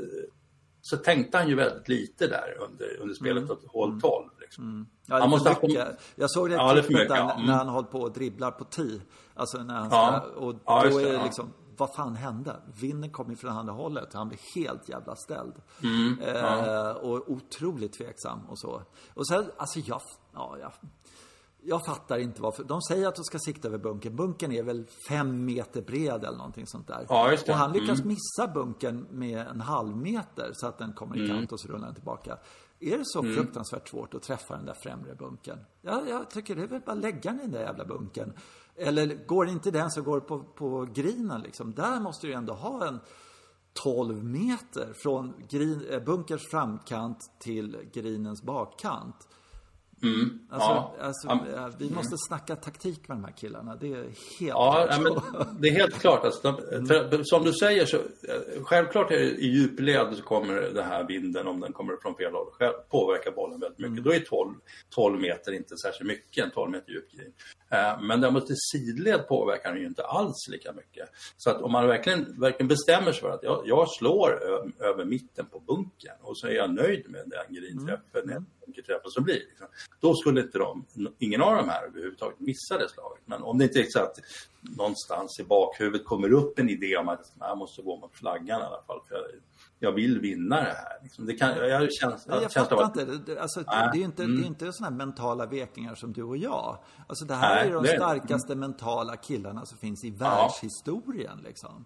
så 0.83 0.97
tänkte 0.97 1.39
han 1.39 1.49
ju 1.49 1.55
väldigt 1.55 1.89
lite 1.89 2.27
där 2.27 2.57
under, 2.61 2.97
under 3.01 3.15
spelet 3.15 3.51
åt 3.51 3.65
hål 3.67 4.01
12. 4.01 4.29
Liksom. 4.41 4.87
Ja, 5.07 5.19
Han 5.21 5.31
måste 5.31 5.55
för 5.55 5.61
ha 5.61 5.69
mycket. 5.69 5.89
Jag 6.15 6.31
såg 6.31 6.51
det 6.51 6.55
Ja, 6.57 6.75
det 6.75 6.89
mycket, 6.89 7.09
där 7.09 7.17
ja. 7.17 7.33
Mm. 7.35 7.47
när 7.47 7.55
han 7.55 7.69
höll 7.69 7.85
på 7.85 8.01
och 8.01 8.13
dribblar 8.13 8.51
på 8.51 8.65
tee. 8.65 9.01
Alltså 9.35 9.59
när 9.59 9.75
han 9.75 9.89
Ja. 9.91 10.21
ska, 10.25 10.41
och 10.41 10.55
Ja, 10.67 10.85
då 10.91 10.99
är 10.99 11.05
det 11.05 11.13
ja. 11.13 11.25
liksom, 11.25 11.53
vad 11.83 11.95
fan 11.95 12.17
hände? 12.17 12.57
Vinden 12.81 13.11
kom 13.11 13.31
ju 13.31 13.37
från 13.37 13.51
andra 13.51 13.73
hållet. 13.73 14.15
Han 14.15 14.29
blev 14.29 14.41
helt 14.55 14.89
jävla 14.89 15.17
ställd. 15.17 15.55
Mm, 15.83 16.19
eh, 16.21 16.91
och 16.91 17.31
otroligt 17.31 17.93
tveksam 17.93 18.41
och 18.49 18.59
så. 18.59 18.83
Och 19.15 19.27
sen, 19.29 19.45
alltså 19.57 19.79
jag, 19.79 20.01
ja, 20.33 20.57
jag, 20.61 20.73
jag 21.63 21.85
fattar 21.87 22.19
inte 22.19 22.43
varför. 22.43 22.65
De 22.65 22.83
säger 22.83 23.09
att 23.09 23.15
de 23.17 23.25
ska 23.25 23.39
sikta 23.39 23.69
över 23.69 23.79
bunkern. 23.79 24.17
Bunkern 24.17 24.53
är 24.53 24.63
väl 24.63 24.87
fem 25.09 25.45
meter 25.45 25.83
bred 25.83 26.25
eller 26.25 26.39
någonting 26.39 26.67
sånt 26.67 26.87
där. 26.89 27.07
Ja. 27.09 27.33
Och 27.49 27.55
han 27.55 27.73
lyckas 27.73 27.99
Mm. 28.01 28.09
missa 28.09 28.53
bunkern 28.55 29.07
med 29.11 29.47
en 29.47 29.61
halv 29.61 29.97
meter 29.97 30.51
så 30.55 30.67
att 30.67 30.79
den 30.79 30.93
kommer 30.93 31.17
i 31.17 31.25
Mm. 31.25 31.37
kant 31.37 31.53
och 31.53 31.61
så 31.61 31.69
rullar 31.69 31.87
den 31.87 31.95
tillbaka. 31.95 32.39
Är 32.81 32.99
det 32.99 33.05
så 33.07 33.23
fruktansvärt 33.23 33.89
svårt 33.89 34.15
att 34.15 34.23
träffa 34.23 34.57
den 34.57 34.67
där 34.67 34.75
främre 34.83 35.15
bunkern? 35.15 35.59
Ja, 35.81 36.03
jag 36.09 36.31
tycker 36.31 36.57
det 36.57 36.63
är 36.63 36.67
väl 36.67 36.81
bara 36.81 36.93
att 36.93 36.99
lägga 36.99 37.21
den 37.31 37.39
i 37.39 37.43
den 37.43 37.51
där 37.51 37.61
jävla 37.61 37.85
bunkern. 37.85 38.33
Eller 38.77 39.27
går 39.27 39.49
inte 39.49 39.71
den 39.71 39.91
så 39.91 40.03
går 40.03 40.21
det 40.21 40.27
på, 40.27 40.45
på 40.45 40.89
grinen 40.95 41.41
liksom. 41.41 41.75
Där 41.75 42.01
måste 42.01 42.27
du 42.27 42.31
ju 42.31 42.37
ändå 42.37 42.53
ha 42.53 42.87
en 42.87 43.01
12 43.73 44.25
meter 44.25 44.93
från 44.93 45.35
green, 45.49 45.73
eh, 45.73 45.89
bunkers 45.89 46.07
bunkerns 46.07 46.51
framkant 46.51 47.31
till 47.39 47.91
grinens 47.93 48.43
bakkant. 48.43 49.29
Alltså, 50.51 50.69
Ja. 50.69 50.95
alltså 51.01 51.29
Ja. 51.29 51.67
eh, 51.67 51.69
vi 51.79 51.91
måste 51.91 52.17
snacka 52.29 52.57
taktik 52.57 53.09
med 53.09 53.17
de 53.17 53.25
här 53.25 53.33
killarna. 53.33 53.77
Det 53.77 53.87
är 53.87 53.95
helt 53.97 54.15
Ja, 54.41 54.89
klart 55.01 55.23
ja, 55.35 55.47
det 55.61 55.69
är 55.69 55.73
helt 55.73 55.95
klart. 55.99 56.25
Alltså, 56.25 56.53
de, 56.53 56.87
för, 56.87 57.21
som 57.25 57.45
du 57.45 57.53
säger 57.53 57.87
så, 57.87 57.97
eh, 57.97 58.63
självklart 58.63 59.11
är 59.11 59.17
det, 59.19 59.31
i 59.31 59.47
djupled 59.47 60.17
så 60.17 60.23
kommer 60.23 60.55
den 60.55 60.85
här 60.85 61.05
vinden, 61.05 61.47
om 61.47 61.61
den 61.61 61.73
kommer 61.73 61.97
från 62.03 62.15
fel 62.17 62.33
håll, 62.33 62.47
påverka 62.91 63.31
bollen 63.31 63.61
väldigt 63.61 63.79
mycket. 63.79 64.05
Då 64.05 64.13
är 64.13 64.21
12, 64.21 64.55
12 64.91 65.21
meter 65.21 65.53
inte 65.53 65.77
särskilt 65.77 66.09
mycket, 66.09 66.45
en 66.45 66.51
12 66.51 66.71
meter 66.71 66.93
djup 66.93 67.13
grej. 67.13 67.33
Eh, 67.71 68.01
Men 68.03 68.21
däremot 68.21 68.51
i 68.51 68.55
sidled 68.57 69.29
påverkar 69.29 69.73
den 69.73 69.81
ju 69.81 69.87
inte 69.87 70.03
alls 70.05 70.49
lika 70.49 70.73
mycket. 70.73 71.09
Så 71.37 71.51
att 71.51 71.63
om 71.63 71.73
man 71.73 71.87
verkligen, 71.87 72.41
verkligen 72.41 72.69
bestämmer 72.69 73.13
sig 73.13 73.21
för 73.21 73.31
att 73.31 73.43
jag, 73.43 73.63
jag 73.67 73.89
slår 73.91 74.31
ö, 74.43 74.87
över 74.89 75.05
mitten 75.05 75.47
på 75.47 75.61
bunken 75.61 76.15
och 76.23 76.39
så 76.39 76.47
är 76.47 76.53
jag 76.53 76.75
nöjd 76.75 77.11
med 77.11 77.21
den 77.27 77.55
grinträffen, 77.57 78.31
mm. 78.31 78.47
Bunkerträffen 78.67 79.11
som 79.11 79.25
blir. 79.25 79.35
Liksom. 79.35 79.67
Då 80.01 80.15
skulle 80.15 80.41
inte 80.41 80.59
de, 80.59 80.85
ingen 81.19 81.43
av 81.43 81.57
de 81.57 81.69
här 81.69 81.87
överhuvudtaget 81.87 82.41
missa 82.41 82.79
det 82.79 82.89
slaget. 82.89 83.23
Men 83.25 83.43
om 83.43 83.59
det 83.59 83.65
inte 83.65 83.81
är 83.81 83.87
så 83.89 83.99
att 83.99 84.19
någonstans 84.61 85.41
i 85.41 85.45
bakhuvudet 85.45 86.05
kommer 86.05 86.33
upp 86.33 86.59
en 86.59 86.69
idé 86.69 86.97
om 86.97 87.09
att 87.09 87.33
jag 87.39 87.59
måste 87.59 87.83
gå 87.83 87.97
mot 87.97 88.15
flaggan 88.15 88.61
i 88.61 88.65
alla 88.65 88.83
fall. 88.87 89.01
För 89.09 89.15
jag, 89.15 89.25
jag 89.79 89.93
vill 89.93 90.21
vinna 90.21 90.57
det 90.57 90.63
här. 90.63 91.03
Liksom. 91.03 91.27
Det 91.27 91.35
kan, 91.35 91.49
jag, 91.49 91.69
jag, 91.69 91.93
känns, 91.93 92.27
jag 92.29 92.45
av 92.45 92.49
fattar 92.49 92.77
att- 92.77 92.97
inte. 92.97 93.33
Det, 93.33 93.41
alltså, 93.41 93.61
det, 93.61 93.67
det 93.93 93.97
är 93.97 93.99
ju 93.99 94.05
inte, 94.05 94.25
mm. 94.25 94.37
det 94.37 94.45
är 94.45 94.47
inte 94.47 94.73
sådana 94.73 94.97
här 94.97 95.07
mentala 95.07 95.47
vekningar 95.47 95.95
som 95.95 96.13
du 96.13 96.23
och 96.23 96.37
jag. 96.37 96.79
Alltså 97.07 97.25
det 97.25 97.35
här 97.35 97.55
Nej, 97.55 97.69
är 97.69 97.75
de 97.75 97.83
det 97.83 97.89
är 97.89 97.93
det. 97.93 97.99
starkaste 97.99 98.55
mentala 98.55 99.17
killarna 99.17 99.67
som 99.67 99.79
finns 99.79 100.05
i 100.05 100.11
världshistorien. 100.11 101.39
Liksom. 101.45 101.85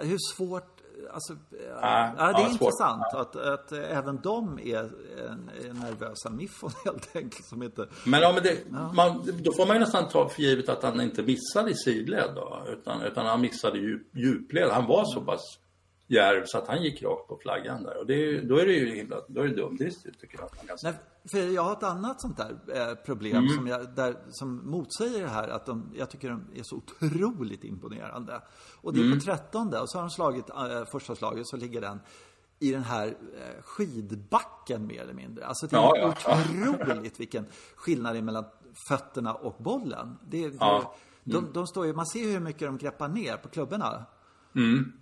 Hur 0.00 0.34
svårt... 0.34 0.71
Alltså, 1.12 1.32
ja, 1.50 1.58
Ja, 1.80 2.12
ja, 2.18 2.24
det 2.24 2.28
är 2.28 2.28
Mm. 2.28 2.42
ja, 2.42 2.48
intressant 2.50 3.14
att, 3.14 3.36
att 3.36 3.72
även 3.72 4.20
de 4.22 4.58
är, 4.58 4.90
är 5.64 5.72
nervösa 5.72 6.30
miffon 6.30 6.70
helt 6.84 7.16
enkelt. 7.16 7.44
Som 7.44 7.62
inte... 7.62 7.86
Men, 8.04 8.20
ja, 8.20 8.32
men 8.32 8.42
det, 8.42 8.58
man, 8.94 9.30
då 9.42 9.52
får 9.52 9.66
man 9.66 9.76
ju 9.76 9.80
nästan 9.80 10.08
ta 10.08 10.28
för 10.28 10.42
givet 10.42 10.68
att 10.68 10.82
han 10.82 11.00
inte 11.00 11.22
missade 11.22 11.70
i 11.70 11.74
sidled 11.74 12.30
då. 12.34 12.62
Utan, 12.68 13.02
utan 13.02 13.26
han 13.26 13.40
missade 13.40 13.78
djup, 13.78 14.16
djupled. 14.16 14.70
Han 14.70 14.86
var 14.86 15.04
så 15.04 15.20
pass 15.20 15.58
djärv 16.06 16.42
så 16.46 16.58
att 16.58 16.68
han 16.68 16.82
gick 16.82 17.02
rakt 17.02 17.28
på 17.28 17.38
flaggan 17.42 17.82
där. 17.82 17.98
Och 17.98 18.06
det, 18.06 18.40
då 18.40 18.56
är 18.58 18.66
det 18.66 18.72
ju 18.72 18.94
himla, 18.94 19.16
då 19.28 19.40
är 19.40 19.48
det 19.48 19.54
dumdristigt 19.54 20.20
tycker 20.20 20.38
jag. 20.66 20.80
säga. 20.80 20.92
Nej, 20.92 21.00
för 21.32 21.54
jag 21.54 21.62
har 21.62 21.72
ett 21.72 21.82
annat 21.82 22.20
sånt 22.20 22.36
där 22.36 22.56
eh, 22.74 22.94
problem 22.94 23.36
Mm. 23.36 23.48
som, 23.56 23.66
jag, 23.66 23.88
där, 23.94 24.16
som 24.30 24.70
motsäger 24.70 25.22
det 25.22 25.28
här 25.30 25.48
att 25.48 25.66
de, 25.66 25.92
jag 25.96 26.10
tycker 26.10 26.28
de 26.30 26.44
är 26.54 26.62
så 26.62 26.76
otroligt 26.76 27.64
imponerande. 27.64 28.42
Och 28.80 28.92
det 28.92 29.00
är 29.00 29.04
Mm. 29.04 29.18
på 29.18 29.24
trettonde 29.24 29.80
och 29.80 29.90
så 29.90 29.98
har 29.98 30.02
de 30.02 30.10
slagit 30.10 30.50
eh, 30.50 30.84
första 30.92 31.14
slaget 31.14 31.46
så 31.46 31.56
ligger 31.56 31.80
den 31.80 32.00
i 32.58 32.72
den 32.72 32.82
här 32.82 33.06
eh, 33.08 33.62
skidbacken 33.62 34.86
mer 34.86 35.00
eller 35.02 35.14
mindre. 35.14 35.46
Alltså 35.46 35.66
det 35.66 35.76
är 35.76 35.80
Ja, 35.80 36.14
ja. 36.26 36.38
otroligt 36.70 37.20
vilken 37.20 37.46
skillnad 37.76 38.14
det 38.14 38.18
är 38.18 38.22
mellan 38.22 38.44
fötterna 38.88 39.34
och 39.34 39.62
bollen. 39.62 40.18
Det, 40.28 40.44
är- 40.44 40.52
Ja. 40.60 40.94
de, 41.24 41.52
de 41.52 41.66
står 41.66 41.86
ju, 41.86 41.92
man 41.92 42.06
ser 42.06 42.32
hur 42.32 42.40
mycket 42.40 42.60
de 42.68 42.78
greppar 42.78 43.08
ner 43.08 43.36
på 43.36 43.48
klubborna. 43.48 44.04
Mm. 44.56 44.92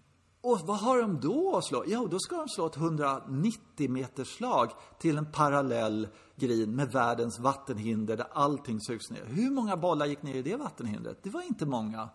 Och 0.43 0.61
vad 0.61 0.78
har 0.78 1.01
de 1.01 1.20
då 1.20 1.57
att 1.57 1.64
slå? 1.64 1.84
Jo, 1.86 2.07
då 2.07 2.18
ska 2.18 2.36
de 2.36 2.49
slå 2.49 2.66
ett 2.66 2.76
190 2.76 3.91
meters 3.91 4.28
slag 4.28 4.70
till 4.99 5.18
en 5.18 5.32
parallell 5.32 6.09
green 6.36 6.76
med 6.76 6.93
världens 6.93 7.38
vattenhinder 7.38 8.16
där 8.16 8.26
allting 8.32 8.80
sugs 8.80 9.11
ner. 9.11 9.24
Hur 9.24 9.51
många 9.51 9.76
bollar 9.76 10.07
gick 10.07 10.22
ner 10.22 10.34
i 10.34 10.43
det 10.43 10.57
vattenhindret? 10.57 11.18
Det 11.22 11.30
var 11.30 11.43
inte 11.43 11.66
många. 11.66 12.09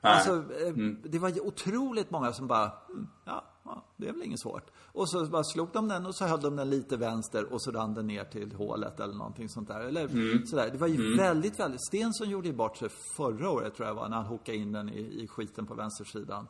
Alltså, 0.00 0.32
eh, 0.36 0.74
det 1.02 1.18
var 1.18 1.46
otroligt 1.46 2.10
många 2.10 2.32
som 2.32 2.46
bara, 2.46 2.72
mm, 2.90 3.06
ja, 3.24 3.44
ja, 3.64 3.84
det 3.96 4.08
är 4.08 4.12
väl 4.12 4.22
inget 4.22 4.40
svårt. 4.40 4.70
Och 4.92 5.10
så 5.10 5.26
bara 5.26 5.44
slog 5.44 5.68
de 5.72 5.88
den 5.88 6.06
och 6.06 6.14
så 6.14 6.24
höll 6.24 6.40
de 6.40 6.56
den 6.56 6.70
lite 6.70 6.96
vänster 6.96 7.52
och 7.52 7.62
så 7.62 7.70
rann 7.70 7.94
den 7.94 8.06
ner 8.06 8.24
till 8.24 8.52
hålet 8.52 9.00
eller 9.00 9.14
någonting 9.14 9.48
sånt 9.48 9.68
där. 9.68 9.80
Eller 9.80 10.08
sådär. 10.46 10.70
Det 10.72 10.78
var 10.78 10.86
ju 10.86 11.16
väldigt, 11.16 11.60
väldigt, 11.60 11.86
Stensson 11.86 12.30
gjorde 12.30 12.48
ju 12.48 12.54
bort 12.54 12.76
sig 12.76 12.88
förra 13.16 13.50
året 13.50 13.74
tror 13.74 13.88
jag 13.88 13.94
var, 13.94 14.08
när 14.08 14.16
han 14.16 14.26
hookade 14.26 14.58
in 14.58 14.72
den 14.72 14.88
i, 14.88 15.22
i 15.22 15.28
skiten 15.28 15.66
på 15.66 15.74
vänstersidan. 15.74 16.46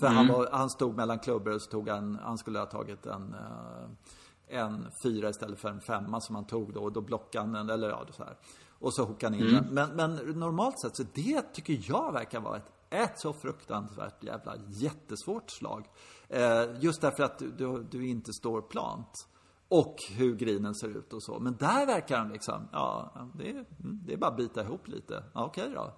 För 0.00 0.06
han, 0.06 0.28
var, 0.28 0.48
han 0.52 0.70
stod 0.70 0.96
mellan 0.96 1.18
klubbor 1.18 1.54
och 1.54 1.62
så 1.62 1.70
tog 1.70 1.88
han, 1.88 2.18
han 2.22 2.38
skulle 2.38 2.58
ha 2.58 2.66
tagit 2.66 3.06
en, 3.06 3.34
eh, 3.34 4.60
en 4.60 4.86
fyra 5.02 5.28
istället 5.28 5.58
för 5.58 5.68
en 5.68 5.80
femma 5.80 6.20
som 6.20 6.34
han 6.34 6.46
tog 6.46 6.72
då 6.72 6.80
och 6.80 6.92
då 6.92 7.00
blockade 7.00 7.44
han 7.44 7.52
den, 7.52 7.70
eller 7.70 7.88
ja, 7.88 8.06
så 8.10 8.24
här. 8.24 8.36
Och 8.78 8.94
så 8.94 9.04
hookar 9.04 9.30
han 9.30 9.38
in 9.38 9.54
den. 9.54 9.64
Men, 9.70 9.90
men 9.96 10.14
normalt 10.14 10.78
sett 10.78 10.96
så 10.96 11.02
det 11.14 11.42
tycker 11.42 11.80
jag 11.82 12.12
verkar 12.12 12.40
vara 12.40 12.56
ett, 12.56 12.72
ett 12.90 13.20
så 13.20 13.32
fruktansvärt 13.32 14.24
jävla 14.24 14.56
jättesvårt 14.68 15.50
slag. 15.50 15.86
Eh, 16.28 16.64
just 16.80 17.00
därför 17.00 17.22
att 17.22 17.38
du, 17.38 17.50
du, 17.50 17.82
du 17.90 18.08
inte 18.08 18.32
står 18.32 18.62
plant. 18.62 19.28
Och 19.68 19.96
hur 20.10 20.36
grinen 20.36 20.74
ser 20.74 20.88
ut 20.88 21.12
och 21.12 21.22
så. 21.22 21.38
Men 21.38 21.56
där 21.56 21.86
verkar 21.86 22.18
han 22.18 22.28
liksom, 22.28 22.68
ja, 22.72 23.12
det 23.34 23.50
är, 23.50 23.54
mm, 23.54 24.00
det 24.06 24.12
är 24.12 24.16
bara 24.16 24.30
att 24.30 24.36
bita 24.36 24.62
ihop 24.62 24.88
lite. 24.88 25.24
Ja, 25.34 25.44
Okej 25.44 25.70
då. 25.74 25.92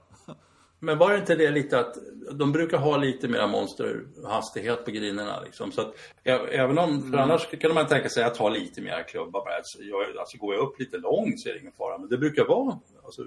Men 0.81 0.99
var 0.99 1.13
det 1.13 1.19
inte 1.19 1.35
det 1.35 1.51
lite 1.51 1.81
att 1.81 1.95
de 2.33 2.53
brukar 2.53 2.79
ha 2.79 2.97
lite 2.97 3.29
mer 3.29 3.47
monsterhastighet 3.47 4.85
på 4.85 4.91
grinerna 4.91 5.41
liksom. 5.45 5.73
Så 5.73 5.81
att 5.81 5.95
även 6.25 6.79
om, 6.79 7.11
för 7.11 7.19
annars 7.19 7.47
kan 7.61 7.75
man 7.75 7.87
tänka 7.87 8.09
sig 8.09 8.25
att 8.25 8.35
ta 8.35 8.49
lite 8.49 8.81
mer 8.81 9.09
klubba 9.09 9.31
bara. 9.31 9.57
Alltså, 9.57 9.79
jag, 9.83 10.17
alltså 10.19 10.39
går 10.39 10.55
jag 10.55 10.63
upp 10.63 10.81
lite 10.81 10.97
långt 10.99 11.41
så 11.41 11.49
är 11.49 11.53
det 11.53 11.61
ingen 11.61 11.73
fara. 11.73 11.99
Men 11.99 12.09
det 12.09 12.19
brukar 12.19 12.45
vara 12.45 12.79
alltså, 13.05 13.23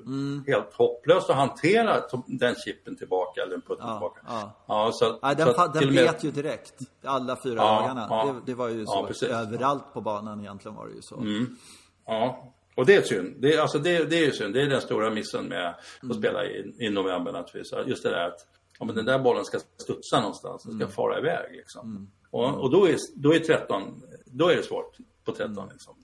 helt 0.47 0.73
hopplöst 0.73 1.29
att 1.29 1.35
hantera 1.35 1.97
den 2.27 2.55
chippen 2.55 2.97
tillbaka 2.97 3.41
eller 3.41 3.51
den 3.51 3.61
putten 3.61 3.85
Ja, 3.87 3.93
tillbaka. 3.93 4.21
ja. 4.27 4.51
Ja, 4.67 4.91
så, 4.93 5.05
att- 5.05 5.21
Nej, 5.21 5.31
så 5.35 5.37
den, 5.39 5.49
att 5.49 5.55
fa- 5.57 5.73
den 5.73 5.87
och 5.87 5.93
med- 5.93 6.05
bet 6.05 6.23
ju 6.23 6.31
direkt. 6.31 6.73
Alla 7.03 7.35
fyra 7.43 7.55
Ja, 7.55 7.63
dagarna. 7.79 8.07
ja. 8.09 8.35
Det, 8.45 8.51
det 8.51 8.55
var 8.57 8.69
ju 8.69 8.85
så. 8.85 9.25
Överallt 9.25 9.93
på 9.93 10.01
banan 10.01 10.39
egentligen 10.39 10.75
var 10.75 10.87
det 10.87 10.93
ju 10.93 11.01
så. 11.01 11.15
Mm. 11.17 11.57
Ja, 12.07 12.53
och 12.75 12.85
det 12.85 12.95
är 12.95 13.01
synd. 13.01 13.35
Det 13.39 13.53
är, 13.53 13.61
alltså 13.61 13.79
det, 13.79 14.05
det 14.09 14.25
är 14.25 14.31
synd. 14.31 14.53
Det 14.53 14.61
är 14.61 14.67
den 14.69 14.81
stora 14.81 15.09
missen 15.09 15.45
med 15.45 15.67
att 15.69 16.03
Mm. 16.03 16.17
spela 16.17 16.45
i, 16.45 16.73
i 16.79 16.89
november 16.89 17.31
naturligtvis. 17.31 17.87
Just 17.87 18.03
det 18.03 18.09
där 18.09 18.27
att 18.27 18.47
ja, 18.79 18.85
men 18.85 18.95
den 18.95 19.05
där 19.05 19.19
bollen 19.19 19.45
ska 19.45 19.59
studsa 19.77 20.19
någonstans. 20.19 20.63
Den 20.63 20.71
ska 20.73 20.83
Mm. 20.83 20.91
fara 20.95 21.19
iväg 21.19 21.55
liksom. 21.55 22.11
Och, 22.29 22.57
och 22.61 22.71
då, 22.71 22.85
är, 22.87 22.95
då 23.15 23.33
är 23.35 23.39
13, 23.39 24.01
då 24.25 24.47
är 24.49 24.55
det 24.55 24.63
svårt 24.63 24.97
på 25.25 25.31
13 25.31 25.57
Mm. 25.57 25.69
liksom. 25.71 25.95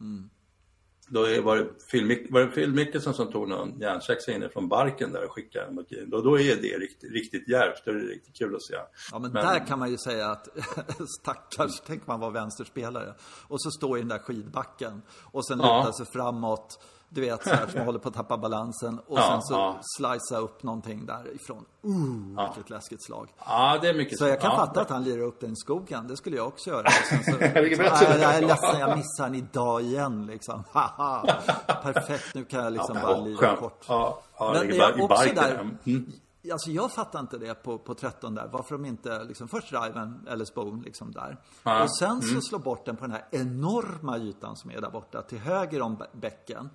Då 1.10 1.24
är, 1.24 1.42
var, 1.42 1.58
det 1.58 1.66
Phil, 1.92 2.28
var 2.30 2.42
det 2.42 2.48
Phil 2.48 2.74
Mickelson 2.74 3.14
som 3.14 3.32
tog 3.32 3.48
någon 3.50 3.80
järnsexa 3.80 4.32
inne 4.32 4.50
från 4.50 4.68
barken 4.68 5.12
där 5.12 5.26
och 5.26 5.32
skickade 5.32 5.72
mot 5.72 5.90
green. 5.90 6.10
Då, 6.10 6.22
då 6.22 6.40
är 6.40 6.56
det 6.56 6.78
riktigt, 6.78 7.12
riktigt 7.12 7.50
djärvt. 7.50 7.82
Då 7.86 7.92
är 7.92 7.96
det 7.96 8.02
riktigt 8.08 8.36
kul 8.38 8.56
att 8.56 8.62
se. 8.62 8.74
Ja, 9.12 9.20
men, 9.20 9.32
Men- 9.32 9.46
där 9.46 9.68
kan 9.68 9.80
man 9.80 9.92
ju 9.92 9.98
säga 9.98 10.28
att 10.28 10.48
stackars, 11.22 11.82
tänk 11.86 12.08
man 12.08 12.20
var 12.20 12.32
vänsterspelare. 12.32 13.14
Och 13.48 13.62
så 13.62 13.72
står 13.72 13.98
i 13.98 14.02
den 14.02 14.10
där 14.10 14.20
skidbacken 14.20 15.02
och 15.24 15.46
sen 15.48 15.60
Ja. 15.60 15.80
lutar 15.80 15.92
sig 15.92 16.06
framåt. 16.06 16.80
Du 17.10 17.22
vet, 17.22 17.44
så 17.44 17.50
här, 17.50 17.68
som 17.68 17.82
håller 17.82 18.00
på 18.00 18.08
att 18.10 18.14
tappa 18.16 18.38
balansen. 18.38 19.00
Och 19.08 19.18
Ja, 19.20 19.28
sen 19.32 19.42
så 19.42 19.54
ja. 19.54 19.78
slicea 19.82 20.40
upp 20.40 20.64
någonting 20.64 21.06
därifrån. 21.06 21.66
Uh, 21.86 22.54
vilket 22.56 22.70
läskigt 22.70 23.04
slag. 23.06 23.28
Ja, 23.46 23.78
det 23.82 23.90
är 23.90 23.94
mycket 23.94 24.18
Så 24.18 24.28
jag 24.28 24.42
kan 24.42 24.52
ja. 24.52 24.58
fatta 24.58 24.82
att 24.82 24.90
han 24.90 25.04
lirar 25.04 25.22
upp 25.24 25.40
den 25.40 25.52
i 25.52 25.56
skogen. 25.56 26.08
Det 26.08 26.18
skulle 26.18 26.36
jag 26.38 26.48
också 26.48 26.70
göra. 26.70 26.88
Och 26.88 26.92
så, 27.26 27.32
så. 27.32 27.38
"Ah, 27.38 28.18
jag 28.20 28.36
är 28.36 28.42
ledsen, 28.42 28.80
jag 28.80 28.98
missar 28.98 29.24
den 29.24 29.36
idag 29.36 29.82
igen 29.82 30.26
liksom. 30.26 30.64
Haha. 30.72 31.36
Perfekt, 31.84 32.36
nu 32.36 32.44
kan 32.46 32.64
jag 32.64 32.74
liksom 32.74 32.98
bara 33.02 33.18
lira 33.18 33.56
kort. 33.56 33.86
Ja, 33.88 34.20
ja, 34.40 34.54
Men 34.54 34.76
jag 34.76 35.00
i 35.00 35.02
också 35.02 35.30
där, 35.36 35.60
Mm. 35.86 36.12
Alltså 36.52 36.72
jag 36.72 36.92
fattar 36.92 37.20
inte 37.20 37.38
det 37.38 37.56
på, 37.56 37.78
på 37.78 37.94
13 37.94 38.36
där. 38.36 38.48
Varför 38.52 38.76
de 38.76 38.86
inte 38.86 39.24
liksom 39.24 39.48
först 39.48 39.70
driven 39.70 40.28
eller 40.28 40.46
spoon 40.46 40.82
liksom 40.82 41.12
där. 41.12 41.42
Ja, 41.64 41.84
Och 41.84 41.98
sen 41.98 42.22
så 42.22 42.42
slår 42.42 42.60
bort 42.60 42.86
den 42.86 42.96
på 42.98 43.02
den 43.04 43.12
här 43.12 43.26
enorma 43.32 44.18
ytan 44.18 44.56
som 44.56 44.72
är 44.72 44.82
där 44.82 44.90
borta 44.90 45.22
till 45.22 45.40
höger 45.40 45.82
om 45.82 45.98
bä- 45.98 46.20
bäcken. 46.20 46.70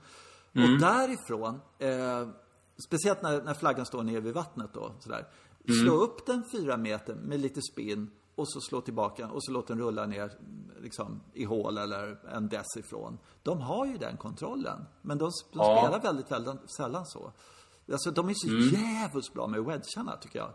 Och 0.55 0.81
därifrån, 0.81 1.61
eh, 1.79 2.29
speciellt 2.87 3.23
när, 3.23 3.43
när 3.43 3.55
flaggan 3.55 3.87
står 3.87 4.03
nere 4.03 4.21
vid 4.21 4.35
vattnet 4.35 4.71
då, 4.75 4.93
sådär. 5.01 5.27
Slå 5.83 5.93
upp 5.95 6.27
den 6.27 6.45
fyra 6.53 6.77
meter 6.77 7.15
med 7.15 7.41
lite 7.41 7.61
spinn 7.73 8.11
och 8.35 8.49
så 8.53 8.61
slå 8.61 8.81
tillbaka 8.81 9.29
och 9.29 9.45
så 9.45 9.53
låt 9.53 9.67
den 9.67 9.79
rulla 9.79 10.07
ner 10.07 10.33
liksom, 10.81 11.21
i 11.33 11.45
hål 11.45 11.79
eller 11.79 12.29
en 12.35 12.49
dess 12.49 12.77
ifrån. 12.77 13.19
De 13.43 13.61
har 13.61 13.87
ju 13.87 13.97
den 13.97 14.17
kontrollen. 14.17 14.85
Men 15.03 15.19
de, 15.19 15.25
de 15.53 15.59
Ja. 15.59 15.79
spelar 15.83 16.01
väldigt, 16.01 16.31
väldigt 16.33 16.75
sällan 16.77 17.07
så. 17.07 17.33
Alltså 17.93 18.11
de 18.11 18.29
är 18.29 18.35
så 18.35 18.77
jävligt 18.77 19.35
bra 19.35 19.47
med 19.47 19.65
wedgarna 19.65 20.17
tycker 20.17 20.39
jag. 20.39 20.51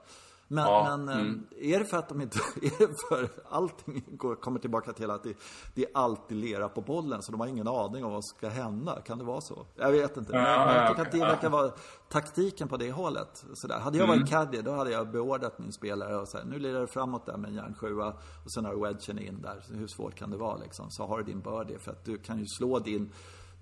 Men, 0.48 0.66
Ja, 0.66 0.98
men 0.98 1.10
eh, 1.10 1.74
är 1.74 1.80
det 1.80 1.86
för 1.86 1.98
att 1.98 2.10
de 2.10 2.22
inte, 2.22 2.38
är 2.62 2.88
det 2.88 2.94
för 3.10 3.30
allting 3.50 4.04
går, 4.12 4.36
kommer 4.36 4.60
tillbaka 4.60 4.94
till 4.94 5.12
att 5.12 5.24
det, 5.24 5.34
det 5.76 5.84
är 5.86 5.90
alltid 5.94 6.38
lera 6.38 6.70
på 6.70 6.82
bollen 6.82 7.22
så 7.22 7.32
de 7.32 7.40
har 7.40 7.48
ingen 7.48 7.68
aning 7.68 8.06
om 8.06 8.12
vad 8.12 8.26
som 8.26 8.38
ska 8.38 8.50
hända? 8.50 9.02
Kan 9.02 9.18
det 9.18 9.24
vara 9.24 9.42
så? 9.42 9.66
Jag 9.76 9.92
vet 9.92 10.18
inte. 10.18 10.32
Men 10.32 10.42
Ja, 10.42 10.74
ja, 10.76 10.76
jag 10.76 10.90
tycker 10.90 11.02
att 11.02 11.12
det 11.12 11.20
verkar 11.20 11.50
vara 11.50 11.72
taktiken 12.10 12.68
på 12.68 12.78
det 12.78 12.92
hållet. 12.92 13.46
Sådär. 13.54 13.80
Hade 13.80 13.98
jag 13.98 14.08
varit 14.08 14.30
caddy 14.30 14.62
då 14.62 14.72
hade 14.72 14.92
jag 14.92 15.12
beordrat 15.12 15.60
min 15.60 15.74
spelare 15.74 16.18
och 16.18 16.28
sagt 16.28 16.46
nu 16.46 16.60
lirar 16.60 16.82
du 16.82 16.88
framåt 16.88 17.26
där 17.26 17.38
med 17.38 17.50
en 17.50 17.56
järnsjua 17.56 18.14
och 18.46 18.52
sen 18.52 18.66
har 18.66 18.74
du 18.74 18.82
wedgen 18.82 19.20
in 19.20 19.42
där. 19.42 19.64
Hur 19.70 19.88
svårt 19.88 20.16
kan 20.16 20.32
det 20.32 20.38
vara 20.38 20.58
liksom? 20.58 20.92
Så 20.92 21.08
har 21.08 21.18
du 21.18 21.24
din 21.24 21.42
birdie 21.42 21.80
för 21.80 21.92
att 21.92 22.06
du 22.06 22.18
kan 22.18 22.40
ju 22.40 22.46
slå 22.46 22.80
din 22.80 23.12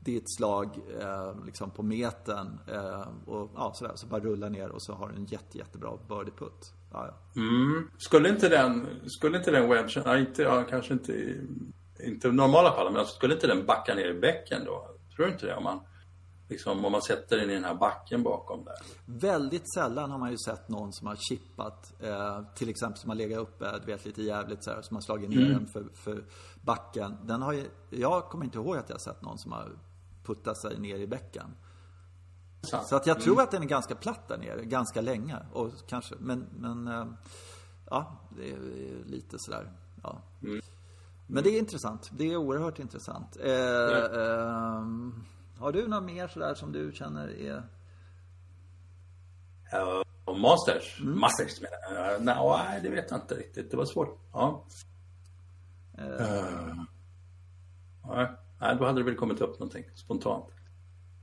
ditt 0.05 0.35
slag 0.37 0.79
eh, 1.01 1.45
liksom 1.45 1.71
på 1.71 1.83
metern 1.83 2.59
eh, 2.67 3.07
och 3.25 3.51
ja, 3.55 3.71
sådär. 3.73 3.93
Så 3.95 4.07
bara 4.07 4.19
rulla 4.21 4.49
ner 4.49 4.69
och 4.69 4.81
så 4.81 4.93
har 4.93 5.09
du 5.09 5.15
en 5.15 5.25
jätte, 5.25 5.57
jättebra 5.57 5.97
birdie-putt. 6.09 6.73
Ja, 6.91 7.07
ja. 7.07 7.41
Mm. 7.41 7.89
Skulle 7.97 8.29
inte 8.29 8.49
den, 8.49 8.87
skulle 9.05 9.37
inte 9.37 9.51
den 9.51 9.69
wedgen, 9.69 10.03
ja, 10.05 10.17
inte, 10.17 10.41
ja, 10.41 10.63
kanske 10.69 10.93
inte 10.93 11.11
i, 11.11 11.41
inte 11.99 12.27
i 12.27 12.31
normala 12.31 12.71
fall, 12.71 12.91
men 12.91 12.99
alltså, 12.99 13.15
skulle 13.15 13.33
inte 13.33 13.47
den 13.47 13.65
backa 13.65 13.95
ner 13.95 14.07
i 14.07 14.19
bäcken 14.19 14.65
då? 14.65 14.87
Tror 15.15 15.25
du 15.25 15.31
inte 15.31 15.45
det? 15.45 15.55
Om 15.55 15.63
man, 15.63 15.79
liksom, 16.49 16.85
om 16.85 16.91
man 16.91 17.01
sätter 17.01 17.37
den 17.37 17.49
i 17.49 17.53
den 17.53 17.63
här 17.63 17.75
backen 17.75 18.23
bakom 18.23 18.65
där. 18.65 18.75
Väldigt 19.05 19.73
sällan 19.73 20.11
har 20.11 20.17
man 20.17 20.31
ju 20.31 20.37
sett 20.37 20.69
någon 20.69 20.93
som 20.93 21.07
har 21.07 21.15
chippat, 21.15 21.93
eh, 22.03 22.41
till 22.55 22.69
exempel 22.69 22.97
som 22.97 23.09
har 23.09 23.17
legat 23.17 23.39
uppe, 23.39 23.79
du 23.79 23.85
vet 23.85 24.05
lite 24.05 24.21
jävligt 24.21 24.63
så 24.63 24.71
här, 24.71 24.81
som 24.81 24.95
har 24.95 25.01
slagit 25.01 25.29
ner 25.29 25.49
den 25.49 25.67
för, 25.67 25.85
för 25.93 26.25
backen. 26.61 27.17
Den 27.23 27.41
har 27.41 27.53
ju, 27.53 27.65
jag 27.89 28.23
kommer 28.23 28.45
inte 28.45 28.57
ihåg 28.57 28.77
att 28.77 28.89
jag 28.89 28.95
har 28.95 29.13
sett 29.13 29.21
någon 29.21 29.37
som 29.37 29.51
har 29.51 29.71
puttat 30.25 30.57
sig 30.57 30.79
ner 30.79 30.95
i 30.95 31.07
bäcken. 31.07 31.55
Så 32.61 32.95
att 32.95 33.07
jag 33.07 33.21
tror 33.21 33.41
att 33.41 33.51
den 33.51 33.63
är 33.63 33.67
ganska 33.67 33.95
platt 33.95 34.27
där 34.27 34.37
nere, 34.37 34.65
ganska 34.65 35.01
länge. 35.01 35.37
Och 35.53 35.71
kanske, 35.87 36.15
men, 36.19 36.47
men 36.51 36.87
eh, 36.87 37.05
ja, 37.89 38.19
det 38.37 38.51
är 38.51 38.57
lite 39.05 39.39
sådär, 39.39 39.71
ja. 40.03 40.21
Men 41.27 41.43
det 41.43 41.49
är 41.49 41.59
intressant. 41.59 42.09
Det 42.13 42.31
är 42.31 42.37
oerhört 42.37 42.79
intressant. 42.79 43.37
Eh, 43.43 44.21
ehm, 44.21 45.25
har 45.59 45.71
du 45.71 45.87
något 45.87 46.03
mer 46.03 46.27
sådär 46.27 46.53
som 46.53 46.71
du 46.71 46.91
känner 46.93 47.27
är... 47.27 47.63
Och 50.25 50.39
Masters? 50.39 51.01
Mm. 51.01 51.19
Masters 51.19 51.61
menar 51.61 52.05
jag. 52.05 52.23
Nej, 52.23 52.79
det 52.83 52.89
vet 52.89 53.11
jag 53.11 53.19
inte 53.19 53.35
riktigt. 53.35 53.71
Det 53.71 53.77
var 53.77 53.85
svårt. 53.85 54.19
Ja. 54.33 54.65
Eh, 55.97 56.75
nej. 58.07 58.31
Nej, 58.67 58.75
då 58.79 58.85
hade 58.85 58.99
det 58.99 59.03
väl 59.05 59.15
kommit 59.15 59.41
upp 59.41 59.59
någonting 59.59 59.83
spontant. 59.95 60.45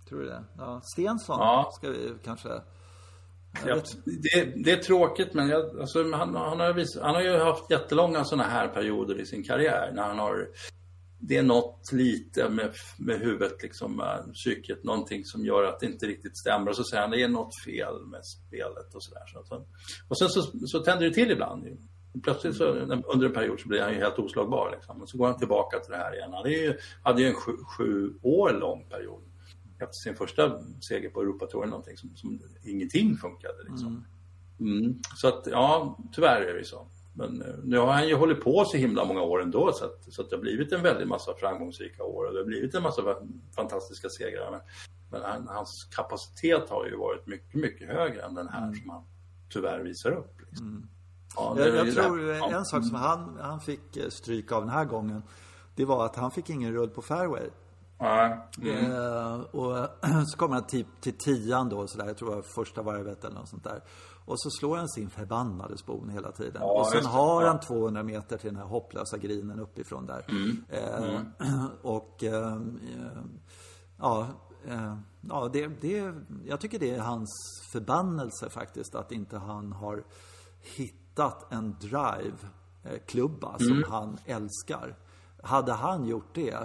Tror 0.08 0.20
du 0.20 0.26
det? 0.26 0.44
Ja, 0.58 0.80
Stensson 0.84 1.36
Ja. 1.40 1.70
ska 1.74 1.90
vi 1.90 2.12
kanske... 2.24 2.48
Ja, 3.66 3.80
det, 4.04 4.64
det 4.64 4.72
är 4.72 4.76
tråkigt, 4.76 5.34
men 5.34 5.48
jag, 5.48 5.80
alltså, 5.80 6.02
han, 6.12 6.34
han, 6.34 6.60
har 6.60 6.72
vis, 6.72 6.98
han 7.02 7.14
har 7.14 7.22
ju 7.22 7.38
haft 7.38 7.70
jättelånga 7.70 8.24
sådana 8.24 8.48
här 8.48 8.68
perioder 8.68 9.20
i 9.20 9.26
sin 9.26 9.44
karriär. 9.44 9.92
När 9.94 10.02
han 10.02 10.18
har, 10.18 10.48
det 11.18 11.36
är 11.36 11.42
något 11.42 11.92
lite 11.92 12.48
med, 12.48 12.72
med 12.98 13.20
huvudet, 13.20 13.62
liksom, 13.62 13.96
med 13.96 14.32
psyket, 14.34 14.84
någonting 14.84 15.24
som 15.24 15.44
gör 15.44 15.64
att 15.64 15.80
det 15.80 15.86
inte 15.86 16.06
riktigt 16.06 16.38
stämmer. 16.38 16.68
Och 16.68 16.76
så 16.76 16.84
säger 16.84 17.00
han 17.02 17.10
det 17.10 17.22
är 17.22 17.28
något 17.28 17.64
fel 17.64 18.06
med 18.06 18.20
spelet 18.26 18.94
och 18.94 19.02
sådär. 19.02 19.22
Så 19.26 19.66
och 20.08 20.18
sen 20.18 20.28
så, 20.28 20.42
så 20.66 20.78
tänder 20.78 21.06
det 21.06 21.14
till 21.14 21.30
ibland. 21.30 21.64
Plötsligt 22.22 22.56
så, 22.56 22.64
under 22.64 23.26
en 23.26 23.32
period 23.32 23.60
så 23.60 23.68
blir 23.68 23.80
han 23.80 23.92
ju 23.92 23.98
helt 23.98 24.18
oslagbar. 24.18 24.70
Liksom. 24.70 25.02
Och 25.02 25.08
så 25.08 25.18
går 25.18 25.26
han 25.26 25.38
tillbaka 25.38 25.78
till 25.78 25.90
det 25.92 25.98
här 25.98 26.14
igen. 26.14 26.32
Han 26.32 26.46
är 26.46 26.50
ju, 26.50 26.78
hade 27.02 27.22
ju 27.22 27.28
en 27.28 27.34
sju, 27.34 27.52
sju 27.78 28.14
år 28.22 28.52
lång 28.52 28.88
period 28.88 29.22
efter 29.78 29.94
sin 29.94 30.14
första 30.14 30.62
seger 30.80 31.10
på 31.10 31.20
Europatouren 31.20 31.70
någonting 31.70 31.96
som, 31.96 32.16
som 32.16 32.40
ingenting 32.64 33.16
funkade. 33.16 33.62
Liksom. 33.70 34.04
Mm. 34.60 34.98
Så 35.16 35.28
att, 35.28 35.46
ja, 35.50 35.98
tyvärr 36.12 36.40
är 36.40 36.54
det 36.54 36.64
så. 36.64 36.86
Men 37.14 37.42
eh, 37.42 37.54
nu 37.64 37.78
har 37.78 37.92
han 37.92 38.08
ju 38.08 38.14
hållit 38.14 38.40
på 38.40 38.64
så 38.64 38.76
himla 38.76 39.04
många 39.04 39.22
år 39.22 39.42
ändå 39.42 39.72
så 39.72 39.84
att, 39.84 40.12
så 40.12 40.22
att 40.22 40.30
det 40.30 40.36
har 40.36 40.40
blivit 40.40 40.72
en 40.72 40.82
väldig 40.82 41.06
massa 41.06 41.34
framgångsrika 41.34 42.04
år 42.04 42.24
och 42.24 42.32
det 42.32 42.38
har 42.38 42.46
blivit 42.46 42.74
en 42.74 42.82
massa 42.82 43.02
fa- 43.02 43.40
fantastiska 43.56 44.08
segrar. 44.08 44.50
Men, 44.50 44.60
men 45.10 45.22
han, 45.30 45.48
hans 45.48 45.84
kapacitet 45.84 46.70
har 46.70 46.86
ju 46.86 46.96
varit 46.96 47.26
mycket, 47.26 47.54
mycket 47.54 47.88
högre 47.88 48.22
än 48.22 48.34
den 48.34 48.48
här 48.48 48.72
som 48.74 48.90
han 48.90 49.04
tyvärr 49.48 49.80
visar 49.80 50.10
upp. 50.10 50.40
Liksom. 50.48 50.88
Ja, 51.36 51.54
Jag, 51.58 51.86
jag 51.86 51.94
tror. 51.94 52.20
Ja. 52.20 52.50
en 52.50 52.64
sak 52.64 52.84
som 52.84 52.94
han, 52.94 53.38
han 53.40 53.60
fick 53.60 53.96
eh, 53.96 54.08
stryk 54.08 54.52
av 54.52 54.60
den 54.60 54.70
här 54.70 54.84
gången, 54.84 55.22
det 55.74 55.84
var 55.84 56.04
att 56.04 56.16
han 56.16 56.30
fick 56.30 56.50
ingen 56.50 56.72
rull 56.72 56.90
på 56.90 57.02
fairway. 57.02 57.50
Ja, 57.98 58.48
Eh, 58.62 59.40
och 59.40 59.88
så 60.26 60.38
kommer 60.38 60.54
han 60.54 60.66
till, 60.66 60.84
till 61.00 61.18
tian 61.18 61.68
då, 61.68 61.86
så 61.86 61.98
där, 61.98 62.06
jag 62.06 62.16
tror 62.16 62.30
det 62.30 62.36
var 62.36 62.42
första 62.42 62.82
varvet 62.82 63.24
eller 63.24 63.34
något 63.34 63.48
sånt 63.48 63.64
där. 63.64 63.82
Och 64.24 64.40
så 64.40 64.50
slår 64.50 64.76
han 64.76 64.88
sin 64.88 65.10
förbannade 65.10 65.78
spon 65.78 66.08
hela 66.08 66.32
tiden. 66.32 66.56
Ja, 66.60 66.80
och 66.80 66.86
sen 66.86 67.04
har 67.04 67.46
han 67.46 67.60
200 67.60 68.02
meter 68.02 68.36
till 68.36 68.50
den 68.50 68.56
här 68.56 68.66
hopplösa 68.66 69.18
grinen 69.18 69.60
uppifrån 69.60 70.06
där. 70.06 70.24
Mm. 70.28 70.64
Eh, 70.68 71.20
Och 71.82 72.24
eh, 72.24 72.52
eh, 72.52 73.22
ja, 73.98 74.26
eh, 74.68 74.96
ja 75.20 75.50
det, 75.52 75.66
det, 75.80 76.14
jag 76.46 76.60
tycker 76.60 76.78
det 76.78 76.94
är 76.94 77.00
hans 77.00 77.30
förbannelse 77.72 78.50
faktiskt 78.50 78.94
att 78.94 79.12
inte 79.12 79.38
han 79.38 79.72
har 79.72 80.04
hittat 80.60 81.01
en 81.50 81.76
drive-klubba 81.80 83.58
som 83.58 83.72
Mm. 83.72 83.90
han 83.90 84.18
älskar. 84.26 84.96
Hade 85.42 85.72
han 85.72 86.06
gjort 86.06 86.34
det 86.34 86.56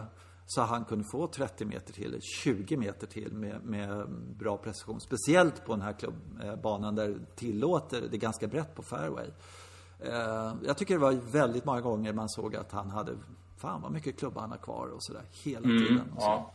Så 0.49 0.61
han 0.61 0.85
kunde 0.85 1.03
få 1.03 1.27
30 1.27 1.65
meter 1.65 1.93
till, 1.93 2.19
20 2.21 2.77
meter 2.77 3.07
till 3.07 3.33
med, 3.33 3.63
med 3.63 4.09
bra 4.39 4.57
precision. 4.57 4.99
Speciellt 4.99 5.65
på 5.65 5.71
den 5.73 5.81
här 5.81 5.93
klubbbanan 5.93 6.95
där 6.95 7.07
det 7.07 7.35
tillåter, 7.35 8.01
det 8.01 8.17
är 8.17 8.19
ganska 8.19 8.47
brett 8.47 8.75
på 8.75 8.81
fairway. 8.83 9.27
Eh, 9.99 10.53
jag 10.65 10.77
tycker 10.77 10.93
det 10.93 10.99
var 10.99 11.11
väldigt 11.31 11.65
många 11.65 11.81
gånger 11.81 12.13
man 12.13 12.29
såg 12.29 12.55
att 12.55 12.71
han 12.71 12.89
hade, 12.89 13.11
fan 13.57 13.81
vad 13.81 13.91
mycket 13.91 14.19
klubbar 14.19 14.41
han 14.41 14.51
har 14.51 14.57
kvar 14.57 14.87
och 14.87 15.03
sådär 15.03 15.23
hela 15.43 15.67
tiden. 15.67 16.01
Och 16.15 16.21
så. 16.21 16.27
Ja. 16.27 16.53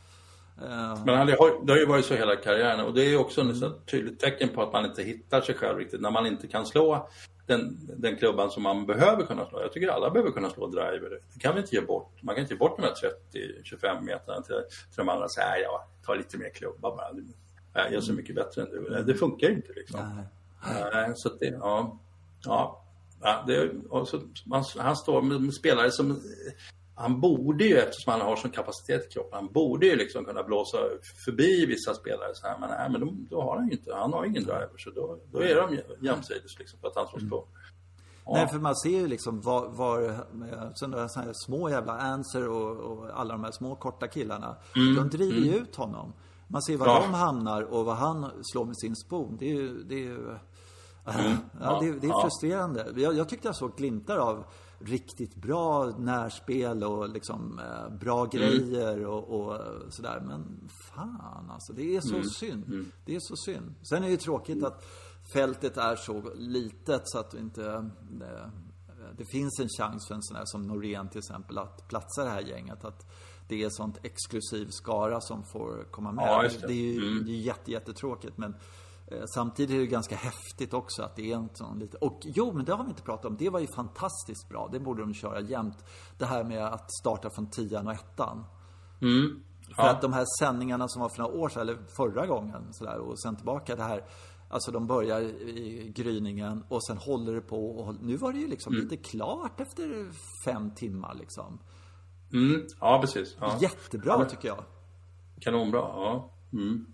Men 1.07 1.18
han, 1.18 1.26
det, 1.26 1.36
har, 1.38 1.66
det 1.66 1.72
har 1.72 1.78
ju 1.78 1.86
varit 1.86 2.05
så 2.05 2.14
hela 2.14 2.36
karriären 2.36 2.86
och 2.86 2.95
det 2.95 3.03
är 3.03 3.20
också 3.20 3.40
ett 3.40 3.86
tydligt 3.86 4.20
tecken 4.20 4.49
på 4.55 4.62
att 4.62 4.72
man 4.72 4.84
inte 4.84 5.03
hittar 5.03 5.40
sig 5.40 5.55
själv 5.55 5.78
riktigt. 5.78 6.01
När 6.01 6.11
man 6.11 6.26
inte 6.26 6.47
kan 6.49 6.66
slå 6.66 7.09
den, 7.47 7.78
den 7.97 8.16
klubban 8.16 8.51
som 8.51 8.62
man 8.62 8.86
behöver 8.86 9.26
kunna 9.26 9.47
slå. 9.47 9.61
Jag 9.61 9.72
tycker 9.72 9.88
alla 9.88 10.11
behöver 10.11 10.30
kunna 10.30 10.51
slå 10.51 10.66
driver. 10.66 11.20
Det 11.34 11.40
kan 11.40 11.55
vi 11.55 11.61
inte 11.61 11.74
ge 11.74 11.80
bort. 11.80 12.22
Man 12.22 12.34
kan 12.34 12.43
inte 12.43 12.55
ge 12.55 12.59
bort 12.59 12.76
de 12.76 12.82
här 12.82 12.95
30-25 13.62 14.01
meterna 14.01 14.43
till, 14.43 14.55
till 14.55 14.97
de 14.97 15.09
andra 15.09 15.24
och 15.24 15.32
säga 15.32 15.59
ja, 15.62 15.88
ta 16.07 16.14
lite 16.14 16.38
mer 16.38 16.49
klubba 16.49 16.97
bara. 16.97 17.07
Jag 17.74 17.93
är 17.93 18.01
så 18.01 18.12
mycket 18.12 18.34
bättre 18.34 18.62
än 18.62 18.70
du. 18.70 19.03
Det 19.03 19.14
funkar 19.14 19.49
ju 19.49 19.55
inte 19.55 19.72
liksom. 19.72 20.24
Nej. 20.93 21.12
Så 21.14 21.28
det, 21.28 21.47
ja. 21.47 21.99
Ja, 22.45 22.82
Ja, 23.22 23.45
det, 23.47 23.70
så, 24.07 24.20
man, 24.45 24.64
han 24.78 24.97
står 24.97 25.22
med, 25.22 25.40
med, 25.40 25.55
spelare 25.55 25.90
som... 25.90 26.20
Han 27.03 27.20
borde 27.20 27.64
ju, 27.64 27.76
eftersom 27.78 28.12
han 28.12 28.20
har 28.20 28.36
sån 28.36 28.50
kapacitet 28.50 29.07
i 29.07 29.12
kroppen, 29.12 29.32
han 29.32 29.53
borde 29.53 29.86
ju 29.86 29.96
liksom 29.96 30.24
kunna 30.24 30.42
blåsa 30.42 30.78
förbi 31.24 31.66
vissa 31.66 31.94
spelare 31.94 32.34
så 32.34 32.46
här. 32.46 32.59
Men 32.59 32.70
nej, 32.70 32.90
men 32.90 33.00
då, 33.00 33.36
då 33.36 33.42
har 33.42 33.57
han 33.57 33.66
ju 33.66 33.72
inte, 33.72 33.94
han 33.94 34.12
har 34.12 34.24
ingen 34.24 34.42
driver. 34.42 34.78
Så 34.78 34.90
då, 34.90 35.18
då 35.32 35.42
är 35.42 35.57
de 35.57 35.78
jämsides 36.07 36.59
liksom 36.59 36.80
för 36.80 36.88
att 36.88 36.96
han 36.96 37.09
slås 37.09 37.30
på. 37.30 37.44
Ja. 38.24 38.32
Nej, 38.32 38.48
för 38.48 38.59
man 38.59 38.76
ser 38.76 39.00
ju 39.00 39.07
liksom 39.07 39.40
var, 39.40 39.68
var 39.68 40.24
sådana 40.74 40.96
här 40.96 41.32
små 41.46 41.70
jävla 41.70 41.92
Anser 41.92 42.48
och, 42.48 42.76
och, 42.76 43.20
alla 43.20 43.34
de 43.34 43.44
här 43.44 43.53
små 43.53 43.76
korta 43.76 44.09
killarna. 44.09 44.57
Mm. 44.76 44.94
De 44.94 45.16
driver 45.16 45.40
ju 45.40 45.48
mm. 45.48 45.62
ut 45.62 45.76
honom. 45.76 46.12
Man 46.48 46.62
ser 46.62 46.76
var 46.76 46.86
ja. 46.86 47.00
de 47.00 47.14
hamnar 47.14 47.62
och 47.62 47.84
vad 47.84 47.96
han 47.96 48.30
slår 48.42 48.64
med 48.64 48.78
sin 48.78 48.96
spon. 48.96 49.36
Det 49.38 49.50
är 49.50 49.55
ju, 49.55 49.82
det 49.82 49.94
är 49.94 50.05
ju 50.05 50.36
Mm. 51.07 51.36
Ja, 51.61 51.78
det, 51.80 51.92
det, 51.92 52.07
är 52.07 52.22
frustrerande. 52.22 52.92
Jag, 52.96 53.14
jag, 53.14 53.28
tyckte 53.28 53.48
jag 53.48 53.57
såg 53.57 53.76
glimtar 53.76 54.16
av 54.16 54.44
riktigt 54.85 55.35
bra 55.35 55.87
närspel 55.99 56.85
och 56.85 57.09
liksom 57.09 57.59
eh, 57.59 57.99
bra 57.99 58.18
mm. 58.18 58.30
grejer 58.30 59.07
och, 59.07 59.41
och, 59.41 59.61
sådär. 59.89 60.22
Men 60.26 60.68
fan 60.95 61.51
alltså, 61.51 61.72
det 61.72 61.97
är 61.97 62.01
så 62.01 62.14
mm. 62.14 62.28
synd. 62.28 62.64
Mm. 62.64 62.93
Det 63.05 63.14
är 63.14 63.20
så 63.20 63.37
synd. 63.37 63.74
Sen 63.83 63.99
är 63.99 64.07
det 64.07 64.11
ju 64.11 64.16
tråkigt 64.16 64.64
att 64.64 64.85
fältet 65.33 65.76
är 65.76 65.97
så 65.97 66.33
litet 66.35 67.03
så 67.05 67.18
att 67.18 67.35
inte... 67.35 67.91
Det, 68.11 68.26
eh, 68.26 68.47
det 69.16 69.24
finns 69.24 69.61
en 69.61 69.68
chans 69.78 70.09
för 70.09 70.14
en 70.14 70.22
sån 70.22 70.37
här 70.37 70.45
som 70.47 70.66
Norén 70.66 71.09
till 71.09 71.18
exempel 71.18 71.59
att 71.59 71.89
platsa 71.89 72.24
det 72.24 72.30
här 72.30 72.41
gänget. 72.41 72.85
Att 72.85 73.07
det 73.49 73.62
är 73.62 73.70
sånt 73.70 73.99
exklusiv 74.03 74.68
skara 74.70 75.20
som 75.20 75.45
får 75.45 75.87
komma 75.91 76.12
med. 76.12 76.24
Ja, 76.28 76.43
det. 76.43 76.66
det. 76.66 76.72
är 76.72 76.93
ju 76.93 77.09
mm. 77.09 77.24
det 77.24 77.33
är 77.33 77.37
jätte, 77.37 77.70
jättetråkigt 77.70 78.39
men 78.39 78.55
samtidigt 79.34 79.76
är 79.76 79.80
det 79.80 79.86
ganske 79.86 80.14
häftigt 80.14 80.74
också 80.74 81.02
att 81.02 81.16
det 81.16 81.32
är 81.32 81.36
en 81.36 81.48
sån 81.52 81.78
lite... 81.78 81.96
Och 81.96 82.20
jo, 82.24 82.52
men 82.52 82.64
det 82.64 82.72
har 82.72 82.84
vi 82.84 82.90
inte 82.90 83.02
pratat 83.02 83.24
om. 83.24 83.36
Det 83.36 83.50
var 83.50 83.60
ju 83.60 83.66
fantastiskt 83.66 84.48
bra. 84.48 84.68
Det 84.72 84.80
borde 84.80 85.02
de 85.02 85.14
köra 85.14 85.40
jämt. 85.40 85.84
Det 86.18 86.26
här 86.26 86.44
med 86.44 86.66
att 86.66 86.92
starta 86.92 87.30
från 87.30 87.50
tian 87.50 87.86
och 87.86 87.92
ettan. 87.92 88.44
Mm. 89.00 89.42
Ja. 89.68 89.74
För 89.82 89.88
att 89.88 90.02
de 90.02 90.12
här 90.12 90.24
sändningarna 90.38 90.88
som 90.88 91.02
var 91.02 91.08
för 91.08 91.22
några 91.22 91.34
år 91.34 91.48
sedan, 91.48 91.62
eller 91.62 91.78
förra 91.96 92.26
gången 92.26 92.72
sådär, 92.72 92.98
och 92.98 93.20
sen 93.20 93.36
tillbaka 93.36 93.76
det 93.76 93.82
här. 93.82 94.04
Alltså 94.50 94.72
de 94.72 94.86
börjar 94.86 95.20
i 95.20 95.92
gryningen 95.96 96.64
och 96.68 96.84
sen 96.84 96.96
håller 96.96 97.32
det 97.32 97.40
på 97.40 97.70
och 97.70 97.94
nu 98.02 98.16
var 98.16 98.32
det 98.32 98.38
ju 98.38 98.48
liksom 98.48 98.72
mm. 98.72 98.84
lite 98.84 98.96
klart 98.96 99.60
efter 99.60 100.10
fem 100.44 100.74
timmar 100.74 101.14
liksom. 101.14 101.58
Mm. 102.32 102.66
Ja, 102.80 102.98
precis. 103.00 103.36
Ja. 103.40 103.58
Jättebra 103.60 104.16
ja, 104.18 104.24
tycker 104.24 104.48
jag. 104.48 104.64
Kanonbra, 105.40 105.80
ja. 105.80 106.30
Mm. 106.52 106.86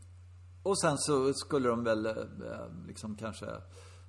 Och 0.69 0.79
sen 0.79 0.99
så 0.99 1.33
skulle 1.35 1.69
de 1.69 1.85
väl 1.85 2.07
eh, 2.07 2.15
liksom 2.87 3.17
kanske 3.17 3.47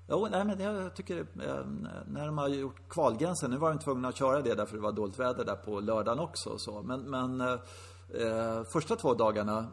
Jo, 0.07 0.27
nej 0.31 0.45
men 0.45 0.59
jag 0.59 0.95
tycker 0.95 1.17
eh, 1.19 1.65
när 2.07 2.25
de 2.25 2.37
har 2.37 2.47
gjort 2.47 2.89
kvalgränsen, 2.89 3.51
nu 3.51 3.57
var 3.57 3.69
de 3.69 3.79
tvungna 3.79 4.07
att 4.07 4.17
köra 4.17 4.41
det 4.41 4.55
därför 4.55 4.75
det 4.75 4.81
var 4.81 4.91
dåligt 4.91 5.19
väder 5.19 5.45
där 5.45 5.55
på 5.55 5.79
lördagen 5.79 6.19
också 6.19 6.49
och 6.49 6.61
så. 6.61 6.81
Men, 6.81 7.01
men 7.01 7.41
eh, 7.41 7.59
eh, 8.21 8.63
första 8.73 8.95
två 8.95 9.13
dagarna, 9.13 9.67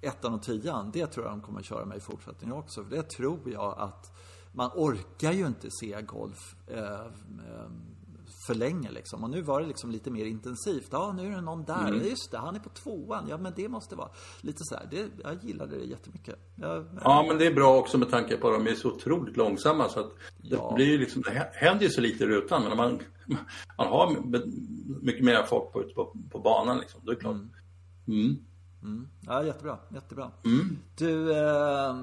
ettan 0.00 0.34
och 0.34 0.42
tian, 0.42 0.90
det 0.92 1.06
tror 1.06 1.26
jag 1.26 1.32
de 1.32 1.40
kommer 1.40 1.60
att 1.60 1.66
köra 1.66 1.84
med 1.84 1.96
i 1.96 2.00
fortsättningen 2.00 2.56
också. 2.56 2.84
För 2.84 2.90
det 2.90 3.02
tror 3.02 3.40
jag 3.44 3.74
att 3.78 4.12
man 4.52 4.70
orkar 4.74 5.32
ju 5.32 5.46
inte 5.46 5.68
se 5.70 6.02
golf 6.02 6.56
eh, 6.66 6.80
eh 6.80 7.68
för 8.46 8.54
länge 8.54 8.90
liksom. 8.90 9.24
Och 9.24 9.30
nu 9.30 9.42
var 9.42 9.60
det 9.60 9.66
liksom 9.66 9.90
lite 9.90 10.10
mer 10.10 10.24
intensivt. 10.24 10.88
Ja, 10.90 11.12
nu 11.16 11.26
är 11.26 11.30
det 11.30 11.40
någon 11.40 11.64
där. 11.64 11.88
Mm. 11.88 12.04
Just 12.04 12.30
det, 12.30 12.38
han 12.38 12.56
är 12.56 12.60
på 12.60 12.68
tvåan. 12.68 13.26
Ja, 13.28 13.38
men 13.38 13.52
det 13.56 13.68
måste 13.68 13.96
vara 13.96 14.08
lite 14.40 14.58
så 14.60 14.74
här. 14.74 14.88
Det, 14.90 15.06
jag 15.22 15.44
gillade 15.44 15.78
det 15.78 15.84
jättemycket. 15.84 16.34
Jag, 16.56 16.86
ja, 17.04 17.24
men 17.28 17.38
det 17.38 17.46
är 17.46 17.54
bra 17.54 17.76
också 17.76 17.98
med 17.98 18.10
tanke 18.10 18.36
på 18.36 18.48
att 18.48 18.64
de 18.64 18.70
är 18.70 18.74
så 18.74 18.88
otroligt 18.88 19.36
långsamma 19.36 19.88
så 19.88 20.00
att 20.00 20.12
ja. 20.42 20.68
det 20.68 20.74
blir 20.74 20.86
ju 20.86 20.98
liksom, 20.98 21.22
det 21.22 21.50
händer 21.52 21.84
ju 21.84 21.90
så 21.90 22.00
lite 22.00 22.24
i 22.24 22.26
rutan. 22.26 22.62
Men 22.68 22.76
man, 22.76 22.98
man 23.78 23.86
har 23.86 24.16
mycket 25.02 25.24
mer 25.24 25.42
folk 25.42 25.72
på, 25.72 25.82
på, 25.82 26.16
på 26.30 26.38
banan 26.38 26.78
liksom. 26.78 27.00
Då 27.04 27.10
är 27.10 27.14
det 27.14 27.20
klart. 27.20 27.34
Mm. 27.34 27.50
Mm. 28.08 28.36
Mm. 28.84 29.08
Ja, 29.20 29.44
jättebra. 29.44 29.78
Jättebra. 29.88 30.30
Mm. 30.44 30.78
Du, 30.96 31.32
eh, 31.32 31.94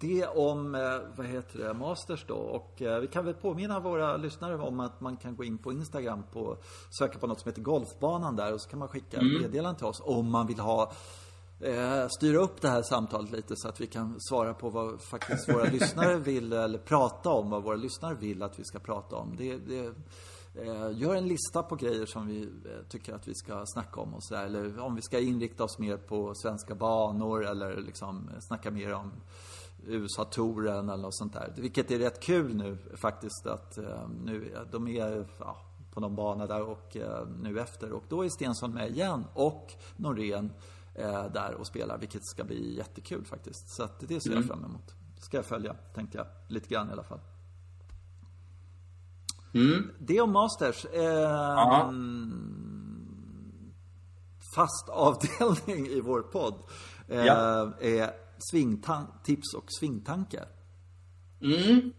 det 0.00 0.26
om, 0.26 0.74
eh, 0.74 0.80
vad 1.16 1.26
heter 1.26 1.58
det, 1.58 1.74
Masters 1.74 2.24
då. 2.26 2.34
Och 2.34 2.82
eh, 2.82 3.00
vi 3.00 3.06
kan 3.06 3.24
väl 3.24 3.34
påminna 3.34 3.80
våra 3.80 4.16
lyssnare 4.16 4.58
om 4.58 4.80
att 4.80 5.00
man 5.00 5.16
kan 5.16 5.36
gå 5.36 5.44
in 5.44 5.58
på 5.58 5.72
Instagram 5.72 6.22
på, 6.32 6.56
söka 6.98 7.18
på 7.18 7.26
något 7.26 7.40
som 7.40 7.48
heter 7.48 7.62
Golfbanan 7.62 8.36
där 8.36 8.54
och 8.54 8.60
så 8.60 8.68
kan 8.68 8.78
man 8.78 8.88
skicka 8.88 9.20
mm. 9.20 9.42
meddelanden 9.42 9.76
till 9.76 9.86
oss 9.86 10.02
om 10.04 10.30
man 10.30 10.46
vill 10.46 10.60
ha 10.60 10.92
eh, 11.60 12.08
styra 12.08 12.38
upp 12.38 12.60
det 12.60 12.68
här 12.68 12.82
samtalet 12.82 13.30
lite 13.30 13.56
så 13.56 13.68
att 13.68 13.80
vi 13.80 13.86
kan 13.86 14.20
svara 14.20 14.54
på 14.54 14.70
vad 14.70 15.00
faktiskt 15.00 15.48
våra 15.48 15.64
lyssnare 15.72 16.16
vill 16.16 16.52
eller 16.52 16.78
prata 16.78 17.30
om 17.30 17.50
vad 17.50 17.62
våra 17.62 17.76
lyssnare 17.76 18.14
vill 18.14 18.42
att 18.42 18.58
vi 18.58 18.64
ska 18.64 18.78
prata 18.78 19.16
om. 19.16 19.36
Det, 19.36 19.56
det 19.56 19.94
gör 20.94 21.14
en 21.14 21.28
lista 21.28 21.62
på 21.62 21.76
grejer 21.76 22.06
som 22.06 22.26
vi 22.26 22.42
eh, 22.42 22.88
tycker 22.88 23.14
att 23.14 23.28
vi 23.28 23.34
ska 23.34 23.62
snacka 23.66 24.00
om 24.00 24.14
och 24.14 24.24
sådär. 24.24 24.44
Eller 24.44 24.78
om 24.78 24.94
vi 24.94 25.02
ska 25.02 25.20
inrikta 25.20 25.64
oss 25.64 25.78
mer 25.78 25.96
på 25.96 26.34
svenska 26.34 26.74
banor 26.74 27.46
eller 27.46 27.76
liksom 27.76 28.30
snacka 28.40 28.70
mer 28.70 28.94
om 28.94 29.12
USA-touren 29.86 30.88
eller 30.88 31.02
något 31.02 31.16
sånt 31.16 31.32
där. 31.32 31.52
Vilket 31.56 31.90
är 31.90 31.98
rätt 31.98 32.20
kul 32.20 32.56
nu 32.56 32.78
faktiskt 32.96 33.46
att 33.46 33.78
eh, 33.78 34.08
nu, 34.24 34.56
de 34.72 34.88
är 34.88 35.26
ja, 35.38 35.56
på 35.94 36.00
någon 36.00 36.16
bana 36.16 36.46
där 36.46 36.62
och 36.62 36.96
nu 37.42 37.60
efter. 37.60 37.92
Och 37.92 38.04
då 38.08 38.24
är 38.24 38.28
Stensson 38.28 38.74
med 38.74 38.90
igen 38.90 39.24
och 39.34 39.72
Norén 39.96 40.52
där 41.32 41.54
och 41.54 41.66
spelar, 41.66 41.98
vilket 41.98 42.26
ska 42.26 42.44
bli 42.44 42.76
jättekul 42.76 43.24
faktiskt. 43.24 43.68
Så 43.68 43.82
att 43.82 44.00
det 44.00 44.20
ser 44.20 44.30
jag 44.30 44.36
mm. 44.36 44.48
fram 44.48 44.64
emot. 44.64 44.94
Det 45.16 45.22
ska 45.22 45.36
jag 45.36 45.44
följa, 45.44 45.74
tänkte 45.94 46.18
jag. 46.18 46.26
Lite 46.48 46.68
grann 46.68 46.88
i 46.88 46.92
alla 46.92 47.02
fall. 47.02 47.20
Mm. 49.54 49.90
Det 49.98 50.20
om 50.20 50.32
Masters. 50.32 50.84
Eh, 50.84 51.90
fast 54.54 54.88
avdelning 54.88 55.86
i 55.86 56.00
vår 56.00 56.22
podd. 56.22 56.54
Eh, 57.08 57.26
ja. 57.26 57.72
Är 57.80 58.10
svingtips 58.50 59.54
och 59.54 59.64
svingtankar. 59.80 60.46
Mm. 61.42 61.92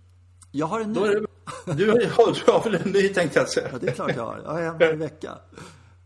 Jag 0.51 0.65
har 0.65 0.81
en 0.81 0.93
ny. 0.93 0.99
Det, 0.99 1.73
du, 1.73 1.91
har, 1.91 2.45
du 2.45 2.51
har 2.51 2.63
väl 2.63 2.75
en 2.75 2.91
ny 2.91 3.09
tänkte 3.09 3.39
jag 3.39 3.49
säga. 3.49 3.69
Ja, 3.71 3.77
det 3.77 3.87
är 3.87 3.93
klart 3.93 4.15
jag 4.15 4.25
har. 4.25 4.41
Jag 4.43 4.51
har 4.51 4.83
en 4.85 4.93
i 4.93 4.95
vecka. 4.95 5.37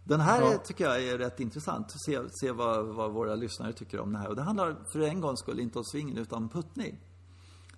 Den 0.03 0.19
här 0.19 0.41
ja. 0.41 0.57
tycker 0.57 0.83
jag 0.85 1.03
är 1.03 1.17
rätt 1.17 1.39
intressant. 1.39 1.85
Att 1.85 2.01
se, 2.01 2.19
se 2.31 2.51
vad, 2.51 2.85
vad, 2.85 3.11
våra 3.11 3.35
lyssnare 3.35 3.73
tycker 3.73 3.99
om 3.99 4.13
det 4.13 4.19
här. 4.19 4.27
Och 4.27 4.35
det 4.35 4.41
handlar 4.41 4.75
för 4.93 4.99
en 4.99 5.21
gångs 5.21 5.39
skull 5.39 5.59
inte 5.59 5.79
om 5.79 5.85
svingen 5.85 6.17
utan 6.17 6.43
om 6.43 6.49
puttning 6.49 6.99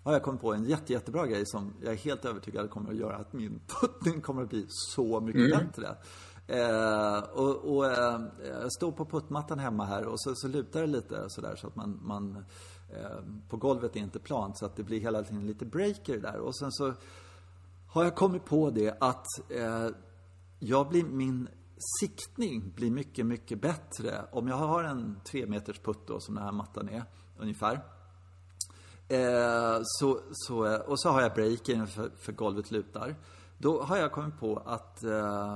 har 0.07 0.13
jag 0.13 0.23
kommit 0.23 0.41
på 0.41 0.53
en 0.53 0.65
jätte, 0.65 0.93
jättebra 0.93 1.27
grej 1.27 1.45
som 1.45 1.73
jag 1.81 1.93
är 1.93 1.97
helt 1.97 2.25
övertygad 2.25 2.69
kommer 2.69 2.91
att 2.91 2.97
göra 2.97 3.15
att 3.15 3.33
min 3.33 3.61
puttning 3.81 4.21
kommer 4.21 4.43
att 4.43 4.49
bli 4.49 4.65
så 4.69 5.19
mycket 5.19 5.53
mm. 5.53 5.67
bättre. 5.67 5.95
Eh, 6.47 7.19
och, 7.19 7.75
och 7.75 7.85
eh, 7.85 8.21
jag 8.45 8.73
står 8.73 8.91
på 8.91 9.05
puttmattan 9.05 9.59
hemma 9.59 9.85
här 9.85 10.05
och 10.05 10.21
så, 10.21 10.35
så 10.35 10.47
lutar 10.47 10.81
det 10.81 10.87
lite 10.87 11.25
sådär 11.29 11.55
så 11.55 11.67
att 11.67 11.75
man, 11.75 11.99
man 12.03 12.45
eh, 12.89 13.19
på 13.49 13.57
golvet 13.57 13.95
är 13.95 13.99
inte 13.99 14.19
plant 14.19 14.57
så 14.57 14.65
att 14.65 14.75
det 14.75 14.83
blir 14.83 14.99
hela 14.99 15.23
tiden 15.23 15.47
lite 15.47 15.65
breaker 15.65 16.17
där. 16.17 16.39
Och 16.39 16.57
sen 16.57 16.71
så 16.71 16.93
har 17.87 18.03
jag 18.03 18.15
kommit 18.15 18.45
på 18.45 18.69
det 18.69 18.97
att 18.99 19.25
eh, 19.49 19.87
jag 20.59 20.89
blir, 20.89 21.03
min 21.03 21.47
siktning 22.01 22.73
blir 22.75 22.91
mycket, 22.91 23.25
mycket 23.25 23.61
bättre 23.61 24.25
om 24.31 24.47
jag 24.47 24.55
har 24.55 24.83
en 24.83 25.19
tre 25.31 25.45
meters 25.45 25.79
putt 25.79 26.07
då 26.07 26.19
som 26.19 26.35
den 26.35 26.43
här 26.43 26.51
mattan 26.51 26.89
är 26.89 27.03
ungefär. 27.37 27.96
Eh, 29.09 29.79
så, 29.83 30.19
så, 30.31 30.77
och 30.77 30.99
så 30.99 31.09
har 31.09 31.21
jag 31.21 31.33
breaken 31.33 31.87
för, 31.87 32.11
för 32.17 32.31
golvet 32.31 32.71
lutar. 32.71 33.15
Då 33.57 33.81
har 33.81 33.97
jag 33.97 34.11
kommit 34.11 34.39
på 34.39 34.61
att, 34.65 35.03
eh, 35.03 35.53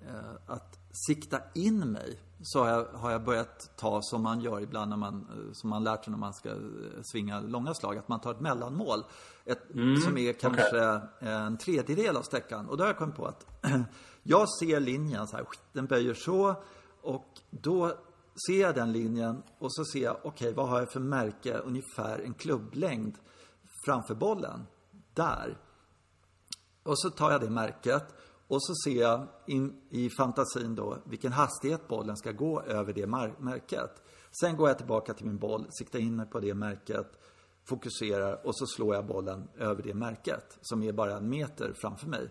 eh, 0.00 0.34
att 0.46 0.78
sikta 1.06 1.40
in 1.54 1.78
mig. 1.78 2.20
Så 2.42 2.58
har 2.58 2.68
jag, 2.68 2.84
har 2.84 3.10
jag 3.10 3.24
börjat 3.24 3.70
ta 3.76 4.00
som 4.02 4.22
man 4.22 4.40
gör 4.40 4.60
ibland 4.60 4.90
när 4.90 4.96
man, 4.96 5.26
som 5.52 5.70
man 5.70 5.84
lärt 5.84 6.04
sig 6.04 6.10
när 6.10 6.18
man 6.18 6.34
ska 6.34 6.48
eh, 6.48 6.56
svinga 7.02 7.40
långa 7.40 7.74
slag. 7.74 7.98
Att 7.98 8.08
man 8.08 8.20
tar 8.20 8.30
ett 8.30 8.40
mellanmål. 8.40 9.04
Ett, 9.44 9.74
mm, 9.74 9.96
som 9.96 10.18
är 10.18 10.32
kanske 10.32 10.96
okay. 10.96 11.28
en 11.28 11.56
tredjedel 11.56 12.16
av 12.16 12.22
sträckan. 12.22 12.68
Och 12.68 12.76
då 12.76 12.82
har 12.84 12.88
jag 12.88 12.98
kommit 12.98 13.16
på 13.16 13.26
att 13.26 13.46
jag 14.22 14.48
ser 14.58 14.80
linjen 14.80 15.26
så 15.26 15.36
här. 15.36 15.46
Den 15.72 15.86
böjer 15.86 16.14
så. 16.14 16.54
Och 17.02 17.28
då 17.50 17.92
ser 18.46 18.60
jag 18.60 18.74
den 18.74 18.92
linjen 18.92 19.42
och 19.58 19.74
så 19.74 19.84
ser 19.84 20.02
jag, 20.02 20.16
okej, 20.22 20.52
vad 20.52 20.68
har 20.68 20.78
jag 20.78 20.92
för 20.92 21.00
märke, 21.00 21.58
ungefär 21.58 22.18
en 22.18 22.34
klubblängd 22.34 23.18
framför 23.84 24.14
bollen. 24.14 24.66
Där. 25.14 25.58
Och 26.82 26.98
så 26.98 27.10
tar 27.10 27.32
jag 27.32 27.40
det 27.40 27.50
märket 27.50 28.14
och 28.48 28.62
så 28.62 28.74
ser 28.84 29.00
jag 29.00 29.28
in 29.46 29.80
i 29.90 30.10
fantasin 30.10 30.74
då 30.74 30.98
vilken 31.06 31.32
hastighet 31.32 31.88
bollen 31.88 32.16
ska 32.16 32.32
gå 32.32 32.62
över 32.62 32.92
det 32.92 33.06
märket. 33.38 34.02
Sen 34.40 34.56
går 34.56 34.68
jag 34.68 34.78
tillbaka 34.78 35.14
till 35.14 35.26
min 35.26 35.38
boll, 35.38 35.66
siktar 35.70 35.98
in 35.98 36.16
mig 36.16 36.26
på 36.26 36.40
det 36.40 36.54
märket, 36.54 37.06
fokuserar 37.68 38.46
och 38.46 38.56
så 38.56 38.66
slår 38.66 38.94
jag 38.94 39.06
bollen 39.06 39.48
över 39.56 39.82
det 39.82 39.94
märket 39.94 40.58
som 40.60 40.82
är 40.82 40.92
bara 40.92 41.16
en 41.16 41.28
meter 41.28 41.72
framför 41.72 42.06
mig. 42.06 42.30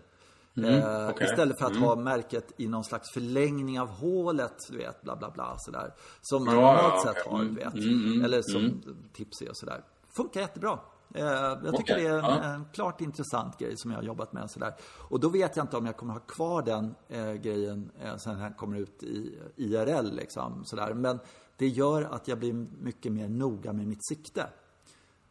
Mm, 0.56 0.74
eh, 0.74 1.08
okej. 1.10 1.26
Istället 1.30 1.58
för 1.58 1.66
att 1.66 1.70
Mm. 1.72 1.82
ha 1.82 1.96
märket 1.96 2.52
i 2.56 2.68
någon 2.68 2.84
slags 2.84 3.10
förlängning 3.10 3.80
av 3.80 3.88
hålet, 3.88 4.54
du 4.70 4.76
vet, 4.78 5.02
bla 5.02 5.16
bla 5.16 5.30
bla 5.30 5.54
sådär. 5.58 5.94
Som 6.20 6.44
man 6.44 6.54
Ja, 6.54 6.60
normalt 6.60 7.02
sett 7.02 7.26
har, 7.26 7.40
Mm, 7.40 7.54
du 7.54 7.60
vet. 7.64 7.74
mm, 7.74 8.04
mm, 8.12 8.24
Eller 8.24 8.42
som 8.42 8.60
mm. 8.64 8.80
Tipsy 9.12 9.48
och 9.48 9.56
sådär. 9.56 9.84
Funkar 10.16 10.40
jättebra. 10.40 10.78
Eh, 11.14 11.24
jag 11.24 11.76
tycker 11.76 11.94
Okej, 11.94 12.02
det 12.02 12.06
är 12.08 12.18
en, 12.18 12.24
ja. 12.24 12.42
en 12.42 12.64
klart 12.72 13.00
intressant 13.00 13.58
grej 13.58 13.76
som 13.76 13.90
jag 13.90 13.98
har 13.98 14.02
jobbat 14.04 14.32
med. 14.32 14.50
Sådär. 14.50 14.74
Och 15.08 15.20
då 15.20 15.28
vet 15.28 15.56
jag 15.56 15.64
inte 15.64 15.76
om 15.76 15.86
jag 15.86 15.96
kommer 15.96 16.12
ha 16.12 16.20
kvar 16.20 16.62
den 16.62 16.94
eh, 17.08 17.32
grejen 17.32 17.90
eh, 18.00 18.16
sen 18.16 18.38
den 18.38 18.52
kommer 18.54 18.76
ut 18.78 19.02
i 19.02 19.38
IRL. 19.56 20.12
Liksom, 20.12 20.64
sådär. 20.64 20.94
Men 20.94 21.18
det 21.56 21.68
gör 21.68 22.02
att 22.02 22.28
jag 22.28 22.38
blir 22.38 22.52
mycket 22.80 23.12
mer 23.12 23.28
noga 23.28 23.72
med 23.72 23.86
mitt 23.86 24.06
sikte. 24.06 24.46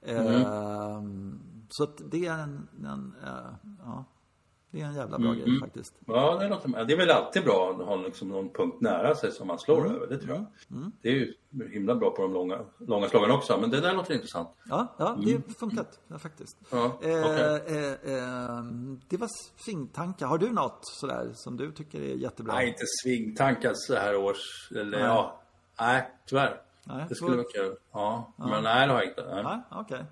Eh, 0.01 1.01
Så 1.69 1.83
att 1.83 2.01
det 2.11 2.25
är 2.25 2.37
en, 2.39 2.67
en 2.85 3.15
eh, 3.23 3.73
ja, 3.85 4.03
det 4.73 4.81
är 4.81 4.85
en 4.85 4.93
jävla 4.95 5.19
bra 5.19 5.33
grej 5.33 5.59
faktiskt. 5.59 5.93
Ja, 6.05 6.37
det, 6.39 6.47
låter, 6.49 6.85
det 6.85 6.93
är 6.93 6.97
väl 6.97 7.11
alltid 7.11 7.43
bra 7.43 7.71
att 7.79 7.85
ha 7.87 7.95
liksom 7.95 8.27
någon 8.29 8.49
punkt 8.49 8.81
nära 8.81 9.15
sig 9.15 9.31
som 9.31 9.47
man 9.47 9.59
slår 9.59 9.85
över, 9.85 10.07
det 10.07 10.17
tror 10.17 10.35
jag. 10.35 10.45
Det 11.01 11.09
är 11.09 11.13
ju 11.13 11.33
himla 11.71 11.95
bra 11.95 12.09
på 12.11 12.21
de 12.21 12.33
långa, 12.33 12.59
långa 12.77 13.07
slagen 13.09 13.31
också, 13.31 13.57
men 13.61 13.69
det 13.69 13.81
där 13.81 13.93
låter 13.93 14.13
intressant. 14.13 14.49
Ja, 14.69 14.95
ja 14.97 15.17
det 15.25 15.31
har 15.33 15.53
funkat 15.59 15.99
ja, 16.07 16.17
faktiskt. 16.19 16.57
Ja, 16.71 16.91
okej. 16.97 17.13
eh, 17.13 18.13
eh, 18.13 18.63
det 19.09 19.17
var 19.17 19.29
svingtankar. 19.65 20.27
Har 20.27 20.37
du 20.37 20.51
något 20.51 20.79
sådär 20.81 21.31
som 21.33 21.57
du 21.57 21.71
tycker 21.71 22.01
är 22.01 22.15
jättebra? 22.15 22.53
Nej, 22.53 22.67
inte 22.67 22.83
svingtankar 23.03 23.71
så 23.75 23.95
här 23.95 24.15
års, 24.15 24.71
eller 24.71 24.97
Nej. 24.97 25.07
ja, 25.07 25.41
nej, 25.79 26.09
tyvärr. 26.25 26.61
Nej, 26.85 27.05
det 27.09 27.15
skulle 27.15 27.35
vara 27.37 27.47
kul. 27.55 27.75
Ja, 27.91 28.33
men 28.37 28.63
nej, 28.63 28.87
det 28.87 28.93
har 28.93 28.99
jag 29.01 29.09
inte. 29.09 29.25
Nej. 29.35 29.43
Ja, 29.43 29.61
okej. 29.71 30.03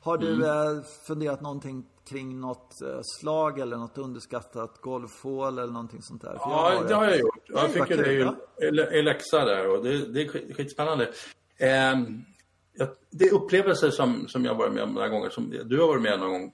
Har 0.00 0.18
du 0.18 0.34
Mm. 0.34 0.76
eh, 0.76 0.82
funderat 1.06 1.40
någonting 1.40 1.86
kring 2.08 2.40
något 2.40 2.82
eh, 2.82 3.00
slag 3.02 3.58
eller 3.58 3.76
något 3.76 3.98
underskattat 3.98 4.80
golfhål 4.80 5.58
eller 5.58 5.72
någonting 5.72 6.02
sånt 6.02 6.22
där? 6.22 6.34
Ja, 6.34 6.82
det 6.88 6.94
har 6.94 7.04
jag 7.04 7.18
gjort. 7.18 7.38
Jag 7.46 7.70
fick 7.70 7.90
ju 7.90 7.96
det 7.96 8.96
i, 8.98 9.02
läxa 9.02 9.44
där 9.44 9.68
och 9.68 9.84
det, 9.84 9.98
det 10.12 10.22
är 10.22 10.28
skit- 10.28 10.56
skitspännande. 10.56 11.12
Ehm, 11.58 12.24
jag, 12.72 12.88
det 13.10 13.24
är 13.24 13.34
upplevelser 13.34 13.90
som, 13.90 14.28
som 14.28 14.44
jag 14.44 14.54
varit 14.54 14.72
med 14.72 14.82
om 14.82 14.94
några 14.94 15.08
gånger, 15.08 15.30
som 15.30 15.50
du 15.64 15.80
har 15.80 15.86
varit 15.86 16.02
med 16.02 16.18
någon 16.20 16.30
gång. 16.32 16.52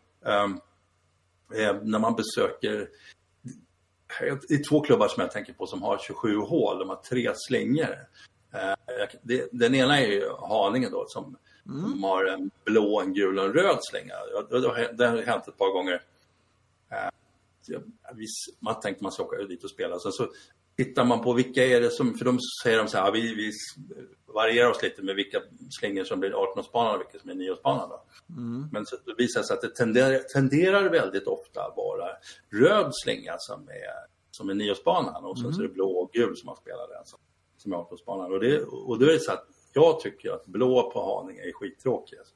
Eh, 1.54 1.76
när 1.82 1.98
man 1.98 2.14
besöker 2.16 2.88
det 4.48 4.54
är 4.54 4.68
två 4.68 4.80
klubbar 4.80 5.08
som 5.08 5.20
jag 5.20 5.30
tänker 5.30 5.52
på 5.52 5.66
som 5.66 5.82
har 5.82 5.98
27 5.98 6.36
hål. 6.36 6.78
De 6.78 6.88
har 6.88 6.96
tre 6.96 7.30
slingor. 7.34 7.96
Den 9.52 9.74
ena 9.74 10.00
är 10.00 10.06
ju 10.06 10.28
Haninge 10.40 10.88
då 10.90 11.04
som, 11.08 11.36
som 11.64 12.04
har 12.04 12.24
en 12.24 12.50
blå, 12.64 13.00
en 13.00 13.14
gul 13.14 13.38
och 13.38 13.44
en 13.44 13.52
röd 13.52 13.78
slinga. 13.82 14.14
Det 14.92 15.06
har, 15.06 15.22
hänt 15.22 15.48
ett 15.48 15.58
par 15.58 15.72
gånger. 15.72 16.02
Eh, 16.90 17.78
Man 18.60 18.80
tänkte 18.80 19.04
man 19.04 19.12
ska 19.12 19.22
åka 19.22 19.36
dit 19.36 19.64
och 19.64 19.70
spela. 19.70 19.98
Sen 19.98 20.12
så 20.12 20.28
tittar 20.76 21.04
man 21.04 21.22
på 21.22 21.32
vilka 21.32 21.64
är 21.66 21.80
det 21.80 21.90
som, 21.90 22.14
för 22.14 22.24
de 22.24 22.38
säger 22.62 22.78
de 22.78 22.88
så 22.88 22.98
här, 22.98 23.12
vi, 23.12 23.34
vi 23.34 23.52
varierar 24.26 24.70
oss 24.70 24.82
lite 24.82 25.02
med 25.02 25.16
vilka 25.16 25.42
slingor 25.80 26.04
som 26.04 26.20
blir 26.20 26.30
18-årsbanan 26.30 26.94
och 26.94 27.00
vilka 27.00 27.18
som 27.18 27.30
är 27.30 27.34
9-årsbanan. 27.34 27.88
Då. 27.88 28.04
Men 28.72 28.86
så 28.86 28.96
det 29.06 29.14
visar 29.18 29.42
sig 29.42 29.54
att 29.54 29.60
det 29.60 29.74
tenderar, 29.74 30.18
tenderar 30.18 30.90
väldigt 30.90 31.26
ofta 31.26 31.60
vara 31.76 32.08
röd 32.52 32.90
slinga 32.94 33.34
som 33.38 33.68
är, 33.68 34.10
som 34.30 34.50
är 34.50 34.54
9-årsbanan 34.54 35.24
och 35.24 35.38
sen 35.38 35.52
så 35.52 35.60
är 35.60 35.68
det 35.68 35.74
blå 35.74 35.90
och 35.90 36.12
gul 36.12 36.36
som 36.36 36.46
man 36.46 36.56
spelar 36.56 36.88
den 36.88 37.06
som, 37.06 37.18
som 37.56 37.72
är 37.72 37.76
18-årsbanan. 37.76 38.32
Och, 38.32 38.40
det, 38.40 38.62
och 38.62 38.98
då 38.98 39.06
är 39.06 39.12
det 39.12 39.20
så 39.20 39.32
att 39.32 39.46
jag 39.72 40.00
tycker 40.00 40.30
att 40.30 40.46
blå 40.46 40.90
på 40.90 41.00
Haninge 41.00 41.42
är 41.42 41.52
skittråkig. 41.52 42.18
Alltså. 42.18 42.34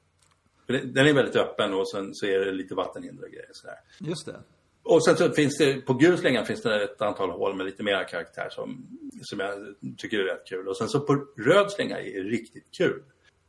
Den 0.67 1.07
är 1.07 1.13
väldigt 1.13 1.35
öppen 1.35 1.73
och 1.73 1.89
sen 1.89 2.09
så 2.13 2.25
är 2.25 2.39
det 2.39 2.51
lite 2.51 2.75
vattenhinder 2.75 3.23
och 3.23 3.31
grejer. 3.31 3.49
Sådär. 3.51 3.77
Just 3.99 4.25
det. 4.25 4.39
Och 4.83 5.05
sen 5.05 5.17
så 5.17 5.31
finns 5.31 5.57
det, 5.57 5.81
på 5.81 5.93
gul 5.93 6.17
slinga 6.17 6.45
finns 6.45 6.61
det 6.61 6.83
ett 6.83 7.01
antal 7.01 7.29
hål 7.29 7.55
med 7.55 7.65
lite 7.65 7.83
mer 7.83 8.07
karaktär 8.07 8.47
som, 8.51 8.87
som 9.21 9.39
jag 9.39 9.75
tycker 9.97 10.19
är 10.19 10.23
rätt 10.23 10.47
kul. 10.47 10.67
Och 10.67 10.77
sen 10.77 10.89
så 10.89 10.99
på 10.99 11.13
röd 11.37 11.71
slinga 11.71 11.99
är 11.99 12.23
det 12.23 12.29
riktigt 12.29 12.71
kul. 12.71 13.03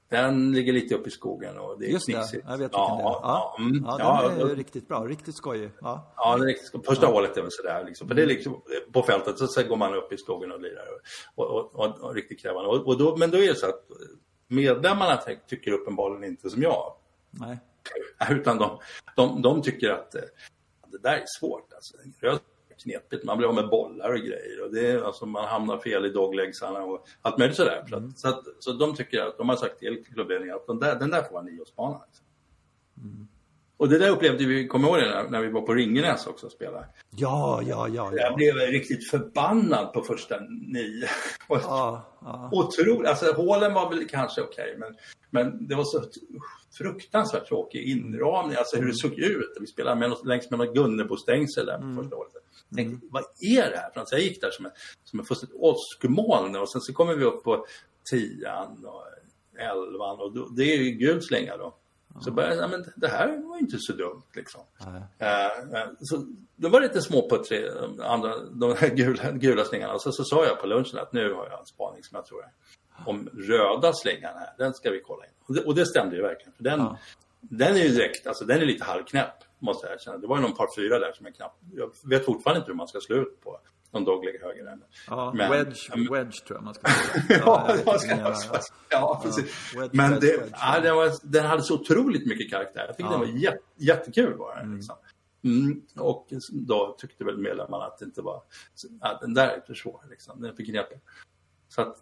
Den 0.08 0.52
ligger 0.52 0.72
lite 0.72 0.94
upp 0.94 1.06
i 1.06 1.10
skogen 1.10 1.58
och 1.58 1.78
det 1.78 1.86
är 1.86 1.90
Just 1.90 2.06
det. 2.06 2.12
knixigt. 2.12 2.44
Jag 2.48 2.58
vet 2.58 2.70
ja, 2.72 2.96
det 2.96 3.02
är. 3.02 3.04
Ja, 3.04 3.20
Ja, 3.22 3.56
mm, 3.64 3.84
ja, 3.86 3.96
ja, 3.98 4.28
den 4.28 4.40
är 4.40 4.44
och- 4.50 4.56
riktigt 4.56 4.88
bra. 4.88 5.00
Riktigt 5.04 5.36
skojig. 5.36 5.70
Ja. 5.80 6.12
Ja, 6.16 6.36
det 6.36 6.44
riktigt. 6.46 6.86
Första 6.86 7.06
hålet 7.06 7.36
är 7.36 7.42
väl 7.42 7.50
sådär 7.52 7.84
liksom. 7.84 8.08
För 8.08 8.14
det 8.14 8.22
är 8.22 8.26
liksom 8.26 8.62
på 8.92 9.02
fältet 9.02 9.38
så 9.38 9.46
sen 9.46 9.68
går 9.68 9.76
man 9.76 9.94
upp 9.94 10.12
i 10.12 10.16
skogen 10.16 10.52
och 10.52 10.60
lirar 10.60 10.84
och, 11.34 11.44
och, 11.46 11.74
och, 11.74 12.00
och, 12.00 12.14
riktigt 12.14 12.40
krävande. 12.40 12.68
Och, 12.70 12.98
då, 12.98 13.16
men 13.16 13.30
då 13.30 13.38
är 13.38 13.48
det 13.48 13.54
så 13.58 13.66
att 13.68 13.84
medlemmarna 14.48 15.16
ty- 15.26 15.36
tycker 15.48 15.72
uppenbarligen 15.72 16.24
inte 16.24 16.50
som 16.50 16.62
jag. 16.62 16.94
Nej. 17.30 17.58
Utan 18.30 18.58
de, 18.58 18.78
de, 19.16 19.42
de 19.42 19.62
tycker 19.62 19.90
att 19.90 20.14
eh, 20.14 20.20
det 20.92 20.98
där 20.98 21.12
är 21.16 21.24
svårt. 21.40 21.72
Alltså. 21.74 21.96
Knepigt, 22.82 23.24
man 23.24 23.38
blir 23.38 23.48
av 23.48 23.54
med 23.54 23.68
bollar 23.68 24.12
och 24.12 24.18
grejer. 24.18 24.62
Och 24.64 24.74
det 24.74 25.06
alltså, 25.06 25.26
man 25.26 25.44
hamnar 25.44 25.78
fel 25.78 26.06
i 26.06 26.08
doglegsarna 26.08 26.82
och 26.82 27.06
allt 27.22 27.38
möjligt 27.38 27.56
sådär. 27.56 27.84
Så, 27.88 27.96
att, 27.96 28.18
så, 28.18 28.28
att, 28.28 28.42
så 28.58 28.72
de 28.72 28.94
tycker 28.94 29.22
att, 29.22 29.38
de 29.38 29.48
har 29.48 29.56
sagt 29.56 29.78
till 29.78 30.04
klubbledningen 30.14 30.56
att 30.56 30.66
den 30.66 30.78
där, 30.78 30.94
den 30.94 31.10
där 31.10 31.22
får 31.22 31.32
vara 31.32 31.42
nioårsbana. 31.42 32.00
Liksom. 32.06 32.26
Och 33.78 33.88
det 33.88 33.98
där 33.98 34.10
upplevde 34.10 34.44
vi, 34.44 34.68
kommer 34.68 34.88
ihåg 34.88 34.98
det 34.98 35.08
när, 35.08 35.30
när 35.30 35.40
vi 35.40 35.48
var 35.48 35.60
på 35.60 35.74
Ringenäs 35.74 36.26
också 36.26 36.46
och 36.46 36.52
spelade. 36.52 36.86
Ja, 37.10 37.62
ja, 37.66 37.88
ja. 37.88 38.10
Jag 38.16 38.32
ja. 38.32 38.36
blev 38.36 38.54
riktigt 38.54 39.10
förbannad 39.10 39.92
på 39.92 40.02
första 40.02 40.40
nio. 40.50 41.08
Ja, 41.48 42.18
ja. 42.20 42.50
Otroligt. 42.52 43.08
Alltså 43.08 43.32
hålen 43.32 43.74
var 43.74 43.90
väl 43.90 44.08
kanske 44.08 44.40
okej, 44.40 44.76
men, 44.78 44.96
men 45.30 45.68
det 45.68 45.74
var 45.74 45.84
så 45.84 46.02
fruktansvärt 46.78 47.48
tråkig 47.48 47.82
inramning, 47.88 48.56
alltså 48.56 48.76
hur 48.76 48.86
det 48.86 48.94
såg 48.94 49.12
ut. 49.18 49.56
Vi 49.60 49.66
spelade 49.66 50.00
med, 50.00 50.10
något- 50.10 50.26
längs 50.26 50.50
med 50.50 50.58
något 50.58 50.74
Gunnebostängsel 50.74 51.66
där 51.66 51.78
på 51.78 52.02
första 52.02 52.16
året. 52.16 52.32
Jag 52.68 52.76
tänkte, 52.76 53.06
vad 53.10 53.24
är 53.40 53.70
det 53.70 53.76
här? 53.76 53.90
för 53.90 54.06
jag 54.10 54.20
gick 54.20 54.40
där 54.40 54.50
som 54.50 54.66
en, 54.66 54.72
som 55.04 55.20
en 55.20 55.26
fullständigt 55.26 55.58
åskmoln 55.60 56.56
och 56.56 56.70
sen 56.72 56.80
så 56.80 56.92
kommer 56.92 57.14
vi 57.14 57.24
upp 57.24 57.44
på 57.44 57.66
tian 58.10 58.84
och 58.86 59.02
elvan 59.58 60.20
och 60.20 60.32
då, 60.34 60.48
det 60.48 60.62
är 60.62 60.76
ju 60.76 60.90
gul 60.90 61.22
slänga 61.22 61.56
då. 61.56 61.74
Så 62.20 62.30
började 62.30 62.54
jag, 62.54 62.64
ja, 62.64 62.68
men 62.68 62.84
det 62.96 63.08
här 63.08 63.48
var 63.48 63.58
inte 63.58 63.76
så 63.78 63.92
dumt 63.92 64.22
liksom. 64.34 64.60
Eh, 65.18 65.46
eh, 65.46 65.88
så 66.00 66.26
det 66.56 66.68
var 66.68 66.80
lite 66.80 67.02
småputtrig, 67.02 67.64
de 67.80 68.00
andra, 68.00 68.38
de 68.38 68.74
här 68.78 68.88
gula, 68.88 69.30
gula 69.32 69.64
slingarna. 69.64 69.94
Och 69.94 70.02
så, 70.02 70.12
så 70.12 70.24
sa 70.24 70.44
jag 70.46 70.60
på 70.60 70.66
lunchen 70.66 70.98
att 70.98 71.12
nu 71.12 71.32
har 71.34 71.48
jag 71.50 71.60
en 71.60 71.66
spaning 71.66 72.02
som 72.04 72.16
jag 72.16 72.26
tror 72.26 72.42
är 72.42 72.50
om 73.06 73.28
röda 73.34 73.92
slingan 73.92 74.34
här, 74.38 74.48
den 74.58 74.74
ska 74.74 74.90
vi 74.90 75.00
kolla 75.00 75.24
in. 75.24 75.30
Och 75.48 75.54
det, 75.54 75.64
och 75.64 75.74
det 75.74 75.86
stämde 75.86 76.16
ju 76.16 76.22
verkligen. 76.22 76.52
För 76.52 76.64
den, 76.64 76.80
Ja. 76.80 76.98
den 77.40 77.74
är 77.76 77.80
ju 77.80 77.88
direkt, 77.88 78.26
alltså 78.26 78.44
den 78.44 78.60
är 78.62 78.66
lite 78.66 78.84
halvknäpp, 78.84 79.34
måste 79.58 79.86
jag 79.86 79.94
erkänna. 79.94 80.18
Det 80.18 80.26
var 80.26 80.36
ju 80.36 80.42
någon 80.42 80.54
par 80.56 80.74
fyra 80.76 80.98
där 80.98 81.12
som 81.12 81.26
är 81.26 81.30
knappt, 81.30 81.60
jag 81.74 81.90
vet 82.04 82.24
fortfarande 82.24 82.58
inte 82.58 82.70
hur 82.70 82.76
man 82.76 82.88
ska 82.88 83.00
slå 83.00 83.16
ut 83.16 83.40
på 83.40 83.60
någon 83.90 84.04
dogleg 84.04 84.40
höger 84.42 84.64
där. 84.64 84.78
Ja, 85.06 85.32
Men- 85.36 85.50
wedge, 85.50 85.76
men- 85.96 86.12
wedge 86.12 86.44
tror 86.46 86.56
jag 86.56 86.64
man 86.64 86.74
ska 86.74 86.88
säga. 86.88 87.24
Ja, 87.46 87.76
man 87.86 87.98
ska, 87.98 88.16
menar. 88.16 88.34
ja, 88.90 89.20
precis. 89.24 89.74
wedge, 89.76 89.90
Men 89.92 90.10
wedge, 90.10 90.20
det, 90.26 90.36
wedge. 90.38 90.52
ja, 90.60 90.80
den, 90.80 90.96
var, 90.96 91.12
den 91.22 91.44
hade 91.46 91.62
så 91.62 91.74
otroligt 91.74 92.26
mycket 92.26 92.50
karaktär. 92.50 92.84
Jag 92.86 92.96
tyckte 92.96 93.12
Ja. 93.12 93.18
den 93.18 93.20
var 93.20 93.38
jätte, 93.40 93.58
jättekul. 93.76 94.34
Var 94.36 94.56
den, 94.56 94.74
liksom. 94.76 94.96
mm, 95.44 95.82
och 95.98 96.26
då 96.52 96.96
tyckte 96.98 97.24
väl 97.24 97.38
medlemmarna 97.38 97.84
att 97.84 97.98
det 97.98 98.04
inte 98.04 98.22
var... 98.22 98.42
Att 99.00 99.20
den 99.20 99.34
där 99.34 99.48
är 99.48 99.60
för 99.66 99.74
svår. 99.74 100.00
Liksom. 100.10 100.40
Den 100.40 100.50
är 100.50 100.54
för 100.54 100.64
knepig. 100.64 100.98
Så 101.76 101.82
att, 101.82 101.96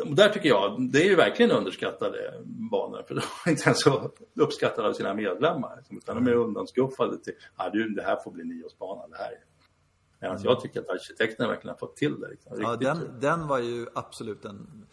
och 0.00 0.14
där 0.14 0.28
tycker 0.28 0.48
jag, 0.48 0.90
det 0.92 0.98
är 1.02 1.04
ju 1.08 1.16
verkligen 1.16 1.50
underskattade 1.52 2.18
banor. 2.70 3.02
För 3.08 3.14
de 3.14 3.20
är 3.46 3.50
inte 3.50 3.62
ens 3.64 3.80
så 3.80 4.10
uppskattade 4.40 4.88
av 4.88 4.92
sina 4.92 5.14
medlemmar. 5.14 5.82
Utan 5.90 6.24
de 6.24 6.30
är 6.30 6.34
undanskuffade 6.34 7.18
till, 7.18 7.32
ah, 7.56 7.70
du, 7.70 7.88
det 7.88 8.02
här 8.02 8.16
får 8.24 8.30
bli 8.30 8.44
nioårsbana. 8.44 9.06
Det 9.08 9.16
här 9.16 9.30
är... 9.32 9.38
Medan 10.20 10.38
jag 10.42 10.60
tycker 10.60 10.80
att 10.80 10.88
arkitekterna 10.88 11.48
verkligen 11.48 11.72
har 11.74 11.78
fått 11.78 11.96
till 11.96 12.20
det. 12.20 12.28
Liksom. 12.28 12.52
Ja, 12.60 12.76
den, 12.76 13.20
den 13.20 13.46
var 13.48 13.58
ju 13.58 13.86
absolut 13.94 14.44
en... 14.44 14.86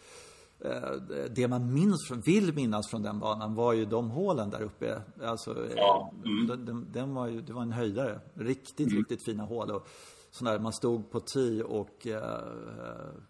eh, 0.64 0.90
Det 1.30 1.48
man 1.48 1.74
minns 1.74 2.08
från, 2.08 2.20
vill 2.20 2.54
minnas 2.54 2.90
från 2.90 3.02
den 3.02 3.18
banan 3.18 3.54
var 3.54 3.72
ju 3.72 3.84
de 3.84 4.10
hålen 4.10 4.50
där 4.50 4.62
uppe. 4.62 5.02
Alltså, 5.22 5.50
eh, 5.64 5.72
Ja, 5.76 6.12
mm. 6.24 6.64
den, 6.66 6.86
den, 6.92 7.14
var 7.14 7.26
ju, 7.28 7.40
det 7.40 7.52
var 7.52 7.62
en 7.62 7.72
höjdare. 7.72 8.20
Riktigt, 8.34 8.92
riktigt 8.92 9.24
fina 9.24 9.42
hål. 9.44 9.70
Och 9.70 9.88
sån 10.30 10.44
där, 10.46 10.58
man 10.58 10.72
stod 10.72 11.10
på 11.10 11.20
tee 11.20 11.62
och 11.62 12.06
eh, 12.06 12.14
eh, 12.14 12.38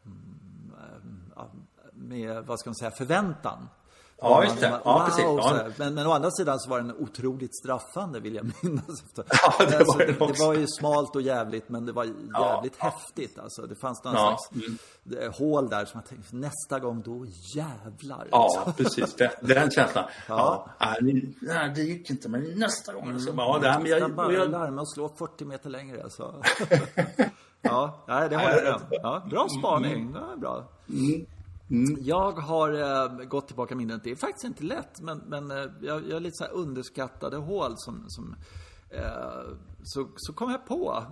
mm, 0.06 0.38
med, 1.92 2.44
vad 2.46 2.60
ska 2.60 2.70
man 2.70 2.74
säga, 2.74 2.90
förväntan. 2.90 3.68
Ja, 4.24 4.44
just 4.44 4.60
det. 4.60 4.70
Man, 4.70 4.80
Ja, 4.84 4.92
wow, 4.98 5.04
precis. 5.06 5.24
Ja. 5.24 5.64
Men, 5.76 5.94
men 5.94 6.06
å 6.06 6.12
andra 6.12 6.30
sidan 6.30 6.60
så 6.60 6.70
var 6.70 6.78
den 6.80 6.96
otroligt 6.96 7.56
straffande 7.56 8.20
vill 8.20 8.34
jag 8.34 8.44
minnas. 8.62 9.02
Efter. 9.04 9.24
Ja, 9.28 9.64
det 9.66 9.70
var 9.72 9.78
Alltså, 9.78 9.98
det, 9.98 10.12
det 10.12 10.20
också. 10.20 10.46
var 10.46 10.54
ju 10.54 10.66
smalt 10.66 11.16
och 11.16 11.22
jävligt 11.22 11.68
men 11.68 11.86
det 11.86 11.92
var 11.92 12.04
jävligt 12.04 12.76
Ja. 12.78 12.84
häftigt. 12.84 13.38
Alltså, 13.38 13.62
det 13.62 13.74
fanns 13.74 14.04
någon 14.04 14.14
Ja, 14.14 14.38
slags 14.50 14.66
eh, 15.22 15.32
hål 15.38 15.68
där 15.68 15.84
som 15.84 16.00
jag 16.00 16.08
tänkte 16.08 16.36
nästa 16.36 16.78
gång 16.78 17.02
då 17.02 17.26
jävlar. 17.56 18.28
Ja, 18.30 18.72
precis. 18.76 19.14
Den, 19.14 19.30
den 19.40 19.70
känslan. 19.70 20.04
Ja. 20.28 20.66
Ja. 20.78 20.96
Nej, 21.40 21.72
det 21.74 21.82
gick 21.82 22.10
inte, 22.10 22.28
men 22.28 22.58
nästa 22.58 22.92
gång. 22.92 23.20
Så, 23.20 23.32
ja, 23.36 23.58
det 23.62 23.68
här, 23.70 23.78
men 23.80 23.90
Jag 23.90 24.00
jag, 24.00 24.14
bara 24.14 24.32
jag, 24.32 24.50
mig 24.72 24.82
att 24.82 24.90
slå 24.92 25.08
40 25.18 25.44
meter 25.44 25.70
längre. 25.70 26.10
Så. 26.10 26.34
ja, 27.62 28.04
nej, 28.08 28.28
det 28.28 28.36
håller 28.36 28.64
jag 28.64 28.80
med. 28.80 28.98
Ja, 29.02 29.22
Bra 29.30 29.46
spaning. 29.58 30.12
Ja, 30.14 30.36
bra. 30.36 30.68
Jag 32.00 32.32
har 32.32 32.72
eh, 32.72 33.24
gått 33.24 33.46
tillbaka 33.46 33.74
minnet. 33.76 34.04
Det 34.04 34.10
är 34.10 34.16
faktiskt 34.16 34.44
inte 34.44 34.64
lätt, 34.64 35.00
men, 35.00 35.18
men 35.18 35.50
eh, 35.50 35.56
jag, 35.80 36.08
jag 36.08 36.12
har 36.14 36.20
lite 36.20 36.34
så 36.36 36.44
underskattade 36.44 37.36
hål 37.36 37.72
som, 37.76 38.04
som 38.08 38.36
eh, 38.90 39.02
så, 39.82 40.08
så 40.16 40.32
kom 40.32 40.50
jag 40.50 40.66
på 40.66 41.04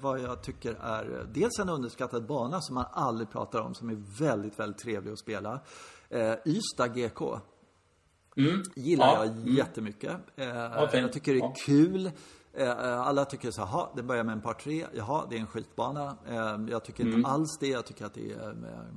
vad 0.00 0.20
jag 0.20 0.42
tycker 0.42 0.74
är 0.74 1.26
dels 1.34 1.58
en 1.58 1.68
underskattad 1.68 2.26
bana 2.26 2.60
som 2.60 2.74
man 2.74 2.86
aldrig 2.92 3.30
pratar 3.30 3.60
om, 3.60 3.74
som 3.74 3.90
är 3.90 4.18
väldigt, 4.20 4.58
väldigt 4.58 4.78
trevlig 4.82 5.12
att 5.12 5.18
spela. 5.18 5.60
Eh, 6.08 6.34
Ystad 6.46 6.88
GK. 6.88 7.38
Gillar 8.74 9.06
Ja, 9.06 9.24
jag 9.24 9.48
jättemycket. 9.48 10.12
Eh, 10.36 10.88
fint. 10.90 11.02
jag 11.02 11.12
tycker 11.12 11.32
det 11.32 11.38
är 11.38 11.42
Ja. 11.42 11.54
kul. 11.66 12.10
Eh, 12.58 13.00
alla 13.00 13.24
tycker 13.24 13.50
så 13.50 13.64
här, 13.64 13.68
"Jaha, 13.78 13.88
det 13.96 14.02
börjar 14.02 14.24
med 14.24 14.32
en 14.32 14.40
par 14.40 14.54
tre. 14.54 14.86
Jaha, 14.94 15.26
det 15.30 15.36
är 15.36 15.40
en 15.40 15.46
skitbana. 15.46 16.16
Eh, 16.28 16.58
jag 16.70 16.84
tycker 16.84 17.04
Mm. 17.04 17.16
inte 17.16 17.30
alls 17.30 17.58
det. 17.60 17.68
Jag 17.68 17.86
tycker 17.86 18.06
att 18.06 18.14
det 18.14 18.32
är 18.32 18.48
eh, 18.50 18.94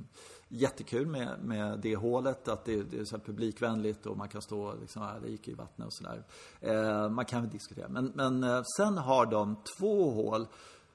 jättekul 0.48 1.06
med, 1.06 1.28
med 1.42 1.78
det 1.80 1.96
hålet. 1.96 2.48
Att 2.48 2.64
det, 2.64 2.82
det 2.82 2.98
är 2.98 3.04
så 3.04 3.18
publikvänligt 3.18 4.06
och 4.06 4.16
man 4.16 4.28
kan 4.28 4.42
stå 4.42 4.74
liksom, 4.80 5.02
här, 5.02 5.20
det 5.20 5.28
gick 5.30 5.48
i 5.48 5.54
vattnet 5.54 5.86
och 5.86 5.92
sådär. 5.92 6.22
Eh, 6.60 7.08
man 7.08 7.24
kan 7.24 7.40
väl 7.42 7.50
diskutera. 7.50 7.88
Men, 7.88 8.12
men 8.14 8.44
eh, 8.44 8.62
sen 8.76 8.98
har 8.98 9.26
de 9.26 9.56
två 9.78 10.10
hål 10.10 10.46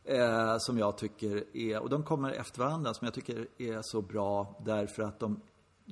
eh, 0.04 0.56
som 0.60 0.78
jag 0.78 0.98
tycker 0.98 1.44
är, 1.58 1.80
och 1.80 1.90
de 1.90 2.04
kommer 2.04 2.32
efter 2.32 2.60
varandra, 2.60 2.94
som 2.94 3.06
jag 3.06 3.14
tycker 3.14 3.48
är 3.58 3.80
så 3.84 4.02
bra 4.02 4.62
därför 4.66 5.04
att 5.04 5.20
de 5.20 5.42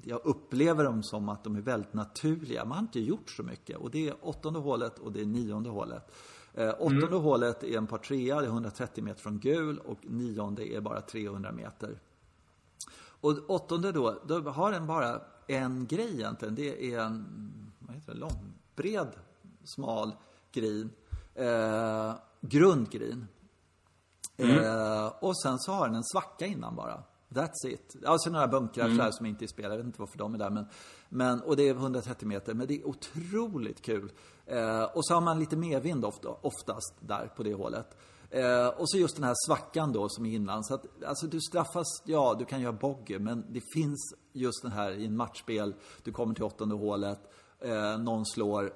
jag 0.04 0.22
upplever 0.26 0.84
dem 0.84 1.04
som 1.04 1.30
att 1.30 1.44
de 1.44 1.56
är 1.56 1.62
väldigt 1.62 1.94
naturliga. 1.94 2.66
Man 2.66 2.78
har 2.78 2.82
inte 2.82 3.00
gjort 3.00 3.30
så 3.30 3.44
mycket. 3.44 3.78
Och 3.78 3.92
det 3.92 4.08
är 4.08 4.16
åttonde 4.22 4.60
hålet 4.60 5.00
och 5.00 5.12
det 5.12 5.22
är 5.22 5.26
nionde 5.26 5.70
hålet. 5.70 6.12
Eh, 6.58 6.74
åttonde 6.80 7.16
hålet 7.16 7.64
är 7.64 7.78
en 7.78 7.88
par 7.88 7.98
trea, 7.98 8.40
det 8.40 8.46
är 8.46 8.50
130 8.50 9.04
meter 9.04 9.22
från 9.22 9.40
gul 9.40 9.80
och 9.80 10.00
nionde 10.02 10.74
är 10.74 10.82
bara 10.82 11.02
300 11.02 11.52
meter. 11.52 12.00
Och 13.22 13.38
åttonde 13.48 13.92
då, 13.92 14.22
då 14.26 14.40
har 14.50 14.72
den 14.72 14.88
bara 14.88 15.22
en 15.48 15.88
grej 15.88 16.14
egentligen. 16.14 16.56
Det 16.56 16.94
är 16.94 17.00
en, 17.00 17.26
vad 17.80 17.96
heter 17.96 18.14
det, 18.14 18.20
lång, 18.20 18.54
bred, 18.76 19.08
smal 19.64 20.12
green. 20.52 20.90
Eh, 21.36 22.14
grundgreen. 22.42 23.28
Eh, 24.38 25.08
och 25.20 25.42
sen 25.42 25.60
så 25.60 25.72
har 25.72 25.88
den 25.88 25.96
en 25.96 26.04
svacka 26.04 26.46
innan 26.46 26.76
bara. 26.76 27.04
That's 27.36 27.68
it. 27.68 27.96
Alltså 28.06 28.30
några 28.30 28.48
bunkrar 28.48 28.88
här 28.88 29.12
som 29.12 29.26
inte 29.26 29.46
är 29.46 29.48
spelade. 29.48 29.74
Jag 29.74 29.78
vet 29.78 29.86
inte 29.86 30.00
varför 30.00 30.18
de 30.18 30.34
är 30.34 30.38
där. 30.38 30.50
Men, 30.50 30.66
men, 31.10 31.42
och 31.42 31.56
det 31.56 31.70
är 31.70 31.74
130 31.74 32.28
meter. 32.28 32.54
Men 32.54 32.68
det 32.68 32.74
är 32.74 32.88
otroligt 32.88 33.82
kul. 33.82 34.12
Eh, 34.46 34.84
och 34.84 35.06
så 35.06 35.14
har 35.14 35.22
man 35.22 35.40
lite 35.40 35.58
medvind 35.58 36.06
ofta, 36.06 36.30
oftast 36.30 36.94
där 37.00 37.32
på 37.36 37.44
det 37.44 37.54
hålet. 37.54 37.98
Eh, 38.30 38.68
och 38.68 38.90
så 38.90 38.98
just 38.98 39.16
den 39.16 39.24
här 39.24 39.36
svackan 39.48 39.94
då 39.94 40.10
som 40.10 40.26
är 40.26 40.36
innan. 40.36 40.64
Så 40.64 40.74
att, 40.74 41.04
alltså 41.04 41.28
du 41.28 41.42
straffas, 41.42 42.02
ja 42.06 42.36
du 42.40 42.46
kan 42.46 42.62
göra 42.62 42.74
bogey. 42.74 43.20
Men 43.20 43.46
det 43.50 43.62
finns 43.74 44.14
just 44.34 44.62
den 44.62 44.72
här 44.72 44.92
i 44.92 45.06
en 45.06 45.18
matchspel. 45.18 45.76
Du 46.04 46.12
kommer 46.12 46.34
till 46.34 46.44
åttonde 46.44 46.76
hålet. 46.76 47.20
Eh, 47.60 47.98
någon 47.98 48.26
slår 48.26 48.74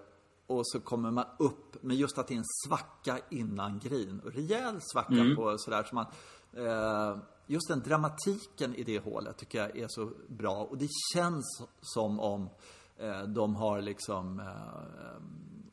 och 0.50 0.68
så 0.68 0.80
kommer 0.80 1.12
man 1.12 1.26
upp, 1.40 1.78
men 1.82 1.98
just 1.98 2.18
att 2.18 2.28
det 2.28 2.34
är 2.34 2.38
en 2.38 2.68
svacka 2.68 3.20
innan 3.30 3.80
green. 3.80 4.22
Rejäl 4.26 4.80
svacka 4.82 5.36
på 5.36 5.58
sådär 5.58 5.84
så 5.84 5.96
man... 5.96 6.06
Eh, 6.54 7.18
just 7.50 7.68
den 7.68 7.80
dramatiken 7.80 8.76
i 8.76 8.84
det 8.84 9.00
hålet 9.00 9.38
tycker 9.38 9.58
jag 9.60 9.78
är 9.78 9.88
så 9.90 10.12
bra. 10.28 10.56
Och 10.64 10.78
det 10.78 10.88
känns 11.14 11.62
som 11.82 12.20
om 12.20 12.50
eh, 12.98 13.22
de 13.22 13.56
har 13.56 13.82
liksom... 13.82 14.40
Eh, 14.40 15.22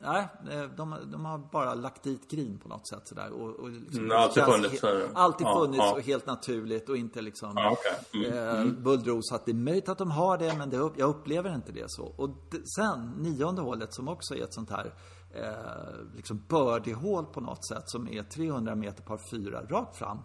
Nej, 0.01 0.29
eh, 0.51 0.63
de, 0.77 0.97
de 1.13 1.25
har 1.25 1.39
bara 1.39 1.75
lagt 1.75 2.03
dit 2.03 2.31
green 2.31 2.59
på 2.59 2.69
något 2.69 2.89
sätt 2.89 3.01
sådär. 3.05 3.31
Och, 3.33 3.51
och 3.55 3.71
liksom, 3.71 4.05
Mm, 4.05 4.17
alltid 4.17 4.43
funnits, 4.45 4.83
he- 4.83 5.11
Alltid 5.15 5.47
ja, 5.47 5.59
funnits 5.61 5.79
ja. 5.79 5.93
och 5.95 6.01
helt 6.01 6.27
naturligt 6.27 6.89
och 6.89 6.97
inte 6.97 7.21
liksom 7.23 7.53
Ja, 7.57 7.77
okej. 8.13 8.27
Mm, 8.33 8.69
eh, 8.69 8.73
bullros. 8.83 9.33
Att 9.33 9.45
det 9.47 9.51
är 9.53 9.55
möjligt 9.55 9.89
att 9.89 9.99
de 9.99 10.11
har 10.11 10.39
det, 10.39 10.55
men 10.59 10.71
det, 10.71 10.77
jag 10.77 11.01
upplever 11.09 11.55
inte 11.55 11.73
det 11.73 11.85
så. 11.89 12.05
Och 12.17 12.29
d- 12.29 12.59
sen, 12.77 13.11
nionde 13.19 13.63
hålet 13.63 13.95
som 13.95 14.09
också 14.09 14.35
är 14.35 14.43
ett 14.45 14.55
sånt 14.55 14.71
här 14.71 14.95
eh, 15.35 16.15
liksom 16.17 16.43
birdie-hål 16.49 17.25
på 17.27 17.41
något 17.41 17.67
sätt 17.69 17.83
som 17.87 18.09
är 18.09 18.23
300 18.23 18.75
meter 18.75 19.03
par 19.03 19.21
fyra 19.31 19.63
rakt 19.63 19.97
fram. 19.97 20.19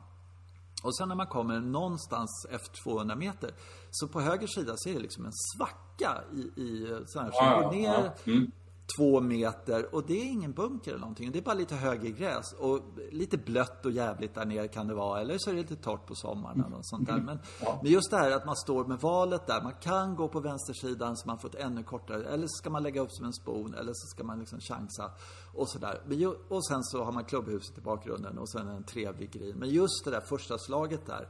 Och 0.84 0.98
sen 0.98 1.08
när 1.08 1.16
man 1.16 1.28
kommer 1.28 1.60
någonstans 1.60 2.46
efter 2.50 2.84
200 2.84 3.16
meter 3.16 3.52
så 3.92 4.08
på 4.08 4.22
höger 4.22 4.48
sida 4.48 4.74
så 4.78 4.90
är 4.90 4.94
det 4.94 5.00
liksom 5.00 5.26
en 5.26 5.34
svacka 5.56 6.24
i, 6.34 6.62
i 6.62 7.00
så 7.08 7.20
här, 7.20 7.32
som 7.32 7.64
går 7.64 7.72
ner. 7.72 8.12
Mm. 8.26 8.52
Två 8.98 9.22
meter 9.22 9.96
och 9.96 10.04
det 10.08 10.22
är 10.22 10.26
ingen 10.26 10.52
bunker 10.52 10.92
eller 10.92 11.00
någonting. 11.00 11.32
Det 11.32 11.40
är 11.40 11.44
bara 11.44 11.56
lite 11.56 11.76
högergräs 11.76 12.54
och 12.60 12.80
lite 13.12 13.38
blött 13.38 13.86
och 13.86 13.92
jävligt 13.92 14.36
där 14.36 14.46
nere 14.46 14.68
kan 14.68 14.88
det 14.88 14.94
vara. 14.94 15.22
Eller 15.22 15.38
så 15.38 15.50
är 15.50 15.54
det 15.54 15.62
lite 15.62 15.76
torrt 15.76 16.06
på 16.06 16.16
sommaren 16.16 16.64
eller 16.68 16.78
sånt 16.82 17.08
där. 17.08 17.18
Men, 17.18 17.40
men 17.82 17.92
just 17.92 18.12
det 18.12 18.18
här 18.18 18.32
att 18.32 18.46
man 18.46 18.56
står 18.56 18.86
med 18.86 19.00
valet 19.00 19.48
där. 19.48 19.62
Man 19.62 19.74
kan 19.82 20.16
gå 20.16 20.28
på 20.28 20.40
vänstersidan 20.40 21.18
så 21.18 21.28
man 21.28 21.40
får 21.40 21.50
ett 21.50 21.56
ännu 21.56 21.84
kortare. 21.84 22.26
Eller 22.26 22.48
så 22.48 22.58
ska 22.58 22.70
man 22.70 22.84
lägga 22.84 23.02
upp 23.02 23.12
som 23.12 23.26
en 23.26 23.34
spon 23.34 23.74
eller 23.74 23.94
så 23.94 24.08
ska 24.08 24.24
man 24.24 24.40
liksom 24.40 24.60
chansa 24.60 25.12
och 25.54 25.70
sådär. 25.70 26.02
Och 26.50 26.66
sen 26.66 26.84
så 26.84 27.04
har 27.04 27.12
man 27.12 27.24
klubbhuset 27.24 27.78
i 27.78 27.82
bakgrunden 27.82 28.38
och 28.38 28.50
sen 28.50 28.68
en 28.68 28.84
trevlig 28.84 29.32
grin. 29.32 29.56
Men 29.58 29.70
just 29.70 30.06
det 30.06 30.12
där 30.12 30.22
första 30.22 30.58
slaget 30.58 31.06
där. 31.06 31.28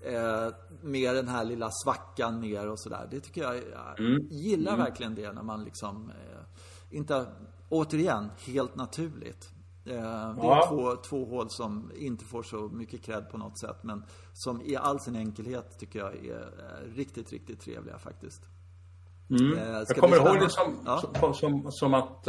Eh, 0.00 0.54
med 0.82 1.14
den 1.14 1.28
här 1.28 1.44
lilla 1.44 1.70
svackan 1.70 2.40
ner 2.40 2.68
och 2.68 2.80
sådär. 2.80 3.08
Det 3.10 3.20
tycker 3.20 3.42
jag, 3.42 3.56
jag 3.56 4.10
gillar 4.30 4.76
verkligen 4.76 5.14
det 5.14 5.32
när 5.32 5.42
man 5.42 5.64
liksom 5.64 6.10
eh, 6.10 6.60
inte, 6.94 7.26
återigen, 7.68 8.30
helt 8.46 8.76
naturligt. 8.76 9.50
Eh, 9.86 9.92
det 9.92 9.98
är 9.98 10.34
Ja. 10.36 10.66
två, 10.68 10.96
två 10.96 11.24
hål 11.24 11.50
som 11.50 11.90
inte 11.96 12.24
får 12.24 12.42
så 12.42 12.56
mycket 12.68 13.02
cred 13.02 13.30
på 13.30 13.38
något 13.38 13.58
sätt 13.58 13.76
men 13.82 14.04
som 14.32 14.62
i 14.62 14.76
all 14.76 15.00
sin 15.00 15.16
enkelhet 15.16 15.78
tycker 15.78 15.98
jag 15.98 16.14
är 16.26 16.40
eh, 16.40 16.94
riktigt, 16.96 17.32
riktigt 17.32 17.60
trevliga 17.60 17.98
faktiskt. 17.98 18.42
Eh, 18.42 19.36
Mm. 19.36 19.58
Jag 19.58 19.86
bli 19.86 19.94
kommer 20.00 20.16
ihåg 20.16 20.40
det 20.40 20.50
som, 20.50 20.72
Ja. 20.86 21.02
som, 21.20 21.34
som, 21.34 21.66
som 21.72 21.94
att 21.94 22.28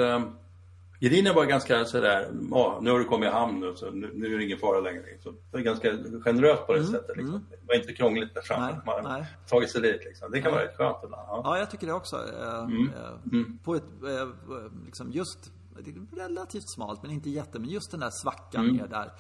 Grinen 0.99 1.35
var 1.35 1.45
ganska 1.45 1.85
sådär, 1.85 2.31
ja, 2.51 2.79
nu 2.81 2.91
har 2.91 2.99
du 2.99 3.05
kommit 3.05 3.29
i 3.29 3.31
hamn 3.31 3.59
nu, 3.59 3.75
så 3.75 3.91
nu, 3.91 4.11
nu 4.13 4.33
är 4.33 4.37
det 4.37 4.43
ingen 4.45 4.57
fara 4.59 4.79
längre. 4.79 5.03
Liksom. 5.05 5.37
Det 5.51 5.57
är 5.57 5.61
ganska 5.61 5.91
generöst 6.25 6.67
på 6.67 6.73
det 6.73 6.85
sättet. 6.85 7.17
Liksom. 7.17 7.45
Det 7.49 7.67
var 7.67 7.75
inte 7.75 7.93
krångligt 7.93 8.33
där 8.33 8.41
framme. 8.41 8.65
Mm, 8.65 8.75
Nej, 8.85 8.95
Man 9.03 9.05
har 9.11 9.19
nej. 9.19 9.27
tagit 9.49 9.69
sig 9.71 9.81
dit 9.81 10.01
liksom. 10.05 10.31
Det 10.31 10.41
kan 10.41 10.51
vara 10.51 10.63
rätt 10.63 10.77
skönt 10.77 10.97
ibland. 11.03 11.23
Ja. 11.27 11.41
Ja, 11.43 11.57
jag 11.59 11.71
tycker 11.71 11.87
det 11.87 11.93
också. 11.93 12.15
Eh, 12.15 12.59
eh, 12.59 13.43
På 13.63 13.75
ett, 13.75 13.83
eh, 14.03 14.29
liksom 14.85 15.11
just, 15.11 15.51
relativt 16.11 16.69
smalt 16.75 17.01
men 17.03 17.11
inte 17.11 17.29
jätte, 17.29 17.59
men 17.59 17.69
just 17.69 17.91
den 17.91 17.99
där 17.99 18.09
svackan 18.23 18.67
ner 18.67 18.87
där. 18.87 19.11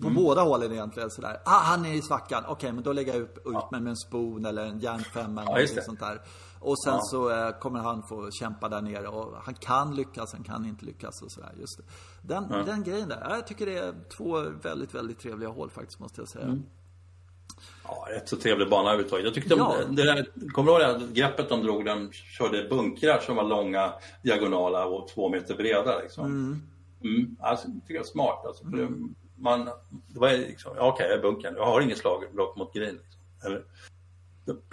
På 0.00 0.10
båda 0.10 0.42
hållen 0.42 0.72
egentligen 0.72 1.10
sådär. 1.10 1.36
Ah, 1.44 1.58
han 1.58 1.86
är 1.86 1.94
i 1.94 2.02
svackan. 2.02 2.44
Okej, 2.46 2.72
men 2.72 2.82
då 2.84 2.92
lägger 2.92 3.12
jag 3.12 3.22
ut, 3.22 3.38
ut 3.44 3.70
mig 3.70 3.80
med 3.80 3.90
en 3.90 3.96
spon 3.96 4.44
eller 4.44 4.66
en 4.66 4.78
järnfemma 4.78 5.42
eller 5.42 5.52
Ja, 5.52 5.60
just 5.60 5.76
något 5.76 5.84
sånt 5.84 6.00
där. 6.00 6.20
Och 6.60 6.78
sen 6.84 6.98
så 7.02 7.30
eh, 7.30 7.50
kommer 7.58 7.80
han 7.80 8.02
få 8.08 8.30
kämpa 8.30 8.68
där 8.68 8.82
nere 8.82 9.08
och 9.08 9.36
han 9.44 9.54
kan 9.54 9.96
lyckas, 9.96 10.32
han 10.32 10.44
kan 10.44 10.64
inte 10.64 10.84
lyckas 10.84 11.22
och 11.22 11.32
sådär. 11.32 11.52
Just 11.60 11.78
det. 11.78 11.84
Den, 12.22 12.48
den 12.48 12.82
grejen 12.82 13.08
där. 13.08 13.26
Jag 13.30 13.46
tycker 13.46 13.66
det 13.66 13.78
är 13.78 13.94
två 14.16 14.40
väldigt, 14.62 14.94
väldigt 14.94 15.18
trevliga 15.18 15.48
hål 15.48 15.70
faktiskt 15.70 16.00
måste 16.00 16.20
jag 16.20 16.28
säga. 16.28 16.58
Ja, 17.84 18.06
rätt 18.10 18.28
så 18.28 18.36
trevlig 18.36 18.70
bana 18.70 18.88
överhuvudtaget. 18.88 19.24
Jag 19.24 19.34
tyckte, 19.34 19.54
Ja. 19.54 19.74
det 19.90 20.04
där, 20.04 20.50
kommer 20.52 20.72
du 20.72 20.82
ihåg 20.84 21.00
det 21.00 21.06
greppet 21.20 21.48
de 21.48 21.62
drog? 21.62 21.84
De 21.84 22.12
körde 22.12 22.68
bunkrar 22.68 23.18
som 23.18 23.36
var 23.36 23.44
långa, 23.44 23.92
diagonala 24.22 24.86
och 24.86 25.08
två 25.08 25.28
meter 25.28 25.56
breda 25.56 25.98
liksom. 25.98 26.26
Mm. 27.02 27.36
Alltså, 27.40 27.68
det 27.68 27.80
tycker 27.80 27.94
jag 27.94 28.04
är 28.04 28.08
smart. 28.08 28.46
Alltså, 28.46 28.64
det, 28.64 28.88
man, 29.38 29.64
det 30.08 30.20
var 30.20 30.32
liksom, 30.32 30.72
ja, 30.76 30.88
okej, 30.92 31.06
jag 31.08 31.18
är 31.18 31.22
bunkern. 31.22 31.54
Jag 31.56 31.66
har 31.66 31.80
inget 31.80 31.98
slagbrott 31.98 32.56
mot 32.56 32.74
green. 32.74 32.94
Liksom. 32.94 33.20
Eller, 33.44 33.64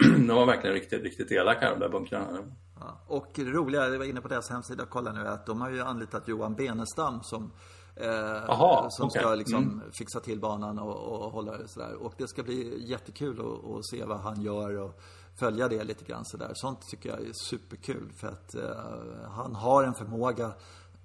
de 0.00 0.28
var 0.28 0.46
verkligen 0.46 0.74
riktigt, 0.74 1.02
riktigt 1.02 1.32
elaka 1.32 1.70
de 1.70 1.80
där 1.80 1.88
bunkrarna. 1.88 2.38
Ja. 2.80 3.00
Och 3.06 3.30
det 3.34 3.44
roliga, 3.44 3.88
jag 3.88 3.98
var 3.98 4.04
inne 4.04 4.20
på 4.20 4.28
deras 4.28 4.50
hemsida 4.50 4.82
och 4.82 4.90
kollade 4.90 5.22
nu, 5.22 5.28
att 5.28 5.46
de 5.46 5.60
har 5.60 5.70
ju 5.70 5.82
anlitat 5.82 6.28
Johan 6.28 6.54
Benestam 6.54 7.22
som 7.22 7.52
eh, 7.96 8.50
Aha, 8.50 8.86
som 8.90 9.06
okej. 9.06 9.20
ska 9.20 9.34
liksom 9.34 9.82
fixa 9.92 10.20
till 10.20 10.40
banan 10.40 10.78
och, 10.78 10.96
och 10.96 11.32
hålla 11.32 11.56
det 11.56 11.68
sådär. 11.68 11.94
Och 11.94 12.14
det 12.18 12.28
ska 12.28 12.42
bli 12.42 12.90
jättekul 12.90 13.40
att, 13.40 13.70
att 13.70 13.86
se 13.86 14.04
vad 14.04 14.18
han 14.18 14.42
gör 14.42 14.78
och 14.78 15.00
följa 15.38 15.68
det 15.68 15.84
lite 15.84 16.04
grann 16.04 16.24
sådär. 16.24 16.50
Sånt 16.54 16.80
tycker 16.90 17.08
jag 17.08 17.20
är 17.20 17.32
superkul 17.32 18.12
för 18.16 18.28
att 18.28 18.54
eh, 18.54 19.30
han 19.30 19.54
har 19.54 19.84
en 19.84 19.94
förmåga 19.94 20.52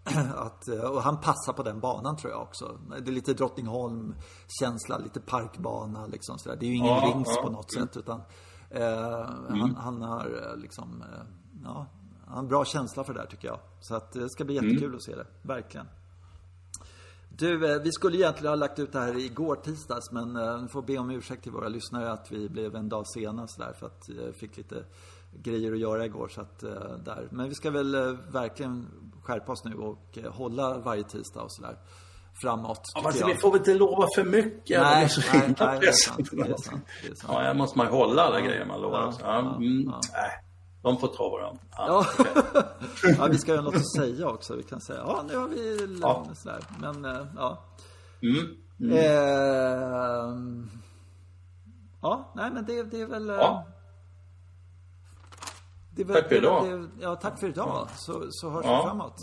att, 0.36 0.68
eh, 0.68 0.82
och 0.82 1.02
han 1.02 1.20
passar 1.20 1.54
på 1.54 1.64
den 1.64 1.80
banan 1.80 2.18
tror 2.18 2.32
jag 2.32 2.42
också. 2.42 2.80
Det 2.90 3.12
är 3.12 3.14
lite 3.14 3.34
Drottningholm-känsla, 3.34 4.98
lite 4.98 5.20
parkbana 5.20 6.06
liksom 6.08 6.40
sådär. 6.40 6.58
Det 6.60 6.66
är 6.66 6.70
ju 6.70 6.76
ingen 6.76 6.96
Ja, 6.96 7.12
rings 7.14 7.34
ja. 7.36 7.42
på 7.42 7.50
något 7.50 7.74
sätt 7.74 7.98
utan 7.98 8.22
eh, 8.70 9.30
han, 9.50 9.76
han 9.76 10.02
har 10.02 10.50
eh, 10.52 10.58
liksom, 10.58 11.02
eh, 11.02 11.26
ja, 11.64 11.88
han 12.26 12.34
har 12.34 12.40
en 12.40 12.48
bra 12.48 12.66
känsla 12.66 13.04
för 13.04 13.14
det 13.14 13.20
där 13.20 13.28
tycker 13.28 13.48
jag. 13.48 13.60
Så 13.80 13.96
att 13.96 14.12
det 14.12 14.30
ska 14.30 14.46
bli 14.46 14.56
jättekul 14.56 14.84
Mm. 14.84 14.96
att 14.96 15.04
se 15.04 15.16
det. 15.16 15.26
Verkligen. 15.42 15.88
Du, 17.30 17.80
vi 17.80 17.92
skulle 17.92 18.18
egentligen 18.18 18.52
ha 18.52 18.56
lagt 18.56 18.80
ut 18.80 18.92
det 18.92 19.00
här 19.00 19.18
igår 19.18 19.56
tisdags 19.56 20.12
men 20.12 20.36
eh, 20.36 20.68
får 20.68 20.82
be 20.82 20.98
om 20.98 21.10
ursäkt 21.12 21.44
till 21.44 21.52
våra 21.52 21.68
lyssnare 21.68 22.12
att 22.12 22.32
vi 22.32 22.50
blev 22.50 22.76
en 22.76 22.90
dag 22.90 23.08
sena 23.08 23.48
sådär 23.48 23.74
för 23.74 23.86
att 23.86 24.10
jag 24.10 24.36
fick 24.36 24.58
lite 24.58 24.86
grejer 25.44 25.72
att 25.74 25.80
göra 25.80 26.06
igår 26.06 26.28
så 26.28 26.42
att 26.42 26.60
där. 27.06 27.28
Men 27.32 27.50
vi 27.50 27.56
ska 27.56 27.72
väl 27.72 28.18
verkligen 28.32 28.88
skärpa 29.24 29.52
oss 29.52 29.64
nu 29.64 29.76
och 29.76 30.18
hålla 30.32 30.78
varje 30.78 31.04
tisdag 31.04 31.42
och 31.42 31.52
sådär 31.52 31.78
framåt. 32.42 32.82
Ja, 32.96 33.12
jag. 33.20 33.28
vi 33.28 33.36
får 33.36 33.52
väl 33.52 33.60
inte 33.60 33.74
lova 33.74 34.08
för 34.16 34.24
mycket. 34.24 34.68
det 34.68 34.76
är 34.76 34.82
Nej, 34.96 35.10
så 35.10 35.22
nej, 35.34 35.56
nej, 35.60 35.80
det 35.82 35.88
är 35.88 35.92
sant. 35.92 36.30
Det 36.32 36.42
är 36.42 36.58
sant. 36.58 36.86
Det 37.02 37.08
är 37.08 37.16
sant. 37.16 37.32
Ja, 37.34 37.40
här 37.40 37.54
måste 37.54 37.78
man 37.78 37.88
hålla 37.88 38.22
alla 38.24 38.42
grejer 38.42 38.66
man 38.66 38.82
lovar. 38.82 39.00
ja, 39.00 39.14
ja, 39.22 39.34
ja, 39.34 39.56
mm, 39.56 39.84
ja. 39.86 40.00
Nej, 40.14 40.32
de 40.84 40.98
får 40.98 41.08
ta 41.08 41.30
varandra. 41.30 41.62
Ja, 41.72 41.86
Ja. 41.88 42.06
okej. 42.20 43.16
ja, 43.20 43.28
vi 43.32 43.38
ska 43.38 43.52
ju 43.52 43.58
ha 43.58 43.64
något 43.64 43.76
att 43.76 43.96
säga 43.98 44.28
också. 44.28 44.56
Vi 44.56 44.64
kan 44.64 44.82
säga, 44.82 45.00
ja 45.08 45.24
nu 45.28 45.38
har 45.38 45.48
vi 45.48 45.98
Ja. 46.02 46.26
sådär. 46.36 46.60
Men, 46.80 47.06
eh, 47.06 47.26
ja. 47.36 47.64
Mm. 48.22 48.58
Ehm, 48.94 50.70
ja, 52.02 52.32
nej 52.36 52.52
men 52.54 52.66
det, 52.66 52.84
det 52.84 53.02
är 53.02 53.06
väl... 53.08 53.30
eh, 53.30 53.36
Ja. 53.36 53.66
Det 55.96 56.02
är 56.02 56.06
väl, 56.06 56.16
Tack 56.16 56.28
för 56.30 56.36
idag. 56.36 56.66
det- 56.66 56.90
Ja, 57.02 57.16
tack 57.16 57.40
för 57.40 57.48
idag. 57.48 57.88
Så, 57.96 58.24
så 58.32 58.50
hörs 58.50 58.66
Ja. 58.66 58.78
vi 58.78 58.84
framåt. 58.90 59.16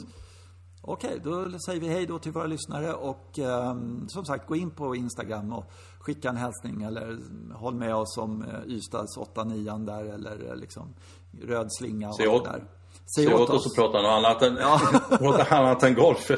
Okej, 0.87 1.20
då 1.24 1.59
säger 1.66 1.80
vi 1.80 1.89
hej 1.89 2.07
då 2.07 2.18
till 2.18 2.32
våra 2.32 2.47
lyssnare 2.47 2.95
och 2.95 3.39
ehm, 3.39 4.09
som 4.09 4.24
sagt 4.24 4.47
gå 4.49 4.57
in 4.57 4.70
på 4.70 4.97
Instagram 4.97 5.53
och 5.53 5.64
skicka 6.01 6.28
en 6.28 6.37
hälsning 6.37 6.82
eller 6.82 7.18
håll 7.55 7.74
med 7.74 7.95
oss 7.97 8.18
om 8.18 8.43
uh, 8.43 8.72
Ystads 8.72 9.16
8-9 9.34 9.87
där 9.87 10.05
eller 10.05 10.49
eh, 10.51 10.57
liksom 10.57 10.95
röd 11.43 11.68
slinga 11.78 12.09
och 12.09 12.14
Säg 12.16 12.26
allt 12.26 12.37
åt- 12.41 12.45
där. 12.45 12.64
Se 13.16 13.34
åt 13.34 13.51
oss 13.51 13.66
och 13.66 13.74
prata 13.74 14.03
något 14.03 14.11
annat 14.24 14.43
än, 14.43 14.57
prata 15.18 15.57
annat 15.57 15.82
än 15.82 15.95
golf. 15.95 16.30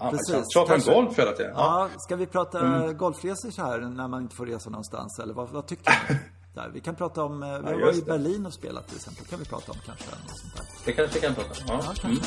Ja, 0.00 0.10
Precis. 0.10 0.56
Om 0.88 0.94
golf 0.94 1.18
hela 1.18 1.32
tiden. 1.32 1.52
Ja. 1.56 1.80
Ja, 1.80 1.88
ska 1.98 2.16
vi 2.16 2.26
prata 2.26 2.60
Mm. 2.60 2.96
golfresor 2.96 3.50
så 3.50 3.62
här 3.62 3.80
när 3.80 4.08
man 4.08 4.22
inte 4.22 4.36
får 4.36 4.46
resa 4.46 4.70
någonstans? 4.70 5.18
Eller 5.22 5.34
vad, 5.34 5.48
vad 5.50 5.66
tycker 5.66 5.92
ni? 6.08 6.18
Där, 6.54 6.70
vi 6.74 6.80
kan 6.80 6.94
prata 6.94 7.24
om, 7.24 7.42
eh, 7.42 7.48
vi 7.58 7.80
varit 7.82 7.96
i. 7.98 8.02
Berlin 8.02 8.46
och 8.46 8.54
spelat 8.54 8.86
till 8.88 8.96
exempel. 8.96 9.26
kan 9.26 9.38
vi 9.38 9.44
prata 9.44 9.72
om 9.72 9.78
kanske. 9.86 10.04
Något 10.04 10.38
sånt 10.38 10.56
där. 10.56 10.66
Det 10.84 10.92
kanske 10.92 11.14
vi 11.20 11.26
kan 11.26 11.34
prata 11.34 11.48
om. 11.50 11.56
Ja. 11.68 11.74
Ja, 11.74 11.82
kanske. 11.84 12.06
Mm. 12.06 12.18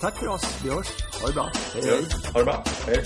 Tack 0.00 0.18
för 0.18 0.28
oss, 0.28 0.42
vi 0.64 0.70
hörs. 0.70 0.86
Ha 1.20 1.26
det 1.26 1.34
bra. 1.34 1.50
Hej, 1.74 1.82
hej. 1.84 2.06
Ha 2.32 2.38
det 2.38 2.44
bra. 2.44 2.64
Hej. 2.86 3.04